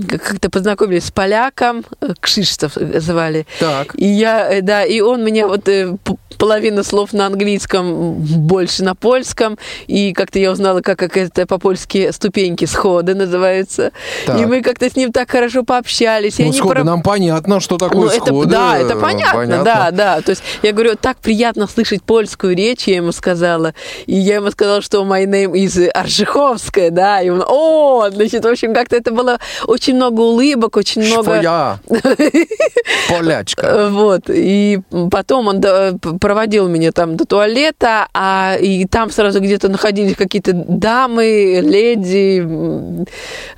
как-то 0.08 0.50
познакомились 0.50 1.06
с 1.06 1.10
поляком, 1.10 1.84
Кшиштов 2.20 2.72
звали. 2.74 3.46
Так. 3.58 3.94
И 3.96 4.06
я, 4.06 4.60
да, 4.62 4.84
и 4.92 5.00
он 5.00 5.24
меня 5.24 5.46
вот 5.48 5.68
э, 5.68 5.96
половина 6.42 6.82
слов 6.82 7.12
на 7.12 7.26
английском, 7.26 8.14
больше 8.14 8.82
на 8.82 8.96
польском, 8.96 9.58
и 9.86 10.12
как-то 10.12 10.40
я 10.40 10.50
узнала, 10.50 10.80
как, 10.80 10.98
как 10.98 11.16
это 11.16 11.46
по-польски 11.46 12.10
ступеньки, 12.10 12.64
сходы 12.64 13.14
называются. 13.14 13.92
Так. 14.26 14.40
И 14.40 14.46
мы 14.46 14.60
как-то 14.60 14.90
с 14.90 14.96
ним 14.96 15.12
так 15.12 15.30
хорошо 15.30 15.62
пообщались. 15.62 16.40
Ну, 16.40 16.52
сходы, 16.52 16.74
про... 16.74 16.84
нам 16.84 17.02
понятно, 17.04 17.60
что 17.60 17.78
такое 17.78 18.10
ну, 18.18 18.26
сходы. 18.26 18.50
да, 18.50 18.76
это 18.76 18.96
понятно, 18.96 19.38
понятно, 19.38 19.64
да, 19.64 19.90
да. 19.92 20.20
То 20.20 20.30
есть 20.30 20.42
я 20.64 20.72
говорю, 20.72 20.96
так 21.00 21.18
приятно 21.18 21.68
слышать 21.68 22.02
польскую 22.02 22.56
речь, 22.56 22.88
я 22.88 22.96
ему 22.96 23.12
сказала. 23.12 23.72
И 24.06 24.16
я 24.16 24.34
ему 24.34 24.50
сказала, 24.50 24.82
что 24.82 25.04
my 25.04 25.24
name 25.24 25.56
из 25.56 25.78
Аржиховская, 25.94 26.90
да, 26.90 27.22
и 27.22 27.28
он, 27.28 27.44
о, 27.46 28.10
значит, 28.10 28.44
в 28.44 28.48
общем, 28.48 28.74
как-то 28.74 28.96
это 28.96 29.12
было 29.12 29.38
очень 29.68 29.94
много 29.94 30.22
улыбок, 30.22 30.76
очень 30.76 31.06
много... 31.06 31.40
я 31.40 31.78
полячка. 33.08 33.90
Вот, 33.90 34.22
и 34.26 34.80
потом 35.08 35.46
он 35.46 35.60
проводил 36.32 36.66
меня 36.66 36.92
там 36.92 37.18
до 37.18 37.26
туалета, 37.26 38.08
а 38.14 38.56
и 38.58 38.86
там 38.86 39.10
сразу 39.10 39.38
где-то 39.38 39.68
находились 39.68 40.16
какие-то 40.16 40.54
дамы, 40.54 41.60
леди, 41.62 42.40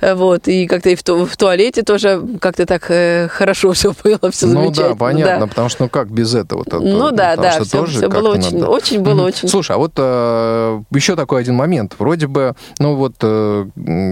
вот, 0.01 0.49
и 0.49 0.67
как-то 0.67 0.89
и 0.89 0.95
в, 0.95 1.03
ту, 1.03 1.25
в 1.25 1.37
туалете 1.37 1.83
тоже 1.83 2.21
как-то 2.41 2.65
так 2.65 2.91
э, 2.91 3.29
хорошо 3.29 3.71
все 3.73 3.93
было, 4.03 4.29
все 4.29 4.47
ну, 4.47 4.53
замечательно. 4.53 4.89
Ну 4.89 4.93
да, 4.93 4.95
понятно, 4.95 5.39
да. 5.39 5.47
потому 5.47 5.69
что 5.69 5.83
ну 5.83 5.89
как 5.89 6.11
без 6.11 6.35
этого? 6.35 6.63
-то, 6.63 6.79
ну 6.79 7.11
да, 7.11 7.37
да, 7.37 7.61
все, 7.61 7.77
тоже 7.77 7.97
все 7.97 8.09
было 8.09 8.33
очень, 8.33 8.59
надо... 8.59 8.71
очень 8.71 9.01
было 9.01 9.21
mm-hmm. 9.21 9.27
очень. 9.27 9.47
Слушай, 9.47 9.77
а 9.77 9.79
вот 9.79 9.93
э, 9.95 10.81
еще 10.91 11.15
такой 11.15 11.39
один 11.39 11.55
момент, 11.55 11.95
вроде 11.97 12.27
бы, 12.27 12.55
ну 12.79 12.95
вот 12.95 13.15
э, 13.21 13.65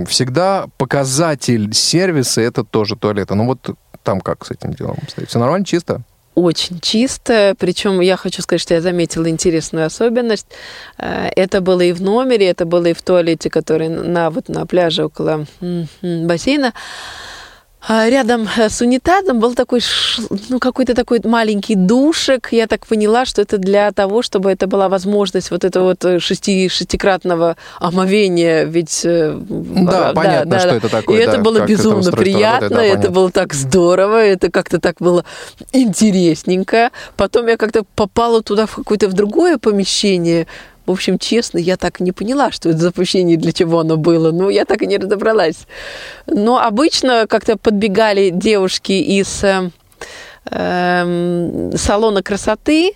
всегда 0.08 0.68
показатель 0.78 1.74
сервиса 1.74 2.40
это 2.40 2.64
тоже 2.64 2.96
туалета, 2.96 3.36
ну 3.36 3.46
вот 3.46 3.60
там 4.04 4.22
как 4.22 4.46
с 4.46 4.52
этим 4.52 4.72
делом 4.72 5.00
стоит? 5.10 5.28
Все 5.28 5.40
нормально, 5.40 5.66
чисто? 5.66 6.04
Очень 6.36 6.80
чисто. 6.80 7.56
Причем 7.58 8.00
я 8.02 8.18
хочу 8.18 8.42
сказать, 8.42 8.62
что 8.62 8.74
я 8.74 8.82
заметила 8.82 9.30
интересную 9.30 9.86
особенность. 9.86 10.48
Э, 10.98 11.30
это 11.36 11.62
было 11.62 11.82
и 11.82 11.92
в 11.92 12.02
номере, 12.02 12.48
это 12.48 12.66
было 12.66 12.88
и 12.88 12.94
в 12.94 13.02
туалете, 13.02 13.50
который 13.50 13.90
на, 13.90 14.30
вот, 14.30 14.50
на 14.50 14.66
пляже 14.66 15.06
около 15.06 15.46
бассейна. 16.02 16.74
А 17.86 18.10
рядом 18.10 18.48
э, 18.58 18.70
с 18.70 18.82
унитазом 18.82 19.40
был 19.40 19.56
такой, 19.56 19.82
ну, 20.50 20.60
какой-то 20.60 20.94
такой 20.94 21.20
маленький 21.24 21.76
душек. 21.76 22.48
Я 22.52 22.68
так 22.68 22.88
поняла, 22.88 23.26
что 23.26 23.42
это 23.42 23.58
для 23.58 23.92
того, 23.92 24.22
чтобы 24.22 24.52
это 24.52 24.68
была 24.68 24.88
возможность 24.88 25.52
вот 25.52 25.66
этого 25.66 25.90
вот 25.90 26.06
э, 26.06 26.20
шести, 26.20 26.70
шестикратного 26.70 27.58
омовения. 27.80 28.64
Ведь... 28.64 29.02
Э, 29.04 29.38
да, 29.38 29.92
да 29.92 30.14
понятно, 30.14 30.52
да, 30.52 30.60
что 30.60 30.70
да. 30.70 30.76
это 30.78 30.90
такое. 30.90 31.22
И 31.22 31.26
да, 31.26 31.32
это 31.32 31.42
было 31.42 31.66
безумно 31.66 32.08
это 32.08 32.18
приятно, 32.18 32.70
работает, 32.70 32.94
да, 32.94 33.00
это 33.00 33.12
было 33.12 33.32
так 33.32 33.54
здорово, 33.54 34.24
это 34.24 34.50
как-то 34.50 34.80
так 34.80 34.96
было 35.00 35.26
интересненько. 35.74 36.92
Потом 37.18 37.48
я 37.48 37.58
как-то 37.58 37.84
попала 37.96 38.42
туда 38.42 38.66
в 38.66 38.76
какое-то 38.76 39.10
в 39.10 39.14
другое 39.14 39.58
помещение, 39.58 40.48
в 40.86 40.92
общем, 40.92 41.18
честно, 41.18 41.58
я 41.58 41.78
так 41.78 42.02
и 42.02 42.04
не 42.04 42.12
поняла, 42.12 42.52
что 42.52 42.70
это 42.70 42.80
запущение, 42.80 43.38
для 43.38 43.52
чего 43.52 43.80
оно 43.80 43.98
было. 43.98 44.32
Ну, 44.32 44.50
я 44.50 44.66
так 44.66 44.82
и 44.82 44.88
не 44.88 44.98
разобралась. 44.98 45.68
Но 46.28 46.60
обычно 46.60 47.26
как-то 47.28 47.58
подбегали 47.58 48.30
девушки 48.30 48.92
из 48.92 49.44
э, 49.44 49.70
э, 50.52 51.72
салона 51.76 52.22
красоты, 52.22 52.94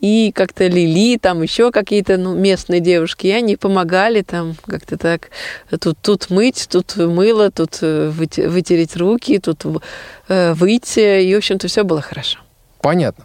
и 0.00 0.32
как-то 0.34 0.66
Лили, 0.66 1.18
там 1.18 1.42
еще 1.42 1.70
какие-то 1.70 2.16
ну, 2.16 2.34
местные 2.34 2.80
девушки, 2.80 3.26
и 3.26 3.32
они 3.32 3.56
помогали 3.56 4.22
там 4.22 4.56
как-то 4.66 4.96
так, 4.96 5.30
тут, 5.78 5.98
тут 6.00 6.30
мыть, 6.30 6.68
тут 6.70 6.96
мыло, 6.96 7.50
тут 7.50 7.78
э, 7.82 8.10
вытереть 8.10 8.96
руки, 8.96 9.38
тут 9.38 9.64
э, 10.28 10.54
выйти, 10.54 11.22
и, 11.22 11.34
в 11.34 11.38
общем-то, 11.38 11.68
все 11.68 11.84
было 11.84 12.00
хорошо. 12.00 12.38
Понятно. 12.80 13.24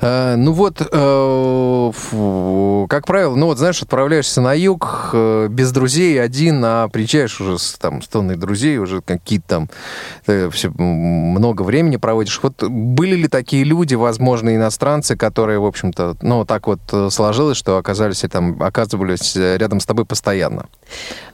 Э, 0.00 0.34
ну 0.36 0.52
вот, 0.52 0.80
э, 0.80 1.92
как 2.88 3.06
правило, 3.06 3.36
ну 3.36 3.46
вот, 3.46 3.58
знаешь, 3.58 3.80
отправляешься 3.80 4.40
на 4.40 4.54
юг 4.54 5.10
э, 5.12 5.46
без 5.48 5.70
друзей 5.70 6.20
один, 6.20 6.64
а 6.64 6.88
приезжаешь 6.88 7.40
уже 7.40 7.58
с, 7.58 7.74
там, 7.74 8.02
с 8.02 8.08
тонной 8.08 8.36
друзей, 8.36 8.78
уже 8.78 9.00
какие-то 9.00 9.46
там 9.48 9.70
все, 10.50 10.70
много 10.70 11.62
времени 11.62 11.96
проводишь. 11.96 12.40
Вот 12.42 12.62
были 12.62 13.14
ли 13.14 13.28
такие 13.28 13.64
люди, 13.64 13.94
возможно, 13.94 14.54
иностранцы, 14.54 15.16
которые, 15.16 15.58
в 15.58 15.64
общем-то, 15.64 16.16
ну, 16.20 16.44
так 16.44 16.66
вот 16.66 16.80
сложилось, 17.10 17.56
что 17.56 17.78
оказались 17.78 18.24
там, 18.30 18.60
оказывались 18.62 19.36
рядом 19.36 19.80
с 19.80 19.86
тобой 19.86 20.04
постоянно? 20.04 20.66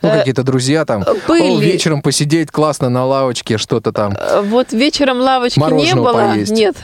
Ну, 0.03 0.11
какие-то 0.11 0.43
друзья 0.43 0.85
там, 0.85 1.05
были. 1.27 1.57
О, 1.57 1.61
вечером 1.61 2.03
посидеть 2.03 2.51
классно 2.51 2.89
на 2.89 3.07
лавочке, 3.07 3.57
что-то 3.57 3.93
там. 3.93 4.17
Вот 4.45 4.73
вечером 4.73 5.21
лавочки 5.21 5.59
не 5.59 5.95
было. 5.95 6.13
Поесть. 6.13 6.53
Нет, 6.53 6.77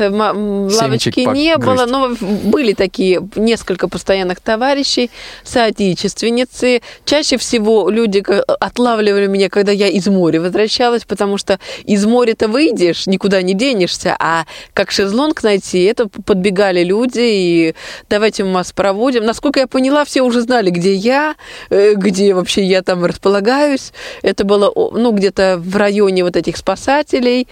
лавочки 0.75 1.11
семечек 1.11 1.35
не 1.35 1.57
было, 1.57 1.87
погрызть. 1.87 2.21
но 2.21 2.51
были 2.51 2.73
такие 2.73 3.21
несколько 3.37 3.89
постоянных 3.89 4.41
товарищей, 4.41 5.11
соотечественницы. 5.45 6.83
Чаще 7.05 7.37
всего 7.37 7.91
люди 7.91 8.25
отлавливали 8.61 9.27
меня, 9.27 9.49
когда 9.49 9.73
я 9.73 9.89
из 9.89 10.07
моря 10.07 10.41
возвращалась, 10.41 11.05
потому 11.05 11.39
что 11.39 11.59
из 11.85 12.05
моря-то 12.05 12.49
выйдешь, 12.49 13.07
никуда 13.07 13.43
не 13.43 13.55
денешься, 13.55 14.17
а 14.19 14.45
как 14.75 14.91
шезлонг 14.91 15.43
найти, 15.43 15.83
это 15.85 16.09
подбегали 16.09 16.85
люди, 16.85 17.21
и 17.21 17.75
давайте 18.09 18.45
мы 18.45 18.55
вас 18.55 18.73
проводим. 18.73 19.25
Насколько 19.25 19.61
я 19.61 19.67
поняла, 19.67 20.05
все 20.05 20.23
уже 20.23 20.41
знали, 20.41 20.71
где 20.71 20.95
я, 20.95 21.35
э, 21.71 21.95
где 21.95 22.35
вообще 22.35 22.63
я 22.65 22.83
там 22.83 23.05
располагаюсь. 23.05 23.93
Это 24.23 24.45
было, 24.45 24.73
ну, 24.75 25.13
где-то 25.13 25.57
в 25.59 25.77
районе 25.77 26.25
вот 26.25 26.37
этих 26.37 26.57
спасателей. 26.57 27.49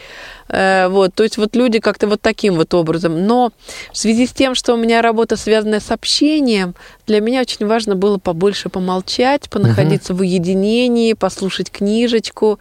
Э, 0.49 0.89
Вот, 0.89 1.15
то 1.15 1.23
есть 1.23 1.37
вот 1.37 1.57
люди 1.57 1.79
как-то 1.79 2.07
вот 2.07 2.21
таким 2.21 2.55
вот 2.55 2.75
образом. 2.75 3.27
Но 3.27 3.53
в 3.93 3.97
связи 3.97 4.27
с 4.27 4.33
тем, 4.33 4.55
что 4.55 4.75
у 4.75 4.77
меня 4.77 5.03
работа 5.03 5.37
связанная 5.37 5.81
с 5.81 5.91
общением, 5.91 6.75
для 7.07 7.21
меня 7.21 7.41
очень 7.41 7.67
важно 7.67 7.97
было 7.97 8.19
побольше 8.19 8.69
помолчать, 8.69 9.49
понаходиться 9.51 10.15
в 10.15 10.21
уединении, 10.21 11.15
послушать 11.15 11.71
книжечку. 11.71 12.59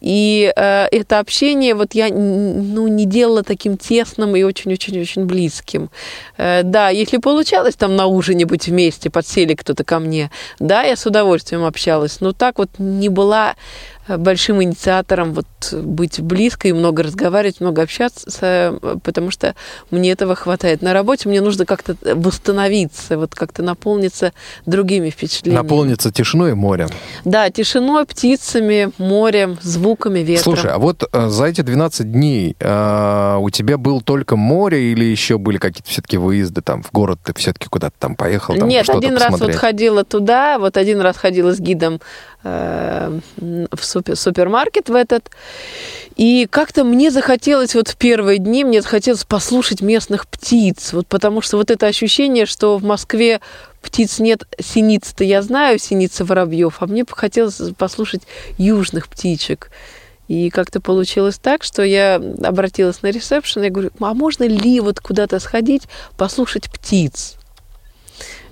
И 0.00 0.52
э, 0.54 0.86
это 0.90 1.18
общение 1.18 1.74
вот 1.74 1.94
я 1.94 2.08
ну, 2.08 2.88
не 2.88 3.04
делала 3.04 3.42
таким 3.42 3.76
тесным 3.76 4.36
и 4.36 4.42
очень-очень-очень 4.42 5.24
близким. 5.24 5.90
Э, 6.36 6.62
да, 6.62 6.88
если 6.88 7.18
получалось 7.18 7.76
там 7.76 7.96
на 7.96 8.06
ужине 8.06 8.46
быть 8.46 8.68
вместе, 8.68 9.10
подсели 9.10 9.54
кто-то 9.54 9.84
ко 9.84 9.98
мне, 9.98 10.30
да, 10.58 10.82
я 10.82 10.96
с 10.96 11.06
удовольствием 11.06 11.64
общалась, 11.64 12.20
но 12.20 12.32
так 12.32 12.58
вот 12.58 12.70
не 12.78 13.08
была 13.08 13.54
большим 14.18 14.62
инициатором 14.62 15.32
вот 15.32 15.46
быть 15.72 16.20
близко 16.20 16.68
и 16.68 16.72
много 16.72 17.02
разговаривать, 17.02 17.60
много 17.60 17.82
общаться, 17.82 18.30
э, 18.40 18.96
потому 19.02 19.30
что 19.30 19.54
мне 19.90 20.12
этого 20.12 20.34
хватает. 20.34 20.82
На 20.82 20.92
работе 20.92 21.28
мне 21.28 21.40
нужно 21.40 21.66
как-то 21.66 21.96
восстановиться, 22.14 23.18
вот 23.18 23.34
как-то 23.34 23.62
наполниться 23.62 24.32
другими 24.66 25.10
впечатлениями. 25.10 25.62
Наполнится 25.62 26.12
тишиной 26.12 26.52
и 26.52 26.54
морем. 26.54 26.88
Да, 27.24 27.50
тишиной, 27.50 28.06
птицами, 28.06 28.90
морем, 28.98 29.58
звуками, 29.62 30.20
ветром. 30.20 30.54
Слушай, 30.54 30.72
а 30.72 30.78
вот 30.78 31.08
э, 31.12 31.28
за 31.28 31.44
эти 31.46 31.60
12 31.60 32.10
дней 32.10 32.56
э, 32.58 33.36
у 33.40 33.50
тебя 33.50 33.78
был 33.78 34.00
только 34.00 34.36
море 34.36 34.92
или 34.92 35.04
еще 35.04 35.38
были 35.38 35.58
какие-то 35.58 35.88
все-таки 35.88 36.16
выезды 36.16 36.62
там 36.62 36.82
в 36.82 36.90
город? 36.92 37.18
Ты 37.24 37.34
все-таки 37.34 37.68
куда-то 37.68 37.94
там 37.98 38.16
поехал? 38.16 38.54
Там 38.54 38.68
Нет, 38.68 38.88
один 38.88 39.16
раз 39.16 39.38
вот 39.40 39.54
ходила 39.54 40.04
туда, 40.04 40.58
вот 40.58 40.76
один 40.76 41.00
раз 41.00 41.16
ходила 41.16 41.52
с 41.54 41.60
гидом 41.60 42.00
э, 42.39 42.39
в 42.42 43.20
супер, 43.82 44.16
супермаркет 44.16 44.88
в 44.88 44.94
этот. 44.94 45.30
И 46.16 46.46
как-то 46.50 46.84
мне 46.84 47.10
захотелось 47.10 47.74
вот 47.74 47.88
в 47.88 47.96
первые 47.96 48.38
дни, 48.38 48.64
мне 48.64 48.82
захотелось 48.82 49.24
послушать 49.24 49.80
местных 49.80 50.26
птиц. 50.26 50.92
Вот 50.92 51.06
потому 51.06 51.40
что 51.42 51.56
вот 51.56 51.70
это 51.70 51.86
ощущение, 51.86 52.46
что 52.46 52.78
в 52.78 52.84
Москве 52.84 53.40
птиц 53.82 54.18
нет, 54.18 54.44
синиц-то 54.58 55.24
я 55.24 55.42
знаю, 55.42 55.78
синицы 55.78 56.24
воробьев, 56.24 56.76
а 56.80 56.86
мне 56.86 57.04
хотелось 57.08 57.60
послушать 57.76 58.22
южных 58.58 59.08
птичек. 59.08 59.70
И 60.28 60.48
как-то 60.50 60.80
получилось 60.80 61.38
так, 61.38 61.64
что 61.64 61.82
я 61.82 62.14
обратилась 62.44 63.02
на 63.02 63.08
ресепшн, 63.08 63.62
я 63.62 63.70
говорю, 63.70 63.90
а 63.98 64.14
можно 64.14 64.44
ли 64.44 64.78
вот 64.78 65.00
куда-то 65.00 65.40
сходить, 65.40 65.82
послушать 66.16 66.70
птиц? 66.70 67.34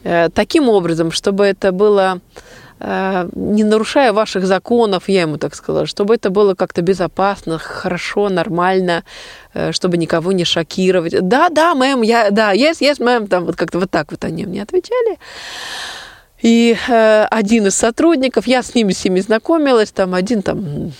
Э, 0.03 0.28
таким 0.32 0.68
образом, 0.68 1.12
чтобы 1.12 1.45
это 1.45 1.70
было 1.70 2.20
э, 2.20 2.68
не 2.81 3.64
нарушая 3.64 4.12
ваших 4.12 4.47
законов, 4.47 5.09
я 5.09 5.22
ему 5.22 5.37
так 5.37 5.55
сказала, 5.55 5.87
чтобы 5.87 6.14
это 6.14 6.31
было 6.31 6.55
как-то 6.55 6.83
безопасно, 6.83 7.59
хорошо, 7.59 8.29
нормально, 8.29 9.05
э, 9.55 9.72
чтобы 9.72 9.97
никого 9.97 10.33
не 10.33 10.45
шокировать. 10.45 11.14
Да, 11.20 11.49
да, 11.49 11.74
мэм, 11.74 12.03
я, 12.03 12.31
да, 12.31 12.55
yes, 12.55 12.81
yes, 12.81 13.03
мэм, 13.03 13.26
там 13.26 13.45
вот 13.47 13.57
как-то 13.57 13.79
вот 13.79 13.91
так 13.91 14.11
вот 14.11 14.24
они 14.24 14.47
мне 14.47 14.62
отвечали. 14.62 15.18
И 16.41 16.76
э, 16.89 17.26
один 17.31 17.66
из 17.66 17.74
сотрудников, 17.74 18.47
я 18.47 18.62
с 18.62 18.74
ними 18.74 18.93
всеми 18.93 19.18
знакомилась, 19.20 19.91
там 19.91 20.14
один 20.14 20.43
там 20.43 20.93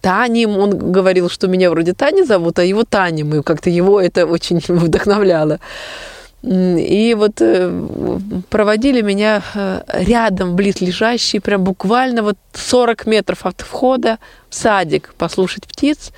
Таним, 0.00 0.56
он 0.56 0.92
говорил, 0.92 1.28
что 1.28 1.48
меня 1.48 1.70
вроде 1.70 1.94
Таня 1.94 2.24
зовут, 2.24 2.60
а 2.60 2.64
его 2.64 2.84
Танем, 2.84 3.34
и 3.34 3.42
как-то 3.42 3.70
его 3.70 4.00
это 4.00 4.26
очень 4.26 4.58
вдохновляло. 4.68 5.58
И 6.46 7.14
вот 7.16 7.40
э, 7.40 7.70
проводили 8.50 9.00
меня 9.00 9.42
э, 9.54 9.82
рядом, 9.88 10.56
близлежащий, 10.56 11.40
прям 11.40 11.64
буквально 11.64 12.22
вот 12.22 12.36
40 12.52 13.06
метров 13.06 13.46
от 13.46 13.62
входа 13.62 14.18
в 14.50 14.54
садик 14.54 15.14
послушать 15.16 15.66
птиц. 15.66 16.10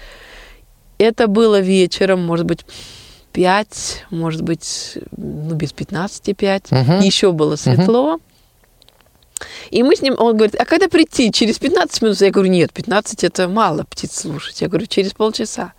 Это 0.99 1.29
было 1.29 1.61
вечером, 1.61 2.27
может 2.27 2.45
быть, 2.45 2.67
5, 3.33 4.07
может 4.11 4.43
быть, 4.43 4.99
ну, 5.17 5.55
без 5.55 5.73
15 5.73 6.37
5. 6.37 6.71
Мгм. 6.73 6.99
Еще 7.01 7.31
было 7.31 7.55
светло. 7.55 8.19
И 9.71 9.83
мы 9.83 9.97
с 9.97 10.03
ним, 10.03 10.15
он 10.19 10.37
говорит, 10.37 10.55
а 10.59 10.65
когда 10.65 10.89
прийти? 10.89 11.31
Через 11.31 11.59
15 11.59 12.03
минут? 12.03 12.21
Я 12.21 12.31
говорю, 12.31 12.51
нет, 12.51 12.73
15 12.73 13.25
это 13.25 13.49
мало 13.49 13.85
птиц 13.85 14.21
слушать. 14.21 14.63
Я 14.63 14.69
говорю, 14.69 14.87
через 14.87 15.13
полчаса. 15.13 15.73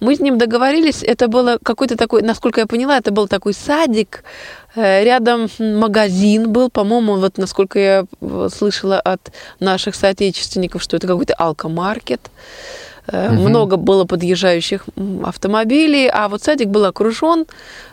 Мы 0.00 0.16
с 0.16 0.20
ним 0.20 0.38
договорились, 0.38 1.02
это 1.02 1.28
было 1.28 1.58
какой-то 1.62 1.96
такой, 1.96 2.22
насколько 2.22 2.60
я 2.60 2.66
поняла, 2.66 2.98
это 2.98 3.10
был 3.10 3.28
такой 3.28 3.54
садик, 3.54 4.24
э, 4.74 5.04
рядом 5.04 5.48
магазин 5.58 6.50
был, 6.50 6.70
по-моему, 6.70 7.16
вот 7.16 7.38
насколько 7.38 7.78
я 7.78 8.04
э, 8.20 8.48
слышала 8.54 9.00
от 9.00 9.32
наших 9.60 9.94
соотечественников, 9.94 10.82
что 10.82 10.96
это 10.96 11.06
какой-то 11.06 11.34
алкомаркет. 11.34 12.20
Э, 13.06 13.30
Много 13.30 13.76
было 13.76 14.04
подъезжающих 14.04 14.86
автомобилей, 15.24 16.08
а 16.08 16.28
вот 16.28 16.42
садик 16.42 16.68
был 16.68 16.84
окружен, 16.84 17.46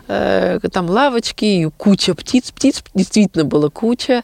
там 0.06 0.90
лавочки, 0.90 1.70
куча 1.76 2.14
птиц. 2.14 2.50
Птиц 2.50 2.82
действительно 2.94 3.44
было 3.44 3.68
куча. 3.70 4.22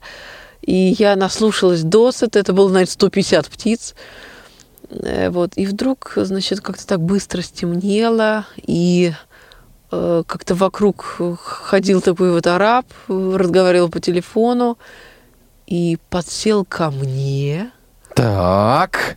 И 0.68 0.94
я 0.98 1.16
наслушалась 1.16 1.82
досыта, 1.82 2.38
это 2.38 2.52
было, 2.52 2.68
наверное, 2.68 2.90
150 2.92 3.46
птиц. 3.48 3.94
Э, 4.90 5.30
Вот. 5.30 5.52
И 5.56 5.64
вдруг, 5.64 6.12
значит, 6.16 6.60
как-то 6.60 6.86
так 6.86 7.00
быстро 7.00 7.40
стемнело, 7.40 8.44
и 8.58 9.12
э, 9.90 10.22
как-то 10.26 10.54
вокруг 10.54 11.06
ходил 11.42 12.02
такой 12.02 12.32
вот 12.32 12.46
араб, 12.46 12.84
разговаривал 13.08 13.88
по 13.88 13.98
телефону, 14.00 14.76
и 15.66 15.96
подсел 16.10 16.66
ко 16.66 16.90
мне. 16.90 17.70
Так, 18.14 19.16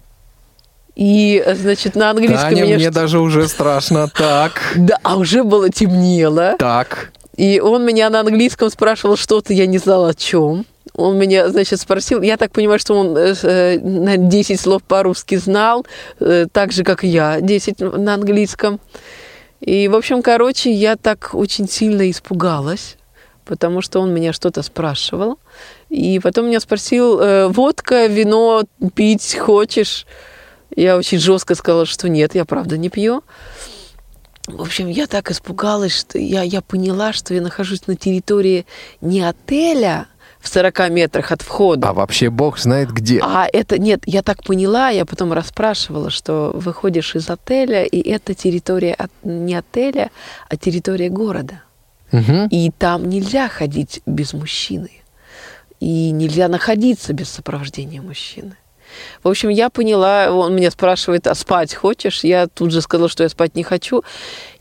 И, 0.95 1.43
значит, 1.55 1.95
на 1.95 2.11
английском 2.11 2.49
Таня, 2.49 2.65
мне 2.75 2.79
что- 2.79 2.91
даже 2.93 3.19
уже 3.19 3.47
страшно. 3.49 4.07
Так, 4.07 4.53
Да, 4.77 4.97
а 5.03 5.15
уже 5.17 5.43
было 5.43 5.69
темнело. 5.69 6.55
так. 6.59 7.11
И 7.35 7.59
он 7.59 7.85
меня 7.85 8.09
на 8.09 8.19
английском 8.21 8.69
спрашивал 8.69 9.17
что-то, 9.17 9.51
я 9.53 9.65
не 9.65 9.79
знала 9.79 10.09
о 10.09 10.13
чем. 10.13 10.65
Он 10.93 11.17
меня, 11.17 11.49
значит, 11.49 11.79
спросил, 11.79 12.21
я 12.21 12.37
так 12.37 12.51
понимаю, 12.51 12.79
что 12.79 12.95
он 12.95 13.17
э, 13.17 13.33
э, 13.43 13.79
на 13.79 14.17
10 14.17 14.59
слов 14.59 14.83
по-русски 14.83 15.35
знал, 15.35 15.85
э, 16.19 16.47
так 16.51 16.71
же, 16.71 16.83
как 16.83 17.03
я, 17.03 17.39
10 17.39 17.79
на 17.79 18.13
английском. 18.13 18.79
И, 19.61 19.87
в 19.87 19.95
общем, 19.95 20.21
короче, 20.21 20.71
я 20.71 20.95
так 20.95 21.31
очень 21.33 21.69
сильно 21.69 22.09
испугалась, 22.09 22.97
потому 23.45 23.81
что 23.81 23.99
он 23.99 24.13
меня 24.13 24.33
что-то 24.33 24.63
спрашивал. 24.63 25.39
И 25.89 26.19
потом 26.19 26.47
меня 26.47 26.59
спросил, 26.59 27.19
э, 27.19 27.47
водка, 27.47 28.07
вино 28.07 28.63
пить 28.95 29.37
хочешь? 29.37 30.05
Я 30.75 30.97
очень 30.97 31.19
жестко 31.19 31.55
сказала, 31.55 31.85
что 31.85 32.09
нет, 32.09 32.35
я 32.35 32.43
правда 32.45 32.77
не 32.77 32.89
пью. 32.89 33.23
В 34.47 34.61
общем, 34.61 34.87
я 34.87 35.05
так 35.05 35.29
испугалась, 35.29 35.95
что 35.95 36.17
я, 36.17 36.41
я 36.41 36.61
поняла, 36.61 37.13
что 37.13 37.33
я 37.33 37.41
нахожусь 37.41 37.87
на 37.87 37.95
территории 37.95 38.65
не 38.99 39.21
отеля 39.21 40.07
в 40.41 40.47
40 40.47 40.89
метрах 40.89 41.31
от 41.31 41.41
входа, 41.43 41.89
А 41.89 41.93
вообще 41.93 42.29
бог 42.29 42.57
знает 42.57 42.91
где. 42.91 43.19
а 43.23 43.47
это, 43.51 43.77
нет, 43.77 44.01
я 44.05 44.21
так 44.23 44.43
поняла, 44.43 44.89
я 44.89 45.05
потом 45.05 45.31
расспрашивала, 45.33 46.09
что 46.09 46.51
выходишь 46.53 47.15
из 47.15 47.29
отеля, 47.29 47.83
и 47.85 48.01
это 48.09 48.33
территория 48.33 48.93
от- 48.95 49.11
не 49.23 49.55
отеля, 49.55 50.09
а 50.49 50.57
территория 50.57 51.09
города. 51.09 51.61
Мгм. 52.11 52.47
И 52.47 52.71
там 52.77 53.07
нельзя 53.07 53.47
ходить 53.47 54.01
без 54.05 54.33
мужчины. 54.33 54.89
И 55.79 56.11
нельзя 56.11 56.47
находиться 56.47 57.13
без 57.13 57.29
сопровождения 57.29 58.01
мужчины. 58.01 58.55
В 59.23 59.29
общем, 59.29 59.49
я 59.49 59.69
поняла, 59.69 60.31
он 60.31 60.53
меня 60.55 60.69
спрашивает, 60.69 61.25
а 61.25 61.33
спать 61.35 61.73
хочешь? 61.73 62.23
Я 62.25 62.47
тут 62.47 62.71
же 62.71 62.81
сказала, 62.81 63.07
что 63.09 63.23
я 63.23 63.29
спать 63.29 63.55
не 63.55 63.63
хочу. 63.63 64.03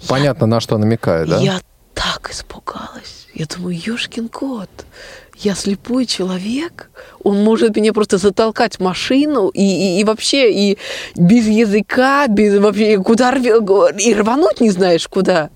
Понятно, 0.08 0.46
на 0.46 0.60
что 0.60 0.78
намекаю, 0.78 1.26
да? 1.26 1.38
Я 1.40 1.60
так 1.94 2.30
испугалась. 2.30 3.26
Я 3.34 3.46
думаю, 3.46 3.76
ешкин 3.76 4.28
кот, 4.28 4.70
я 5.40 5.54
слепой 5.54 6.06
человек, 6.06 6.90
он 7.22 7.42
может 7.42 7.76
меня 7.76 7.92
просто 7.92 8.18
затолкать 8.18 8.76
в 8.76 8.80
машину 8.80 9.48
и, 9.48 9.62
и, 9.62 10.00
и 10.00 10.04
вообще 10.04 10.52
и 10.52 10.78
без 11.16 11.46
языка, 11.46 12.26
без 12.28 12.58
вообще 12.58 12.98
куда 12.98 13.30
и 13.32 14.14
рвануть 14.14 14.60
не 14.60 14.70
знаешь 14.70 15.08
куда. 15.08 15.50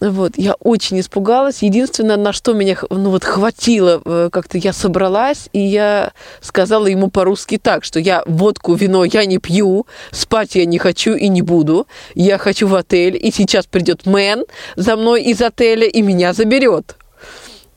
Вот, 0.00 0.32
я 0.36 0.54
очень 0.54 0.98
испугалась. 0.98 1.62
Единственное, 1.62 2.16
на 2.16 2.32
что 2.32 2.54
меня 2.54 2.76
ну, 2.88 3.10
вот, 3.10 3.22
хватило, 3.22 4.00
э, 4.02 4.30
как-то 4.32 4.56
я 4.56 4.72
собралась, 4.72 5.50
и 5.52 5.60
я 5.60 6.12
сказала 6.40 6.86
ему 6.86 7.10
по-русски 7.10 7.58
так, 7.58 7.84
что 7.84 8.00
я 8.00 8.22
водку, 8.26 8.74
вино 8.74 9.04
я 9.04 9.26
не 9.26 9.36
пью, 9.36 9.86
спать 10.10 10.54
я 10.54 10.64
не 10.64 10.78
хочу 10.78 11.14
и 11.14 11.28
не 11.28 11.42
буду. 11.42 11.86
Я 12.14 12.38
хочу 12.38 12.66
в 12.66 12.74
отель, 12.74 13.18
и 13.20 13.30
сейчас 13.30 13.66
придет 13.66 14.06
мэн 14.06 14.44
за 14.74 14.96
мной 14.96 15.22
из 15.22 15.42
отеля 15.42 15.86
и 15.86 16.00
меня 16.00 16.32
заберет. 16.32 16.96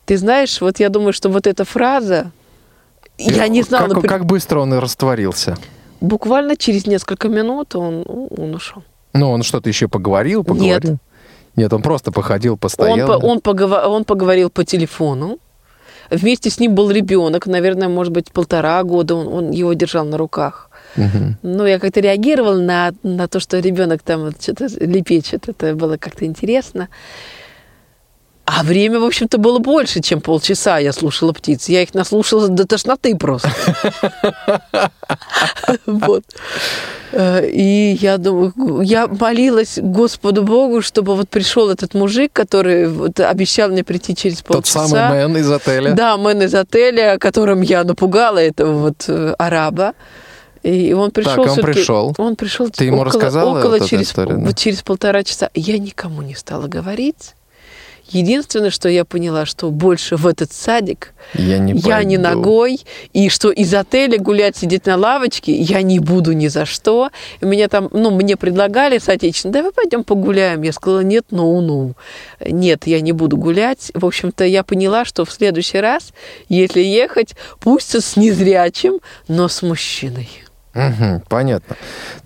Ты 0.06 0.16
знаешь, 0.16 0.60
вот 0.60 0.80
я 0.80 0.88
думаю, 0.88 1.12
что 1.12 1.28
вот 1.28 1.46
эта 1.46 1.64
фраза, 1.64 2.30
я 3.18 3.48
не 3.48 3.62
знала... 3.62 3.88
Как, 3.94 4.04
как 4.04 4.26
быстро 4.26 4.60
он 4.60 4.74
растворился? 4.74 5.56
Буквально 6.00 6.56
через 6.56 6.86
несколько 6.86 7.28
минут 7.28 7.74
он, 7.74 8.04
он 8.06 8.54
ушел. 8.54 8.82
Ну, 9.14 9.30
он 9.30 9.42
что-то 9.42 9.68
еще 9.68 9.88
поговорил, 9.88 10.44
поговорил? 10.44 10.92
Нет. 10.92 11.00
Нет, 11.56 11.72
он 11.72 11.82
просто 11.82 12.10
походил, 12.10 12.56
постоял. 12.56 13.10
Он, 13.10 13.20
по, 13.20 13.26
он, 13.26 13.40
поговор, 13.40 13.86
он 13.86 14.04
поговорил 14.04 14.50
по 14.50 14.64
телефону. 14.64 15.38
Вместе 16.10 16.50
с 16.50 16.58
ним 16.58 16.74
был 16.74 16.90
ребенок, 16.90 17.46
наверное, 17.46 17.88
может 17.88 18.12
быть, 18.12 18.32
полтора 18.32 18.82
года. 18.82 19.14
Он, 19.14 19.28
он 19.28 19.50
его 19.52 19.72
держал 19.72 20.04
на 20.04 20.18
руках. 20.18 20.68
Угу. 20.96 21.36
Ну, 21.42 21.66
я 21.66 21.78
как-то 21.78 22.00
реагировала 22.00 22.60
на, 22.60 22.92
на 23.02 23.28
то, 23.28 23.40
что 23.40 23.58
ребенок 23.60 24.02
там 24.02 24.32
что-то 24.38 24.66
лепечет. 24.80 25.48
Это 25.48 25.74
было 25.74 25.96
как-то 25.96 26.26
интересно. 26.26 26.88
А 28.56 28.62
время, 28.62 29.00
в 29.00 29.04
общем-то, 29.04 29.38
было 29.38 29.58
больше, 29.58 30.00
чем 30.00 30.20
полчаса 30.20 30.78
я 30.78 30.92
слушала 30.92 31.32
птиц. 31.32 31.68
Я 31.68 31.82
их 31.82 31.94
наслушала 31.94 32.48
до 32.48 32.66
тошноты 32.66 33.16
просто. 33.16 33.50
Вот. 35.86 36.24
Э, 37.12 37.48
и 37.48 37.96
я 38.00 38.18
думаю, 38.18 38.52
я 38.82 39.06
молилась 39.06 39.78
Господу 39.80 40.42
Богу, 40.42 40.82
чтобы 40.82 41.14
вот 41.14 41.28
пришел 41.28 41.70
этот 41.70 41.94
мужик, 41.94 42.32
который 42.32 42.88
вот 42.88 43.20
обещал 43.20 43.70
мне 43.70 43.84
прийти 43.84 44.14
через 44.14 44.42
полчаса. 44.42 44.80
Тот 44.80 44.90
самый 44.90 45.08
мэн 45.10 45.36
из 45.38 45.50
отеля. 45.50 45.92
Да, 45.92 46.16
мэн 46.16 46.42
из 46.42 46.54
отеля, 46.54 47.18
которым 47.18 47.60
я 47.62 47.84
напугала 47.84 48.38
этого 48.38 48.72
вот 48.78 49.04
э, 49.08 49.34
араба. 49.38 49.94
И 50.62 50.92
он 50.92 51.10
пришел. 51.10 51.44
Так, 51.44 51.56
он 51.56 51.62
пришел. 51.62 52.14
Он 52.18 52.36
пришел. 52.36 52.70
Ты 52.70 52.84
ему 52.84 52.98
около, 52.98 53.12
рассказала 53.12 53.58
около 53.58 53.80
через, 53.80 54.08
историю, 54.08 54.38
да? 54.38 54.46
вот 54.46 54.56
через 54.56 54.82
полтора 54.82 55.22
часа. 55.22 55.50
Я 55.54 55.78
никому 55.78 56.22
не 56.22 56.34
стала 56.34 56.66
говорить. 56.66 57.34
Единственное, 58.14 58.70
что 58.70 58.88
я 58.88 59.04
поняла, 59.04 59.44
что 59.44 59.70
больше 59.70 60.14
в 60.14 60.26
этот 60.26 60.52
садик 60.52 61.14
я 61.34 61.58
не, 61.58 61.72
я 61.72 62.04
не 62.04 62.16
ногой, 62.16 62.80
и 63.12 63.28
что 63.28 63.50
из 63.50 63.74
отеля 63.74 64.18
гулять, 64.18 64.56
сидеть 64.56 64.86
на 64.86 64.96
лавочке 64.96 65.52
я 65.52 65.82
не 65.82 65.98
буду 65.98 66.32
ни 66.32 66.46
за 66.46 66.64
что. 66.64 67.10
Меня 67.40 67.68
там, 67.68 67.88
ну, 67.92 68.12
мне 68.12 68.36
предлагали 68.36 68.98
соотечественно, 68.98 69.52
давай 69.52 69.72
пойдем 69.72 70.04
погуляем. 70.04 70.62
Я 70.62 70.72
сказала, 70.72 71.00
нет, 71.00 71.26
ну, 71.30 71.60
ну, 71.60 71.94
нет, 72.40 72.86
я 72.86 73.00
не 73.00 73.10
буду 73.10 73.36
гулять. 73.36 73.90
В 73.94 74.06
общем-то, 74.06 74.44
я 74.44 74.62
поняла, 74.62 75.04
что 75.04 75.24
в 75.24 75.32
следующий 75.32 75.78
раз, 75.78 76.12
если 76.48 76.80
ехать, 76.80 77.34
пусть 77.58 77.94
с 78.00 78.16
незрячим, 78.16 79.00
но 79.26 79.48
с 79.48 79.60
мужчиной. 79.62 80.28
Угу, 80.74 81.22
понятно. 81.28 81.76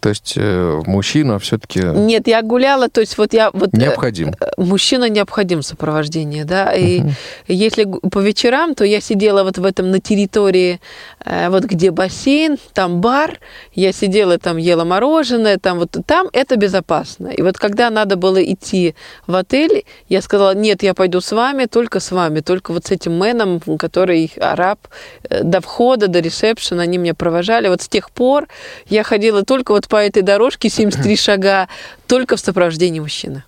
То 0.01 0.09
есть 0.09 0.35
э, 0.37 0.83
мужчина 0.87 1.39
все-таки... 1.39 1.81
Нет, 1.81 2.27
я 2.29 2.41
гуляла, 2.43 2.89
то 2.89 3.01
есть 3.01 3.19
вот 3.19 3.35
я... 3.35 3.51
Вот, 3.53 3.75
необходим. 3.75 4.33
Э, 4.41 4.51
мужчина 4.57 5.09
необходим 5.11 5.63
сопровождение, 5.63 6.45
да. 6.45 6.73
И 6.73 7.01
угу. 7.01 7.11
если 7.47 7.85
по 7.85 8.21
вечерам, 8.21 8.75
то 8.75 8.85
я 8.85 9.01
сидела 9.01 9.45
вот 9.45 9.59
в 9.59 9.65
этом 9.65 9.91
на 9.91 10.01
территории, 10.01 10.81
э, 11.25 11.51
вот 11.51 11.65
где 11.65 11.91
бассейн, 11.91 12.57
там 12.73 13.03
бар, 13.03 13.39
я 13.75 13.93
сидела 13.93 14.39
там, 14.39 14.57
ела 14.57 14.85
мороженое, 14.85 15.59
там 15.59 15.79
вот 15.79 15.97
там 16.07 16.29
это 16.33 16.57
безопасно. 16.57 17.29
И 17.29 17.43
вот 17.43 17.59
когда 17.59 17.91
надо 17.91 18.17
было 18.17 18.43
идти 18.43 18.95
в 19.27 19.35
отель, 19.37 19.85
я 20.09 20.23
сказала, 20.23 20.55
нет, 20.55 20.83
я 20.83 20.95
пойду 20.95 21.21
с 21.21 21.33
вами, 21.33 21.67
только 21.67 22.01
с 22.01 22.11
вами, 22.11 22.41
только 22.41 22.73
вот 22.73 22.87
с 22.87 22.91
этим 22.91 23.19
мэном, 23.19 23.61
который 23.79 24.33
араб, 24.41 24.81
э, 25.29 25.43
до 25.43 25.61
входа, 25.61 26.09
до 26.09 26.21
ресепшена, 26.21 26.85
они 26.85 26.97
меня 26.97 27.15
провожали. 27.15 27.69
Вот 27.69 27.83
с 27.83 27.89
тех 27.89 28.11
пор 28.11 28.38
пор 28.39 28.49
я 28.87 29.03
ходила 29.03 29.45
только 29.45 29.73
вот 29.73 29.89
по 29.89 29.97
этой 29.97 30.23
дорожке 30.23 30.69
73 30.69 31.17
шага, 31.17 31.69
только 32.07 32.37
в 32.37 32.41
сопровождении 32.41 33.01
мужчины. 33.01 33.45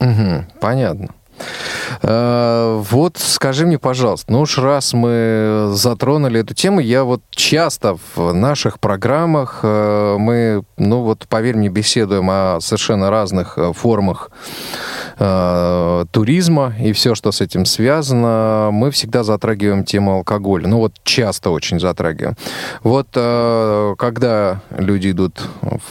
Угу, 0.00 0.46
понятно. 0.60 1.14
Э, 2.02 2.82
вот 2.90 3.18
скажи 3.18 3.66
мне, 3.66 3.78
пожалуйста, 3.78 4.32
ну 4.32 4.40
уж 4.40 4.58
раз 4.58 4.92
мы 4.92 5.70
затронули 5.72 6.40
эту 6.40 6.54
тему, 6.54 6.80
я 6.80 7.04
вот 7.04 7.22
часто 7.30 7.96
в 8.16 8.32
наших 8.32 8.80
программах 8.80 9.60
э, 9.62 10.16
мы, 10.18 10.64
ну 10.76 11.02
вот 11.02 11.26
поверь 11.28 11.56
мне, 11.56 11.68
беседуем 11.68 12.28
о 12.30 12.58
совершенно 12.60 13.10
разных 13.10 13.58
э, 13.58 13.72
формах 13.72 14.30
туризма 15.18 16.74
и 16.80 16.92
все, 16.92 17.14
что 17.14 17.30
с 17.30 17.40
этим 17.40 17.64
связано, 17.64 18.70
мы 18.72 18.90
всегда 18.90 19.22
затрагиваем 19.22 19.84
тему 19.84 20.14
алкоголя. 20.14 20.66
Ну 20.66 20.78
вот 20.78 20.94
часто 21.04 21.50
очень 21.50 21.78
затрагиваем. 21.78 22.34
Вот 22.82 23.08
когда 23.12 24.62
люди 24.76 25.10
идут 25.12 25.40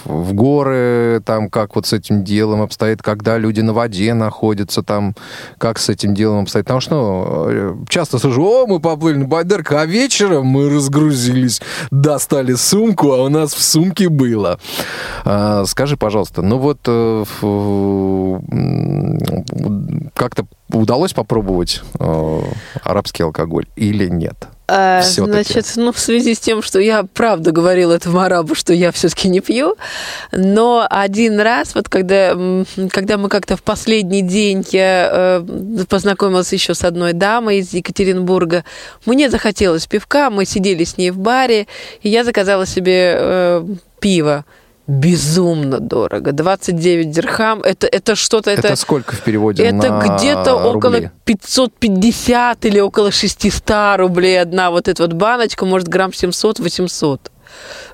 в 0.04 0.34
горы, 0.34 1.22
там 1.24 1.50
как 1.50 1.76
вот 1.76 1.86
с 1.86 1.94
этим 1.94 2.26
делом 2.26 2.62
обстоит, 2.62 3.02
когда 3.02 3.38
люди 3.38 3.62
на 3.62 3.74
воде 3.74 4.14
находятся, 4.14 4.84
там 4.84 5.16
как 5.58 5.80
с 5.80 5.90
этим 5.90 6.14
делом 6.14 6.44
обстоит. 6.44 6.66
Потому 6.66 6.82
что 6.82 7.50
ну, 7.50 7.86
часто 7.88 8.20
слышу, 8.20 8.44
о, 8.44 8.68
мы 8.68 8.80
поплыли 8.80 9.18
на 9.18 9.26
Байдарку, 9.26 9.76
а 9.76 9.86
вечером 9.86 10.46
мы 10.48 10.70
разгрузились, 10.70 11.62
достали 11.92 12.54
сумку, 12.54 13.12
а 13.12 13.24
у 13.24 13.30
нас 13.30 13.54
в 13.54 13.62
сумке 13.62 14.10
было. 14.10 14.60
А, 15.26 15.66
скажи, 15.66 15.98
пожалуйста, 15.98 16.42
ну 16.42 16.58
вот 16.58 16.80
э, 16.88 17.24
как-то 20.14 20.46
удалось 20.74 21.14
попробовать 21.14 21.82
э, 22.00 22.42
арабский 22.84 23.24
алкоголь 23.24 23.66
или 23.76 24.08
нет? 24.08 24.48
А, 24.74 25.02
значит, 25.02 25.66
ну, 25.76 25.92
в 25.92 26.00
связи 26.00 26.34
с 26.34 26.40
тем, 26.40 26.62
что 26.62 26.80
я 26.80 27.04
правда 27.04 27.52
говорила 27.52 27.92
этому 27.92 28.20
арабу, 28.20 28.56
что 28.56 28.74
я 28.74 28.94
все-таки 28.94 29.28
не 29.28 29.42
пью, 29.42 29.76
но 30.32 30.88
один 30.90 31.42
раз, 31.42 31.76
вот 31.76 31.90
когда, 31.90 32.38
когда 32.90 33.18
мы 33.18 33.28
как-то 33.28 33.58
в 33.58 33.64
последний 33.64 34.22
день 34.22 34.66
я 34.72 35.44
э, 35.44 35.86
познакомилась 35.90 36.54
еще 36.54 36.74
с 36.74 36.86
одной 36.86 37.12
дамой 37.12 37.58
из 37.58 37.74
Екатеринбурга, 37.74 38.64
мне 39.06 39.30
захотелось 39.30 39.88
пивка, 39.88 40.30
мы 40.30 40.46
сидели 40.46 40.86
с 40.86 40.98
ней 40.98 41.12
в 41.12 41.18
баре, 41.18 41.68
и 42.02 42.08
я 42.08 42.24
заказала 42.24 42.66
себе 42.66 43.16
э, 43.18 43.66
пиво 44.00 44.46
безумно 44.88 45.80
дорого. 45.80 46.32
29 46.32 47.12
дирхам, 47.12 47.62
это, 47.62 47.88
это 47.88 48.16
что-то... 48.16 48.52
Это, 48.52 48.68
это 48.68 48.76
сколько 48.76 49.16
в 49.16 49.22
переводе 49.22 49.64
Это 49.64 50.18
где-то 50.18 50.56
около 50.56 51.12
550 51.26 52.66
или 52.66 52.80
около 52.80 53.12
600 53.12 53.98
рублей 53.98 54.42
одна 54.42 54.72
вот 54.72 54.88
эта 54.88 55.04
вот 55.04 55.14
баночка, 55.14 55.66
может, 55.66 55.88
грамм 55.88 56.12
700-800. 56.12 57.20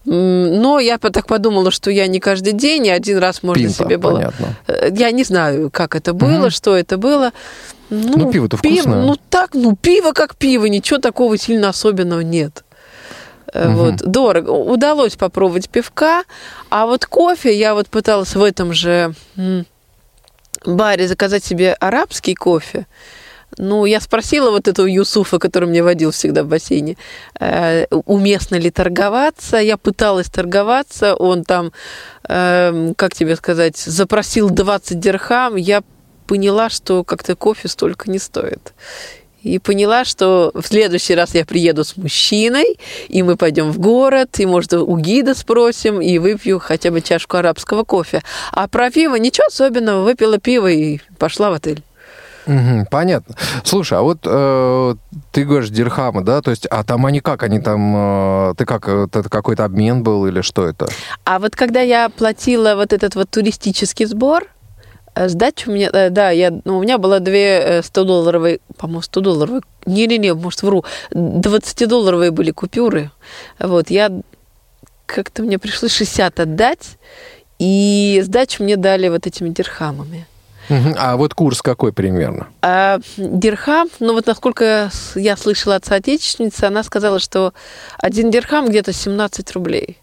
Но 0.06 0.80
я 0.80 0.98
так 0.98 1.28
подумала, 1.28 1.72
что 1.72 1.92
я 1.92 2.08
не 2.08 2.20
каждый 2.20 2.54
день, 2.54 2.88
и 2.88 2.90
один 2.90 3.18
раз 3.18 3.44
можно 3.44 3.64
Пинта, 3.64 3.84
себе 3.84 3.98
было. 3.98 4.16
Понятно. 4.16 4.56
Э, 4.68 4.90
я 4.96 5.12
не 5.12 5.24
знаю, 5.24 5.70
как 5.72 5.96
это 5.96 6.14
было, 6.14 6.44
угу. 6.44 6.50
что 6.52 6.78
это 6.78 6.98
было. 6.98 7.34
Ну, 7.90 8.18
ну 8.18 8.32
пиво-то 8.32 8.58
пиво, 8.58 8.82
вкусное. 8.82 9.02
Ну 9.02 9.18
так, 9.30 9.54
ну 9.54 9.76
пиво 9.76 10.12
как 10.12 10.36
пиво, 10.36 10.66
ничего 10.66 11.00
такого 11.00 11.38
сильно 11.38 11.70
особенного 11.70 12.22
нет. 12.22 12.64
Угу. 13.54 13.72
Вот, 13.72 13.96
дорого. 13.98 14.52
Удалось 14.52 15.16
попробовать 15.16 15.70
пивка, 15.70 16.24
а 16.70 16.86
вот 16.86 17.06
кофе 17.06 17.58
я 17.58 17.74
вот 17.74 17.88
пыталась 17.88 18.36
в 18.36 18.44
этом 18.44 18.74
же 18.74 19.14
баре 20.66 21.08
заказать 21.08 21.44
себе 21.44 21.74
арабский 21.74 22.36
кофе. 22.36 22.88
Ну, 23.58 23.86
я 23.86 24.02
спросила 24.02 24.52
вот 24.52 24.68
этого 24.68 24.86
Юсуфа, 24.86 25.40
который 25.40 25.70
мне 25.70 25.82
водил 25.82 26.12
всегда 26.12 26.44
в 26.44 26.48
бассейне, 26.48 26.98
э, 27.40 27.86
уместно 28.06 28.56
ли 28.56 28.70
торговаться. 28.70 29.58
Я 29.58 29.78
пыталась 29.78 30.28
торговаться, 30.28 31.16
он 31.16 31.44
там, 31.44 31.72
э, 32.28 32.94
как 32.98 33.16
тебе 33.16 33.36
сказать, 33.36 33.78
запросил 33.78 34.50
20 34.50 35.00
дирхам. 35.00 35.56
Я 35.56 35.82
поняла, 36.28 36.70
что 36.70 37.04
как-то 37.06 37.36
кофе 37.36 37.70
столько 37.70 38.12
не 38.12 38.20
стоит 38.20 38.74
и 39.48 39.60
поняла, 39.60 40.06
что 40.06 40.52
в 40.54 40.66
следующий 40.66 41.16
раз 41.16 41.34
я 41.34 41.46
приеду 41.46 41.84
с 41.84 41.98
мужчиной, 41.98 42.78
и 43.08 43.24
мы 43.24 43.36
пойдем 43.36 43.72
в 43.72 43.80
город, 43.80 44.40
и, 44.40 44.46
может, 44.46 44.74
у 44.74 44.98
гида 44.98 45.36
спросим, 45.36 46.02
и 46.02 46.18
выпью 46.18 46.60
хотя 46.60 46.92
бы 46.92 47.02
чашку 47.02 47.38
арабского 47.38 47.84
кофе. 47.84 48.22
А 48.52 48.68
про 48.68 48.92
пиво 48.92 49.16
ничего 49.16 49.48
особенного, 49.48 50.04
выпила 50.04 50.38
пиво 50.38 50.68
и 50.68 51.00
пошла 51.18 51.50
в 51.50 51.54
отель. 51.54 51.82
Угу, 52.46 52.88
понятно. 52.90 53.36
Слушай, 53.64 53.98
а 53.98 54.02
вот 54.02 54.20
э, 54.24 54.96
ты 55.34 55.44
говоришь 55.44 55.70
дирхамы, 55.70 56.24
да, 56.24 56.42
то 56.42 56.52
есть, 56.52 56.66
а 56.68 56.86
там 56.86 57.06
они 57.06 57.20
как, 57.20 57.44
они 57.44 57.60
там, 57.60 57.94
э, 58.52 58.54
ты 58.58 58.66
как, 58.66 58.88
это 58.88 59.24
какой-то 59.24 59.66
обмен 59.66 60.02
был 60.02 60.28
или 60.28 60.40
что 60.40 60.66
это? 60.66 60.88
А 61.26 61.40
вот 61.40 61.58
когда 61.58 61.82
я 61.82 62.08
платила 62.08 62.76
вот 62.76 62.94
этот 62.94 63.16
вот 63.16 63.30
туристический 63.30 64.06
сбор, 64.06 64.46
Э, 64.46 64.57
сдача 65.26 65.70
у 65.70 65.74
меня, 65.74 65.90
э, 65.92 66.10
да, 66.10 66.30
я, 66.32 66.52
ну, 66.64 66.78
у 66.78 66.82
меня 66.82 66.98
было 66.98 67.20
две 67.20 67.82
100-долларовые, 67.82 68.56
э, 68.56 68.60
по-моему, 68.78 69.02
100-долларовые, 69.02 69.62
не-не-не, 69.86 70.34
может, 70.34 70.64
вру, 70.64 70.86
20-долларовые 71.12 72.32
были 72.32 72.52
купюры. 72.52 73.12
Вот, 73.60 73.90
я 73.90 74.12
как-то 75.06 75.44
мне 75.44 75.58
пришлось 75.58 75.94
60 75.94 76.40
отдать, 76.40 76.98
и 77.60 78.22
сдачу 78.24 78.64
мне 78.64 78.78
дали 78.78 79.10
вот 79.10 79.26
этими 79.26 79.50
дирхамами. 79.50 80.28
А 80.70 81.16
вот 81.16 81.34
курс 81.34 81.62
какой 81.62 81.94
примерно? 81.94 82.48
А 82.62 83.00
дирхам, 83.18 83.90
ну 84.00 84.14
вот 84.14 84.26
насколько 84.28 84.92
я 85.16 85.38
слышала 85.38 85.76
от 85.76 85.86
соотечественницы, 85.86 86.66
она 86.66 86.84
сказала, 86.84 87.20
что 87.20 87.54
один 87.98 88.32
дирхам 88.32 88.68
где-то 88.68 88.92
17 88.92 89.52
рублей. 89.54 89.98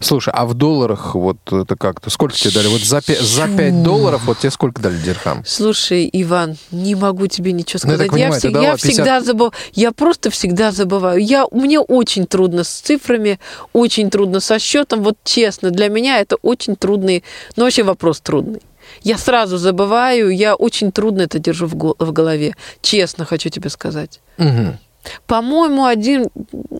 Слушай, 0.00 0.32
а 0.36 0.46
в 0.46 0.54
долларах 0.54 1.14
вот 1.14 1.36
это 1.52 1.76
как-то? 1.76 2.10
Сколько 2.10 2.34
тебе 2.36 2.52
дали? 2.52 2.66
Вот 2.68 2.80
за, 2.80 2.98
пя- 2.98 3.22
за 3.22 3.48
5 3.48 3.82
долларов 3.82 4.22
вот 4.24 4.38
тебе 4.38 4.50
сколько 4.50 4.80
дали 4.82 4.96
дирхам? 4.98 5.42
Слушай, 5.46 6.08
Иван, 6.12 6.56
не 6.70 6.94
могу 6.94 7.26
тебе 7.26 7.52
ничего 7.52 7.80
Ну, 7.84 7.90
я 7.90 7.96
сказать. 7.96 8.10
понимаю, 8.12 8.40
ты 8.40 8.48
всег- 8.48 8.62
я 8.62 8.72
50 8.72 8.80
всегда 8.80 9.20
забываю. 9.20 9.52
Я 9.72 9.92
просто 9.92 10.30
всегда 10.30 10.72
забываю. 10.72 11.18
Я, 11.20 11.46
мне 11.52 11.80
очень 11.80 12.26
трудно 12.26 12.64
с 12.64 12.68
цифрами, 12.68 13.38
очень 13.72 14.10
трудно 14.10 14.40
со 14.40 14.58
счетом. 14.58 15.02
Вот 15.02 15.16
честно, 15.24 15.70
для 15.70 15.88
меня 15.88 16.20
это 16.20 16.36
очень 16.42 16.76
трудный, 16.76 17.24
ну 17.56 17.64
вообще 17.64 17.82
вопрос 17.82 18.20
трудный. 18.20 18.60
Я 19.02 19.16
сразу 19.18 19.56
забываю, 19.56 20.28
я 20.30 20.54
очень 20.54 20.92
трудно 20.92 21.22
это 21.22 21.38
держу 21.38 21.66
в, 21.66 21.94
в 21.98 22.12
голове. 22.12 22.54
Честно 22.82 23.24
хочу 23.24 23.48
тебе 23.48 23.70
сказать. 23.70 24.20
Мгм. 24.36 24.78
По-моему, 25.26 25.84
один, 25.84 26.28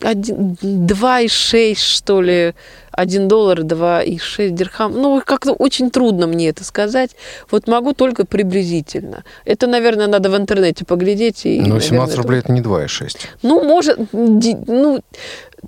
один, 0.02 0.56
2,6, 0.62 1.74
что 1.76 2.20
ли, 2.20 2.54
1 2.92 3.28
доллар, 3.28 3.60
2,6 3.60 4.50
дирхам. 4.50 4.92
Ну, 5.00 5.20
как-то 5.24 5.52
очень 5.52 5.90
трудно 5.90 6.26
мне 6.26 6.48
это 6.48 6.64
сказать. 6.64 7.10
Вот 7.50 7.66
могу 7.66 7.92
только 7.92 8.24
приблизительно. 8.24 9.24
Это, 9.44 9.66
наверное, 9.66 10.06
надо 10.06 10.30
в 10.30 10.36
интернете 10.36 10.84
поглядеть. 10.84 11.44
И, 11.46 11.56
Ну, 11.56 11.62
наверное, 11.62 11.80
17 11.88 12.14
это- 12.14 12.22
рублей 12.22 12.38
это 12.40 12.52
не 12.52 12.60
2,6. 12.60 13.28
Ну, 13.42 13.62
может, 13.64 13.98
ну, 14.12 15.00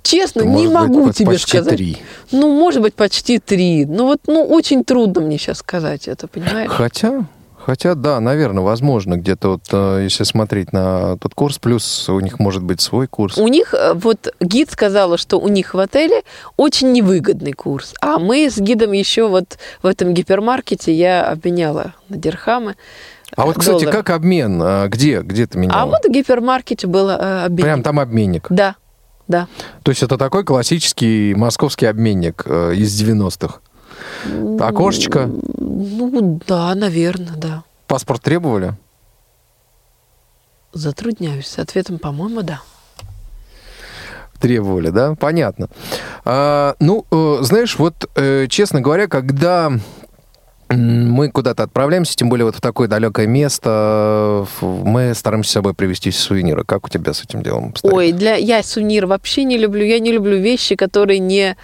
честно, 0.03 0.39
Это 0.41 0.49
не 0.49 0.65
быть 0.67 0.73
могу 0.73 1.07
по- 1.07 1.13
тебе 1.13 1.31
почти 1.31 1.47
сказать. 1.57 1.75
3. 1.75 1.97
Ну, 2.31 2.53
может 2.57 2.81
быть, 2.81 2.93
почти 2.93 3.39
3. 3.39 3.85
Ну, 3.85 4.05
вот, 4.05 4.19
ну, 4.27 4.43
очень 4.43 4.83
трудно 4.83 5.21
мне 5.21 5.37
сейчас 5.37 5.57
сказать 5.59 6.07
это, 6.07 6.27
понимаешь? 6.27 6.69
Хотя, 6.71 7.25
хотя, 7.67 7.95
да, 7.95 8.21
наверное, 8.21 8.63
возможно, 8.63 9.17
где-то 9.17 9.49
вот, 9.49 9.63
э, 9.73 9.99
если 10.03 10.23
смотреть 10.23 10.71
на 10.71 11.17
тот 11.17 11.35
курс, 11.35 11.59
плюс 11.59 12.07
у 12.07 12.21
них 12.21 12.39
может 12.39 12.63
быть 12.63 12.79
свой 12.79 13.07
курс. 13.07 13.37
У 13.37 13.47
них, 13.49 13.73
э, 13.73 13.91
вот 13.93 14.33
гид 14.39 14.71
сказала, 14.71 15.17
что 15.17 15.37
у 15.37 15.49
них 15.49 15.73
в 15.73 15.79
отеле 15.79 16.21
очень 16.55 16.93
невыгодный 16.93 17.51
курс. 17.51 17.93
А 17.99 18.19
мы 18.19 18.49
с 18.49 18.57
гидом 18.57 18.93
еще 18.93 19.27
вот 19.27 19.57
в 19.83 19.85
этом 19.85 20.13
гипермаркете 20.13 20.93
я 20.93 21.29
обменяла 21.29 21.93
на 22.07 22.15
дирхамы. 22.15 22.75
А 23.35 23.45
вот, 23.45 23.57
кстати, 23.57 23.83
доллары. 23.83 23.97
как 23.97 24.11
обмен? 24.11 24.61
А 24.63 24.87
Где? 24.87 25.19
Где 25.19 25.45
ты 25.45 25.59
меняла? 25.59 25.81
А 25.81 25.85
вот 25.87 26.05
в 26.05 26.09
гипермаркете 26.09 26.87
был 26.87 27.09
э, 27.09 27.43
обменник. 27.43 27.65
Прям 27.65 27.83
там 27.83 27.99
обменник. 27.99 28.47
Да, 28.49 28.77
да. 29.27 29.47
То 29.83 29.91
есть 29.91 30.03
это 30.03 30.17
такой 30.17 30.45
классический 30.45 31.35
московский 31.35 31.87
обменник 31.87 32.47
из 32.47 33.03
90-х. 33.03 33.59
Окошечко. 34.59 35.29
Ну, 35.79 36.39
да, 36.47 36.73
наверное, 36.73 37.35
да. 37.35 37.63
Паспорт 37.85 38.23
требовали? 38.23 38.73
Затрудняюсь. 40.73 41.45
С 41.45 41.59
ответом, 41.59 41.99
по-моему, 41.99 42.41
да. 42.41 42.61
Требовали, 44.39 44.89
да? 44.89 45.13
Понятно. 45.13 45.69
А, 46.25 46.75
ну, 46.79 47.05
э, 47.11 47.37
знаешь, 47.41 47.77
вот, 47.77 48.09
э, 48.15 48.47
честно 48.49 48.81
говоря, 48.81 49.07
когда 49.07 49.71
мы 50.69 51.31
куда-то 51.31 51.63
отправляемся, 51.63 52.15
тем 52.15 52.29
более 52.29 52.45
вот 52.45 52.55
в 52.55 52.61
такое 52.61 52.87
далекое 52.87 53.25
место, 53.25 54.45
мы 54.61 55.13
стараемся 55.15 55.51
с 55.51 55.53
собой 55.53 55.73
привезти 55.73 56.11
сувениры. 56.11 56.65
Как 56.65 56.85
у 56.85 56.89
тебя 56.89 57.13
с 57.13 57.23
этим 57.23 57.41
делом 57.41 57.69
обстоит? 57.69 57.93
Ой, 57.93 58.11
для 58.11 58.35
я 58.35 58.61
сувенир 58.63 59.05
вообще 59.05 59.43
не 59.43 59.57
люблю. 59.57 59.85
Я 59.85 59.99
не 59.99 60.11
люблю 60.11 60.37
вещи, 60.37 60.75
которые 60.75 61.19
не, 61.19 61.55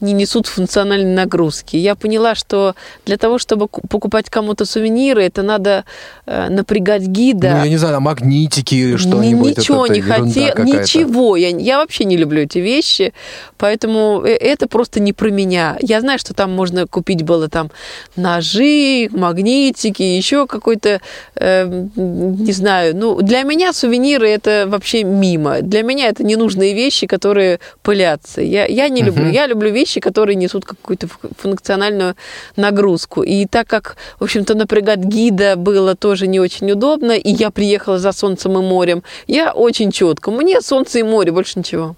не 0.00 0.12
несут 0.12 0.46
функциональной 0.46 1.14
нагрузки. 1.14 1.76
Я 1.76 1.94
поняла, 1.94 2.34
что 2.34 2.74
для 3.06 3.16
того, 3.16 3.38
чтобы 3.38 3.68
ку- 3.68 3.82
покупать 3.88 4.30
кому-то 4.30 4.64
сувениры, 4.64 5.24
это 5.24 5.42
надо 5.42 5.84
э, 6.26 6.48
напрягать 6.48 7.02
гида. 7.02 7.50
Ну, 7.50 7.64
я 7.64 7.68
не 7.70 7.76
знаю, 7.76 8.00
магнитики 8.00 8.74
или 8.74 8.92
Ни- 8.92 8.96
что-нибудь. 8.96 9.58
Ничего 9.58 9.86
это 9.86 9.94
не 9.94 10.00
хотела, 10.00 10.62
ничего. 10.62 11.36
Я, 11.36 11.48
я 11.48 11.78
вообще 11.78 12.04
не 12.04 12.16
люблю 12.16 12.42
эти 12.42 12.58
вещи, 12.58 13.12
поэтому 13.58 14.22
э, 14.24 14.30
это 14.34 14.68
просто 14.68 15.00
не 15.00 15.12
про 15.12 15.30
меня. 15.30 15.76
Я 15.80 16.00
знаю, 16.00 16.18
что 16.18 16.34
там 16.34 16.52
можно 16.54 16.86
купить 16.86 17.22
было 17.22 17.48
там 17.48 17.70
ножи, 18.16 19.08
магнитики, 19.10 20.02
еще 20.02 20.46
какой-то, 20.46 21.00
э, 21.34 21.64
не 21.96 22.52
знаю. 22.52 22.94
Ну, 22.96 23.20
для 23.22 23.42
меня 23.42 23.72
сувениры 23.72 24.28
это 24.28 24.64
вообще 24.68 25.02
мимо. 25.04 25.60
Для 25.62 25.82
меня 25.82 26.08
это 26.08 26.22
ненужные 26.22 26.74
вещи, 26.74 27.06
которые 27.06 27.58
пылятся. 27.82 28.40
Я, 28.40 28.66
я 28.66 28.88
не 28.88 29.02
люблю. 29.02 29.24
Мгм. 29.24 29.32
Я 29.32 29.46
люблю 29.46 29.70
вещи, 29.70 29.89
которые 29.98 30.36
несут 30.36 30.64
какую-то 30.64 31.08
функциональную 31.36 32.14
нагрузку. 32.56 33.22
И 33.22 33.46
так 33.46 33.66
как, 33.66 33.96
в 34.18 34.24
общем-то, 34.24 34.54
напрягать 34.54 35.00
гида 35.00 35.56
было 35.56 35.96
тоже 35.96 36.28
не 36.28 36.38
очень 36.38 36.70
удобно, 36.70 37.12
и 37.12 37.30
я 37.30 37.50
приехала 37.50 37.98
за 37.98 38.12
солнцем 38.12 38.58
и 38.58 38.62
морем, 38.62 39.02
я 39.26 39.52
очень 39.52 39.90
четко. 39.90 40.30
Мне 40.30 40.60
солнце 40.60 41.00
и 41.00 41.02
море, 41.02 41.32
больше 41.32 41.58
ничего. 41.58 41.96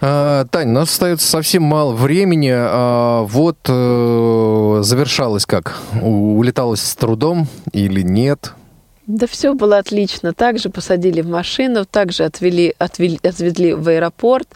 А, 0.00 0.44
Тань, 0.46 0.68
у 0.70 0.72
нас 0.72 0.90
остается 0.90 1.26
совсем 1.26 1.62
мало 1.62 1.92
времени. 1.92 2.52
А, 2.54 3.22
Вот 3.22 3.56
э, 3.66 4.78
завершалось 4.82 5.46
как? 5.46 5.76
Улеталось 6.00 6.82
с 6.82 6.94
трудом 6.94 7.48
или 7.72 8.02
нет? 8.02 8.52
Да 9.06 9.28
все 9.28 9.54
было 9.54 9.78
отлично. 9.78 10.32
Также 10.32 10.68
посадили 10.68 11.20
в 11.20 11.28
машину, 11.28 11.84
также 11.84 12.24
отвели, 12.24 12.74
отвели, 12.78 13.20
отвезли 13.22 13.72
в 13.72 13.88
аэропорт 13.88 14.48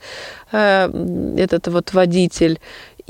э, 0.50 1.34
этот 1.36 1.68
вот 1.68 1.92
водитель. 1.92 2.58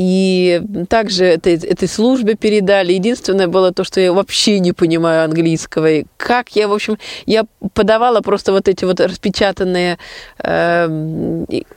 И 0.03 0.62
также 0.88 1.26
этой, 1.26 1.57
этой 1.57 1.86
службе 1.86 2.34
передали. 2.34 2.94
Единственное 2.94 3.48
было 3.48 3.70
то, 3.70 3.84
что 3.84 4.01
я 4.01 4.14
вообще 4.14 4.59
не 4.59 4.72
понимаю 4.72 5.24
английского. 5.24 5.90
И 5.90 6.05
как 6.16 6.57
я, 6.57 6.68
в 6.68 6.72
общем, 6.72 6.96
я 7.26 7.44
подавала 7.74 8.22
просто 8.22 8.53
вот 8.53 8.66
эти 8.66 8.86
вот 8.86 8.98
распечатанные 8.98 9.98
э, 10.42 10.86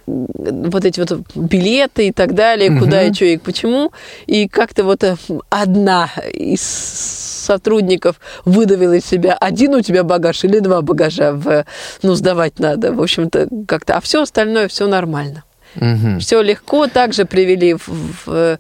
вот 0.05 0.85
эти 0.85 1.01
вот 1.01 1.19
билеты 1.35 2.07
и 2.07 2.11
так 2.13 2.33
далее, 2.33 2.69
Мгм. 2.69 2.79
куда 2.79 3.03
и 3.03 3.13
что 3.13 3.25
и 3.25 3.35
почему. 3.35 3.91
И 4.25 4.47
как-то 4.47 4.85
вот 4.85 5.03
э, 5.03 5.17
одна 5.49 6.09
из 6.33 6.61
сотрудников 6.61 8.21
выдавила 8.45 8.93
из 8.93 9.05
себя 9.05 9.33
один 9.33 9.75
у 9.75 9.81
тебя 9.81 10.05
багаж 10.05 10.45
или 10.45 10.59
два 10.59 10.81
багажа, 10.81 11.33
в, 11.33 11.65
ну, 12.01 12.15
сдавать 12.15 12.57
надо. 12.59 12.93
В 12.93 13.01
общем-то, 13.01 13.49
как-то. 13.67 13.97
А 13.97 13.99
все 13.99 14.21
остальное, 14.21 14.69
все 14.69 14.87
нормально. 14.87 15.43
Мгм. 15.75 16.19
Все 16.19 16.41
легко. 16.41 16.87
Также 16.87 17.25
привели 17.25 17.73
в, 17.75 17.87
в- 17.87 18.57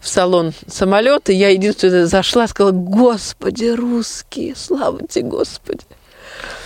в 0.00 0.08
салон 0.08 0.52
самолета. 0.66 1.32
Я 1.32 1.48
единственное 1.50 2.06
зашла, 2.06 2.46
сказала, 2.46 2.72
господи, 2.72 3.66
русские, 3.66 4.54
слава 4.56 5.00
тебе, 5.08 5.28
господи. 5.28 5.80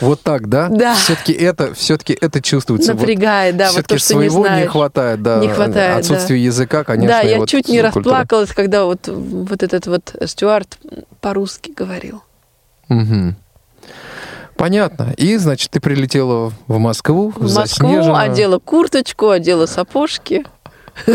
Вот 0.00 0.22
так, 0.22 0.48
да? 0.48 0.68
Да. 0.68 0.94
Все-таки 0.94 1.32
это, 1.32 1.74
все-таки 1.74 2.16
это 2.18 2.40
чувствуется. 2.40 2.92
Вот 2.92 3.00
Напрягает, 3.00 3.56
да, 3.56 3.66
вот 3.66 3.72
Все-таки 3.72 3.94
то, 3.94 3.98
что 4.00 4.14
не 4.14 4.18
своего 4.20 4.38
не, 4.38 4.44
знаешь. 4.48 4.70
хватает, 4.70 5.22
да. 5.22 5.38
Не 5.38 5.48
хватает, 5.48 5.98
Отсутствие 5.98 6.42
языка, 6.44 6.84
конечно. 6.84 7.08
да, 7.08 7.22
и 7.22 7.30
я 7.30 7.38
вот 7.38 7.48
чуть 7.48 7.68
не 7.68 7.80
культура. 7.82 8.16
расплакалась, 8.16 8.52
когда 8.52 8.84
вот, 8.84 9.08
вот 9.08 9.62
этот 9.62 9.86
вот 9.86 10.14
стюард 10.26 10.78
по-русски 11.20 11.72
говорил. 11.76 12.22
Мгм. 12.88 13.36
Понятно. 14.56 15.12
И, 15.16 15.36
значит, 15.36 15.70
ты 15.70 15.80
прилетела 15.80 16.52
в 16.66 16.78
Москву, 16.78 17.32
В 17.36 17.54
Москву 17.54 18.14
одела 18.14 18.58
курточку, 18.58 19.30
одела 19.30 19.66
сапожки, 19.66 20.44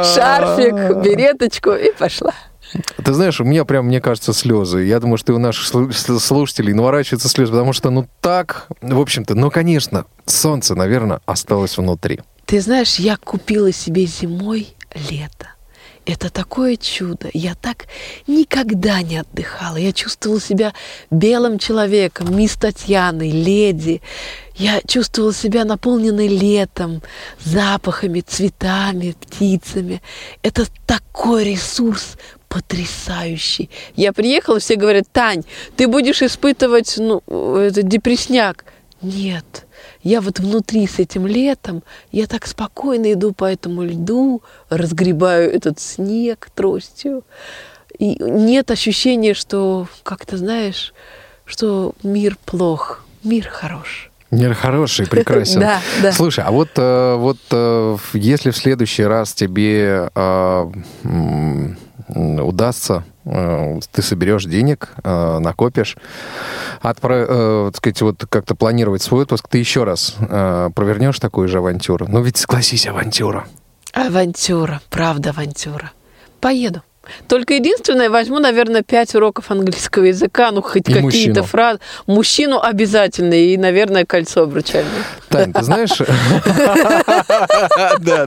шарфик, 0.00 1.02
береточку 1.02 1.72
и 1.72 1.92
пошла. 1.92 2.32
Ты 3.04 3.12
знаешь, 3.12 3.40
у 3.40 3.44
меня 3.44 3.64
прям, 3.64 3.86
мне 3.86 4.00
кажется, 4.00 4.32
слезы. 4.32 4.82
Я 4.84 5.00
думаю, 5.00 5.16
что 5.18 5.32
и 5.32 5.36
у 5.36 5.38
наших 5.38 5.66
слушателей 6.20 6.72
наворачиваются 6.72 7.28
слезы, 7.28 7.50
потому 7.52 7.72
что, 7.72 7.90
ну, 7.90 8.06
так, 8.20 8.68
в 8.80 9.00
общем-то, 9.00 9.34
ну, 9.34 9.50
конечно, 9.50 10.04
солнце, 10.24 10.76
наверное, 10.76 11.20
осталось 11.26 11.76
внутри. 11.76 12.20
Ты 12.46 12.60
знаешь, 12.60 12.96
я 12.96 13.16
купила 13.16 13.72
себе 13.72 14.06
зимой 14.06 14.68
лето. 14.94 15.48
Это 16.06 16.30
такое 16.30 16.76
чудо. 16.76 17.28
Я 17.34 17.54
так 17.54 17.86
никогда 18.26 19.02
не 19.02 19.18
отдыхала. 19.18 19.76
Я 19.76 19.92
чувствовала 19.92 20.40
себя 20.40 20.72
белым 21.10 21.58
человеком, 21.58 22.34
мисс 22.36 22.56
Татьяной, 22.56 23.30
леди. 23.30 24.00
Я 24.56 24.80
чувствовала 24.86 25.32
себя 25.32 25.64
наполненной 25.64 26.28
летом, 26.28 27.02
запахами, 27.38 28.20
цветами, 28.20 29.14
птицами. 29.20 30.02
Это 30.42 30.66
такой 30.86 31.44
ресурс 31.44 32.16
потрясающий. 32.48 33.70
Я 33.94 34.12
приехала, 34.12 34.58
все 34.58 34.74
говорят, 34.76 35.04
Тань, 35.12 35.44
ты 35.76 35.86
будешь 35.86 36.22
испытывать 36.22 36.96
ну, 36.98 37.22
этот 37.56 37.86
депресняк. 37.88 38.64
Нет, 39.02 39.66
я 40.02 40.20
вот 40.20 40.38
внутри 40.38 40.86
с 40.86 40.98
этим 40.98 41.26
летом, 41.26 41.82
я 42.12 42.26
так 42.26 42.46
спокойно 42.46 43.12
иду 43.12 43.32
по 43.32 43.44
этому 43.44 43.84
льду, 43.84 44.42
разгребаю 44.68 45.52
этот 45.52 45.78
снег 45.80 46.48
тростью. 46.54 47.22
И 47.98 48.16
нет 48.22 48.70
ощущения, 48.70 49.34
что, 49.34 49.88
как 50.02 50.24
ты 50.24 50.36
знаешь, 50.36 50.94
что 51.44 51.94
мир 52.02 52.36
плох, 52.46 53.04
мир 53.22 53.46
хорош. 53.48 54.10
Мир 54.30 54.54
хороший, 54.54 55.06
прекрасен. 55.06 55.60
Да, 55.60 55.80
да. 56.02 56.12
Слушай, 56.12 56.44
а 56.44 56.50
вот, 56.50 56.70
э, 56.76 57.16
вот 57.16 57.38
э, 57.50 57.96
если 58.14 58.52
в 58.52 58.56
следующий 58.56 59.04
раз 59.04 59.34
тебе 59.34 60.08
э, 60.14 60.72
удастся, 62.08 63.04
ты 63.24 64.02
соберешь 64.02 64.44
денег, 64.44 64.90
э, 65.02 65.38
накопишь, 65.38 65.96
отправ, 66.80 67.26
э, 67.28 67.70
так 67.72 67.76
сказать, 67.76 68.02
вот 68.02 68.24
как-то 68.28 68.54
планировать 68.54 69.02
свой 69.02 69.22
отпуск, 69.22 69.48
ты 69.48 69.58
еще 69.58 69.84
раз 69.84 70.16
э, 70.18 70.70
провернешь 70.74 71.18
такую 71.18 71.48
же 71.48 71.58
авантюру. 71.58 72.06
Ну 72.08 72.22
ведь 72.22 72.38
согласись, 72.38 72.86
авантюра. 72.86 73.46
Авантюра, 73.92 74.80
правда 74.88 75.30
авантюра. 75.30 75.92
Поеду. 76.40 76.82
Только 77.28 77.54
единственное, 77.54 78.10
возьму, 78.10 78.38
наверное, 78.38 78.82
пять 78.82 79.14
уроков 79.14 79.50
английского 79.50 80.04
языка, 80.04 80.50
ну, 80.50 80.62
хоть 80.62 80.84
какие-то 80.84 81.42
фразы. 81.42 81.80
Мужчину 82.06 82.60
обязательно, 82.60 83.34
и, 83.34 83.56
наверное, 83.56 84.04
кольцо 84.04 84.42
обручальное. 84.42 84.90
Тань, 85.28 85.52
ты 85.52 85.62
знаешь... 85.62 85.90
Да, 88.00 88.26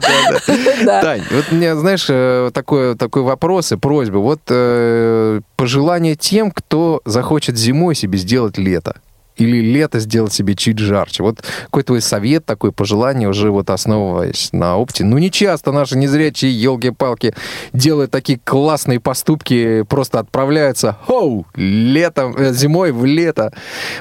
да. 0.84 1.02
Тань, 1.02 1.22
вот 1.30 1.44
у 1.50 1.54
меня, 1.54 1.76
знаешь, 1.76 2.06
э, 2.08 2.50
такой, 2.52 2.96
такой 2.96 3.22
вопрос 3.22 3.72
и 3.72 3.76
просьба. 3.76 4.18
Вот 4.18 4.40
э, 4.48 5.40
пожелание 5.56 6.16
тем, 6.16 6.50
кто 6.50 7.00
захочет 7.04 7.56
зимой 7.56 7.94
себе 7.94 8.18
сделать 8.18 8.58
лето. 8.58 8.96
Или 9.36 9.60
лето 9.60 9.98
сделать 9.98 10.32
себе 10.32 10.54
чуть 10.54 10.78
жарче. 10.78 11.22
Вот 11.22 11.42
какой 11.64 11.82
твой 11.82 12.00
совет, 12.00 12.44
такое 12.44 12.70
пожелание, 12.70 13.28
уже 13.28 13.50
вот 13.50 13.70
основываясь 13.70 14.50
на 14.52 14.76
опыте. 14.76 15.04
Ну, 15.04 15.18
не 15.18 15.30
часто 15.30 15.72
наши 15.72 15.96
незрячие 15.98 16.52
елки-палки 16.52 17.34
делают 17.72 18.10
такие 18.10 18.40
классные 18.42 19.00
поступки, 19.00 19.82
просто 19.82 20.20
отправляются, 20.20 20.96
хоу, 21.06 21.46
летом, 21.54 22.36
э, 22.36 22.52
зимой 22.52 22.92
в 22.92 23.04
лето, 23.04 23.52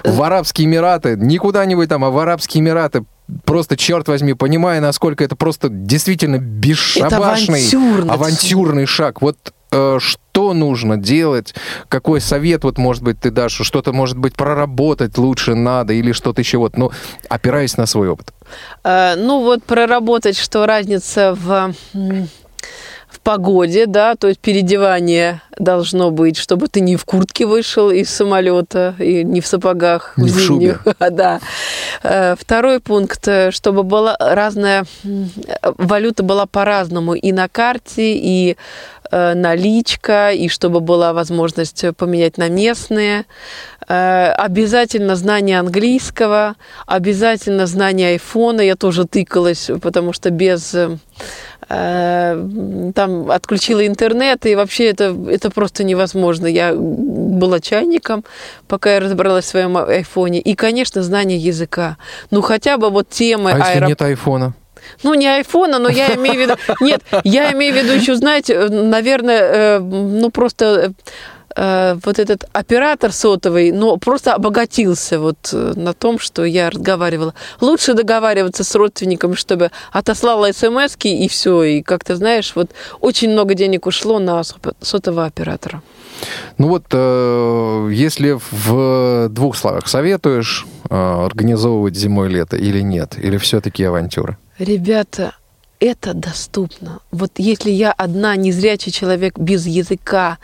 в 0.03 0.21
Арабские 0.21 0.67
Эмираты, 0.67 1.15
не 1.17 1.37
куда-нибудь 1.37 1.89
там, 1.89 2.03
а 2.05 2.11
в 2.11 2.17
Арабские 2.17 2.61
Эмираты, 2.61 3.05
просто, 3.45 3.77
черт 3.77 4.07
возьми, 4.07 4.33
понимая, 4.33 4.81
насколько 4.81 5.23
это 5.23 5.35
просто 5.35 5.69
действительно 5.69 6.37
бесшабашный, 6.37 7.61
авантюрно. 7.61 8.13
авантюрный 8.13 8.85
шаг. 8.85 9.21
Вот 9.21 9.37
что 9.99 10.53
нужно 10.53 10.97
делать? 10.97 11.53
Какой 11.89 12.21
совет, 12.21 12.63
вот, 12.63 12.77
может 12.77 13.03
быть, 13.03 13.19
ты 13.19 13.31
дашь? 13.31 13.59
Что-то, 13.61 13.93
может 13.93 14.17
быть, 14.17 14.33
проработать 14.35 15.17
лучше 15.17 15.55
надо 15.55 15.93
или 15.93 16.11
что-то 16.11 16.41
еще? 16.41 16.57
Вот, 16.57 16.77
ну, 16.77 16.91
опираясь 17.29 17.77
на 17.77 17.85
свой 17.85 18.09
опыт. 18.09 18.33
Э, 18.83 19.15
Ну, 19.15 19.41
вот 19.43 19.63
проработать, 19.63 20.37
что 20.37 20.65
разница 20.65 21.35
в, 21.39 21.73
в 23.09 23.19
погоде, 23.19 23.85
да, 23.85 24.15
то 24.15 24.27
есть 24.27 24.39
переодевание 24.39 25.41
должно 25.57 26.11
быть, 26.11 26.35
чтобы 26.37 26.67
ты 26.67 26.81
не 26.81 26.95
в 26.95 27.05
куртке 27.05 27.45
вышел 27.45 27.91
из 27.91 28.09
самолета 28.09 28.95
и 28.99 29.23
не 29.23 29.39
в 29.39 29.47
сапогах. 29.47 30.13
Не 30.17 30.29
в 30.29 30.39
шубе. 30.39 30.79
зимних. 30.83 30.87
Да. 31.11 31.39
Э, 32.03 32.35
Второй 32.39 32.79
пункт, 32.79 33.27
э, 33.27 33.51
чтобы 33.51 33.83
была 33.83 34.15
разная 34.19 34.85
э, 35.03 35.07
валюта 35.77 36.23
была 36.23 36.45
по-разному 36.47 37.13
и 37.13 37.31
на 37.31 37.47
карте, 37.47 38.15
и 38.15 38.51
э, 38.51 38.55
наличка, 39.35 40.31
и 40.31 40.47
чтобы 40.49 40.79
была 40.79 41.13
возможность 41.13 41.85
поменять 41.97 42.37
на 42.37 42.49
местные. 42.49 43.25
Э, 43.87 44.31
Обязательно 44.31 45.15
знание 45.15 45.59
английского, 45.59 46.55
обязательно 46.87 47.65
знание 47.67 48.09
айфона. 48.09 48.61
Я 48.61 48.75
тоже 48.75 49.05
тыкалась, 49.05 49.69
потому 49.81 50.13
что 50.13 50.29
без 50.29 50.73
э, 50.73 50.97
э, 51.69 52.91
там 52.95 53.31
отключила 53.31 53.85
интернет, 53.85 54.45
и 54.45 54.55
вообще 54.55 54.89
это, 54.89 55.15
это 55.29 55.49
просто 55.49 55.83
невозможно. 55.83 56.47
Я 56.47 56.73
была 56.73 57.59
чайником, 57.59 58.23
пока 58.67 58.93
я 58.93 58.99
разобралась 58.99 59.45
в 59.45 59.49
своем 59.49 59.77
айфоне. 59.77 60.39
И, 60.39 60.55
конечно, 60.55 61.03
знание 61.03 61.37
языка. 61.37 61.97
Ну, 62.31 62.41
хотя 62.41 62.77
бы 62.77 62.89
вот 62.89 63.09
темы 63.09 63.51
А 63.51 63.57
если 63.57 63.71
аэропорта. 63.71 63.87
нет 63.89 64.01
айфона? 64.01 64.53
Ну, 65.03 65.13
не 65.13 65.27
айфона, 65.27 65.79
но 65.79 65.89
я 65.89 66.15
имею 66.15 66.35
в 66.35 66.39
виду... 66.39 66.55
Нет, 66.81 67.01
я 67.23 67.51
имею 67.53 67.73
в 67.73 67.77
виду 67.77 67.93
еще, 67.93 68.15
знаете, 68.15 68.53
э, 68.53 68.69
наверное, 68.69 69.41
э, 69.41 69.79
ну, 69.79 70.29
просто 70.29 70.93
э, 71.55 71.97
вот 72.05 72.19
этот 72.19 72.45
оператор 72.53 73.11
сотовый, 73.11 73.71
ну, 73.71 73.97
просто 73.97 74.33
обогатился 74.33 75.19
вот 75.19 75.49
на 75.51 75.93
том, 75.93 76.19
что 76.19 76.45
я 76.45 76.69
разговаривала. 76.69 77.33
Лучше 77.61 77.93
договариваться 77.93 78.63
с 78.63 78.75
родственниками, 78.75 79.35
чтобы 79.35 79.71
отослала 79.91 80.51
смс 80.51 80.95
и 81.03 81.27
все. 81.27 81.63
И 81.63 81.81
как-то, 81.81 82.15
знаешь, 82.15 82.53
вот 82.55 82.71
очень 83.01 83.31
много 83.31 83.53
денег 83.53 83.87
ушло 83.87 84.19
на 84.19 84.43
сот- 84.43 84.75
сотового 84.81 85.25
оператора. 85.25 85.81
Ну 86.57 86.67
вот, 86.69 86.85
если 87.91 88.39
в 88.51 89.27
двух 89.29 89.57
словах 89.57 89.87
советуешь 89.87 90.65
организовывать 90.89 91.95
зимой 91.95 92.29
лето 92.29 92.55
или 92.55 92.79
нет? 92.81 93.17
Или 93.21 93.37
все-таки 93.37 93.83
авантюра? 93.83 94.37
Ребята, 94.59 95.35
это 95.79 96.13
доступно. 96.13 96.99
Вот 97.11 97.31
если 97.37 97.71
я 97.71 97.91
одна 97.91 98.35
незрячий 98.35 98.91
человек 98.91 99.37
без 99.39 99.65
языка 99.65 100.37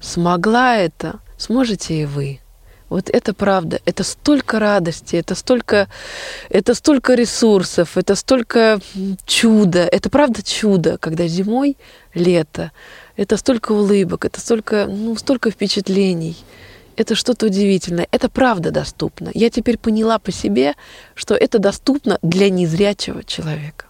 смогла 0.00 0.76
это, 0.76 1.18
сможете 1.36 2.02
и 2.02 2.04
вы. 2.04 2.40
Вот 2.88 3.10
это 3.10 3.34
правда. 3.34 3.80
Это 3.84 4.04
столько 4.04 4.58
радости, 4.58 5.16
это 5.16 5.34
столько, 5.34 5.88
это 6.48 6.74
столько 6.74 7.14
ресурсов, 7.14 7.98
это 7.98 8.14
столько 8.14 8.80
чуда. 9.26 9.80
Это 9.80 10.08
правда 10.08 10.42
чудо, 10.42 10.96
когда 10.96 11.26
зимой 11.26 11.76
лето. 12.14 12.70
Это 13.16 13.36
столько 13.36 13.72
улыбок, 13.72 14.24
это 14.24 14.40
столько, 14.40 14.86
ну, 14.86 15.16
столько 15.16 15.50
впечатлений. 15.50 16.36
Это 16.98 17.14
что-то 17.14 17.46
удивительное. 17.46 18.08
Это 18.10 18.28
правда 18.28 18.72
доступно. 18.72 19.30
Я 19.32 19.50
теперь 19.50 19.78
поняла 19.78 20.18
по 20.18 20.32
себе, 20.32 20.74
что 21.14 21.34
это 21.34 21.60
доступно 21.60 22.18
для 22.22 22.50
незрячего 22.50 23.22
человека. 23.22 23.84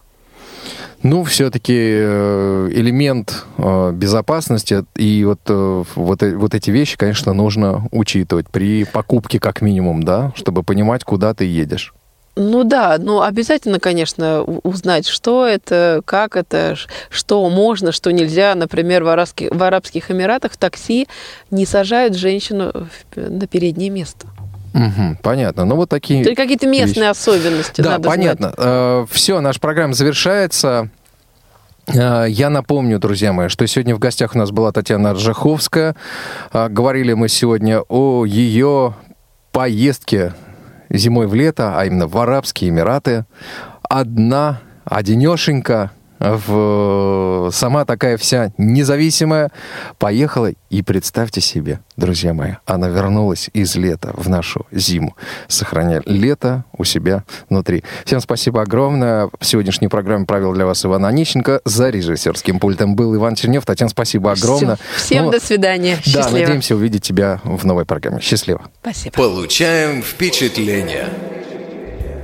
Ну, 1.01 1.23
все-таки 1.23 1.73
элемент 1.73 3.45
э, 3.57 3.91
безопасности 3.93 4.83
и 4.95 5.23
вот, 5.25 5.39
э, 5.47 5.83
вот, 5.95 6.21
э- 6.21 6.35
вот 6.35 6.53
эти 6.53 6.69
вещи, 6.71 6.97
конечно, 6.97 7.33
нужно 7.33 7.87
учитывать 7.91 8.49
при 8.49 8.83
покупке 8.83 9.39
как 9.39 9.61
минимум, 9.61 10.03
да, 10.03 10.31
чтобы 10.35 10.61
понимать, 10.61 11.03
куда 11.03 11.33
ты 11.33 11.45
едешь. 11.45 11.93
Ну 12.41 12.63
да, 12.63 12.95
ну 12.99 13.21
обязательно, 13.21 13.79
конечно, 13.81 14.43
узнать, 14.43 15.05
что 15.07 15.45
это, 15.45 16.01
как 16.05 16.37
это, 16.37 16.75
что 17.09 17.47
можно, 17.49 17.91
что 17.91 18.11
нельзя. 18.11 18.55
Например, 18.55 19.03
в 19.03 19.09
Арабских, 19.09 19.49
в 19.51 19.61
Арабских 19.61 20.09
Эмиратах 20.09 20.53
в 20.53 20.57
такси 20.57 21.07
не 21.51 21.65
сажают 21.65 22.15
женщину 22.15 22.71
в- 23.13 23.17
на 23.29 23.45
переднее 23.45 23.89
место. 23.89 24.27
Мгм, 24.73 25.17
понятно. 25.21 25.65
Ну, 25.65 25.75
вот 25.75 25.89
такие... 25.89 26.23
То 26.23 26.29
есть 26.29 26.37
какие-то 26.41 26.65
местные 26.67 27.09
особенности 27.09 27.81
Да, 27.81 27.91
надо 27.97 28.03
знать. 28.03 28.15
понятно. 28.17 29.07
Все, 29.11 29.41
наша 29.41 29.59
программа 29.59 29.93
завершается. 29.93 30.89
Э, 31.87 32.25
Я 32.29 32.49
напомню, 32.49 32.99
друзья 32.99 33.33
мои, 33.33 33.47
что 33.49 33.67
сегодня 33.67 33.95
в 33.95 33.99
гостях 33.99 34.35
у 34.35 34.37
нас 34.37 34.51
была 34.51 34.71
Татьяна 34.71 35.13
Ржаховская. 35.13 35.95
Э, 36.53 36.69
Говорили 36.69 37.11
мы 37.13 37.27
сегодня 37.27 37.81
о 37.89 38.23
ее 38.25 38.93
поездке 39.51 40.33
зимой 40.89 41.27
в 41.27 41.33
лето, 41.33 41.77
а 41.77 41.85
именно 41.85 42.07
в 42.07 42.17
Арабские 42.17 42.69
Эмираты. 42.69 43.25
Одна, 43.89 44.59
одинешенька, 44.85 45.91
в... 46.19 47.49
сама 47.53 47.85
такая 47.85 48.17
вся 48.17 48.51
независимая, 48.57 49.51
поехала. 49.97 50.51
И 50.69 50.83
представьте 50.83 51.41
себе, 51.41 51.79
друзья 51.97 52.33
мои, 52.33 52.53
она 52.65 52.89
вернулась 52.89 53.49
из 53.53 53.75
лета 53.75 54.13
в 54.15 54.29
нашу 54.29 54.67
зиму, 54.71 55.15
сохраняя 55.47 56.03
лето 56.05 56.63
у 56.77 56.83
себя 56.83 57.23
внутри. 57.49 57.83
Всем 58.05 58.19
спасибо 58.19 58.61
огромное. 58.61 59.29
В 59.39 59.45
сегодняшней 59.45 59.87
программе 59.87 60.25
провел 60.25 60.53
для 60.53 60.65
вас 60.65 60.85
Иван 60.85 61.05
Онищенко. 61.05 61.61
За 61.65 61.89
режиссерским 61.89 62.59
пультом 62.59 62.95
был 62.95 63.15
Иван 63.15 63.35
Чернев. 63.35 63.65
Татьяна, 63.65 63.89
спасибо 63.89 64.31
огромное. 64.31 64.75
Всё. 64.95 65.05
Всем 65.05 65.25
Ну, 65.25 65.31
до 65.31 65.39
свидания. 65.39 65.95
Да, 65.95 66.11
Счастливо. 66.21 66.41
надеемся 66.41 66.75
увидеть 66.75 67.03
тебя 67.03 67.41
в 67.43 67.65
новой 67.65 67.85
программе. 67.85 68.21
Счастливо. 68.21 68.61
Спасибо. 68.81 69.15
Получаем 69.15 70.03
впечатление. 70.03 71.07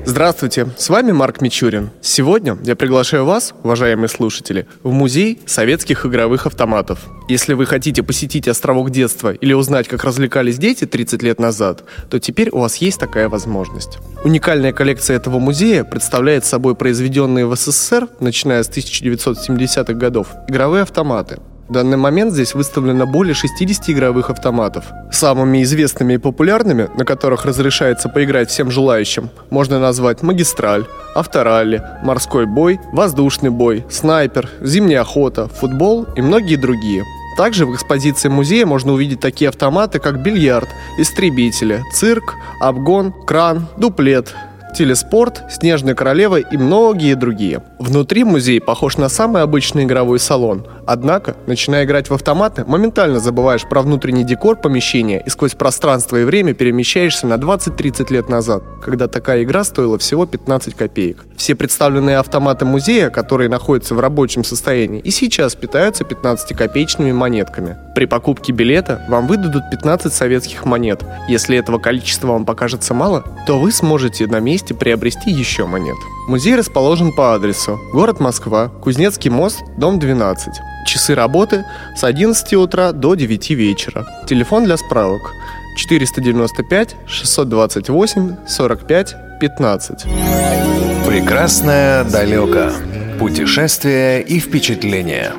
Здравствуйте, 0.07 0.67
с 0.77 0.89
вами 0.89 1.11
Марк 1.11 1.41
Мичурин. 1.41 1.89
Сегодня 1.99 2.59
я 2.63 2.75
приглашаю 2.75 3.25
вас, 3.25 3.55
уважаемые 3.63 4.07
слушатели, 4.07 4.67
в 4.83 4.91
музей 4.91 5.41
советских 5.47 6.05
игровых 6.05 6.45
автоматов. 6.45 7.07
Если 7.27 7.55
вы 7.55 7.65
хотите 7.65 8.03
посетить 8.03 8.47
островок 8.47 8.91
детства 8.91 9.33
или 9.33 9.53
узнать, 9.53 9.87
как 9.87 10.03
развлекались 10.03 10.59
дети 10.59 10.85
30 10.85 11.23
лет 11.23 11.39
назад, 11.39 11.85
то 12.11 12.19
теперь 12.19 12.51
у 12.51 12.59
вас 12.59 12.75
есть 12.77 12.99
такая 12.99 13.29
возможность. 13.29 13.97
Уникальная 14.23 14.73
коллекция 14.73 15.17
этого 15.17 15.39
музея 15.39 15.83
представляет 15.83 16.45
собой 16.45 16.75
произведенные 16.75 17.47
в 17.47 17.55
СССР, 17.55 18.07
начиная 18.19 18.61
с 18.61 18.69
1970-х 18.69 19.93
годов, 19.93 20.27
игровые 20.47 20.83
автоматы. 20.83 21.39
В 21.67 21.73
данный 21.73 21.97
момент 21.97 22.31
здесь 22.31 22.53
выставлено 22.53 23.07
более 23.07 23.33
60 23.33 23.89
игровых 23.89 24.29
автоматов. 24.29 24.85
Самыми 25.11 25.63
известными 25.63 26.13
и 26.13 26.17
популярными, 26.17 26.89
на 26.95 27.05
которых 27.05 27.45
разрешается 27.45 28.07
поиграть 28.07 28.51
всем 28.51 28.69
желающим, 28.69 29.31
можно 29.49 29.79
назвать 29.79 30.21
магистраль, 30.21 30.85
авторалли, 31.15 31.81
морской 32.03 32.45
бой, 32.45 32.79
воздушный 32.93 33.49
бой, 33.49 33.83
снайпер, 33.89 34.47
зимняя 34.61 35.01
охота, 35.01 35.47
футбол 35.47 36.05
и 36.15 36.21
многие 36.21 36.55
другие. 36.55 37.03
Также 37.35 37.65
в 37.65 37.73
экспозиции 37.73 38.29
музея 38.29 38.67
можно 38.67 38.93
увидеть 38.93 39.19
такие 39.19 39.49
автоматы, 39.49 39.97
как 39.97 40.21
бильярд, 40.21 40.69
истребители, 40.99 41.83
цирк, 41.91 42.35
обгон, 42.61 43.11
кран, 43.11 43.67
дуплет, 43.75 44.35
телеспорт, 44.75 45.43
снежная 45.49 45.95
королева 45.95 46.37
и 46.39 46.57
многие 46.57 47.15
другие. 47.15 47.63
Внутри 47.79 48.23
музей 48.23 48.61
похож 48.61 48.97
на 48.97 49.09
самый 49.09 49.41
обычный 49.41 49.85
игровой 49.85 50.19
салон. 50.19 50.67
Однако, 50.85 51.35
начиная 51.47 51.85
играть 51.85 52.09
в 52.09 52.13
автоматы, 52.13 52.63
моментально 52.67 53.19
забываешь 53.19 53.67
про 53.67 53.81
внутренний 53.81 54.23
декор 54.23 54.57
помещения 54.57 55.21
и 55.25 55.29
сквозь 55.29 55.53
пространство 55.55 56.17
и 56.17 56.25
время 56.25 56.53
перемещаешься 56.53 57.25
на 57.25 57.35
20-30 57.35 58.13
лет 58.13 58.29
назад, 58.29 58.63
когда 58.83 59.07
такая 59.07 59.43
игра 59.43 59.63
стоила 59.63 59.97
всего 59.97 60.25
15 60.25 60.75
копеек. 60.75 61.25
Все 61.37 61.55
представленные 61.55 62.17
автоматы 62.17 62.65
музея, 62.65 63.09
которые 63.09 63.49
находятся 63.49 63.95
в 63.95 63.99
рабочем 63.99 64.43
состоянии, 64.43 64.99
и 64.99 65.11
сейчас 65.11 65.55
питаются 65.55 66.03
15-копеечными 66.03 67.13
монетками. 67.13 67.77
При 67.95 68.05
покупке 68.05 68.51
билета 68.51 69.05
вам 69.07 69.27
выдадут 69.27 69.63
15 69.71 70.13
советских 70.13 70.65
монет. 70.65 71.03
Если 71.29 71.57
этого 71.57 71.79
количества 71.79 72.27
вам 72.27 72.45
покажется 72.45 72.93
мало, 72.93 73.23
то 73.47 73.59
вы 73.59 73.71
сможете 73.71 74.27
на 74.27 74.39
месте 74.39 74.64
приобрести 74.73 75.31
еще 75.31 75.65
монет. 75.65 75.97
Музей 76.27 76.55
расположен 76.55 77.11
по 77.13 77.35
адресу 77.35 77.79
город 77.93 78.19
Москва, 78.19 78.69
Кузнецкий 78.69 79.29
мост, 79.29 79.63
дом 79.77 79.99
12. 79.99 80.53
Часы 80.87 81.15
работы 81.15 81.65
с 81.95 82.03
11 82.03 82.53
утра 82.55 82.91
до 82.91 83.15
9 83.15 83.49
вечера. 83.51 84.05
Телефон 84.27 84.65
для 84.65 84.77
справок 84.77 85.31
495 85.77 86.95
628 87.07 88.35
45 88.47 89.15
15. 89.39 90.03
Прекрасное 91.05 92.03
далеко. 92.03 92.71
Путешествия 93.19 94.21
и 94.21 94.39
впечатления. 94.39 95.33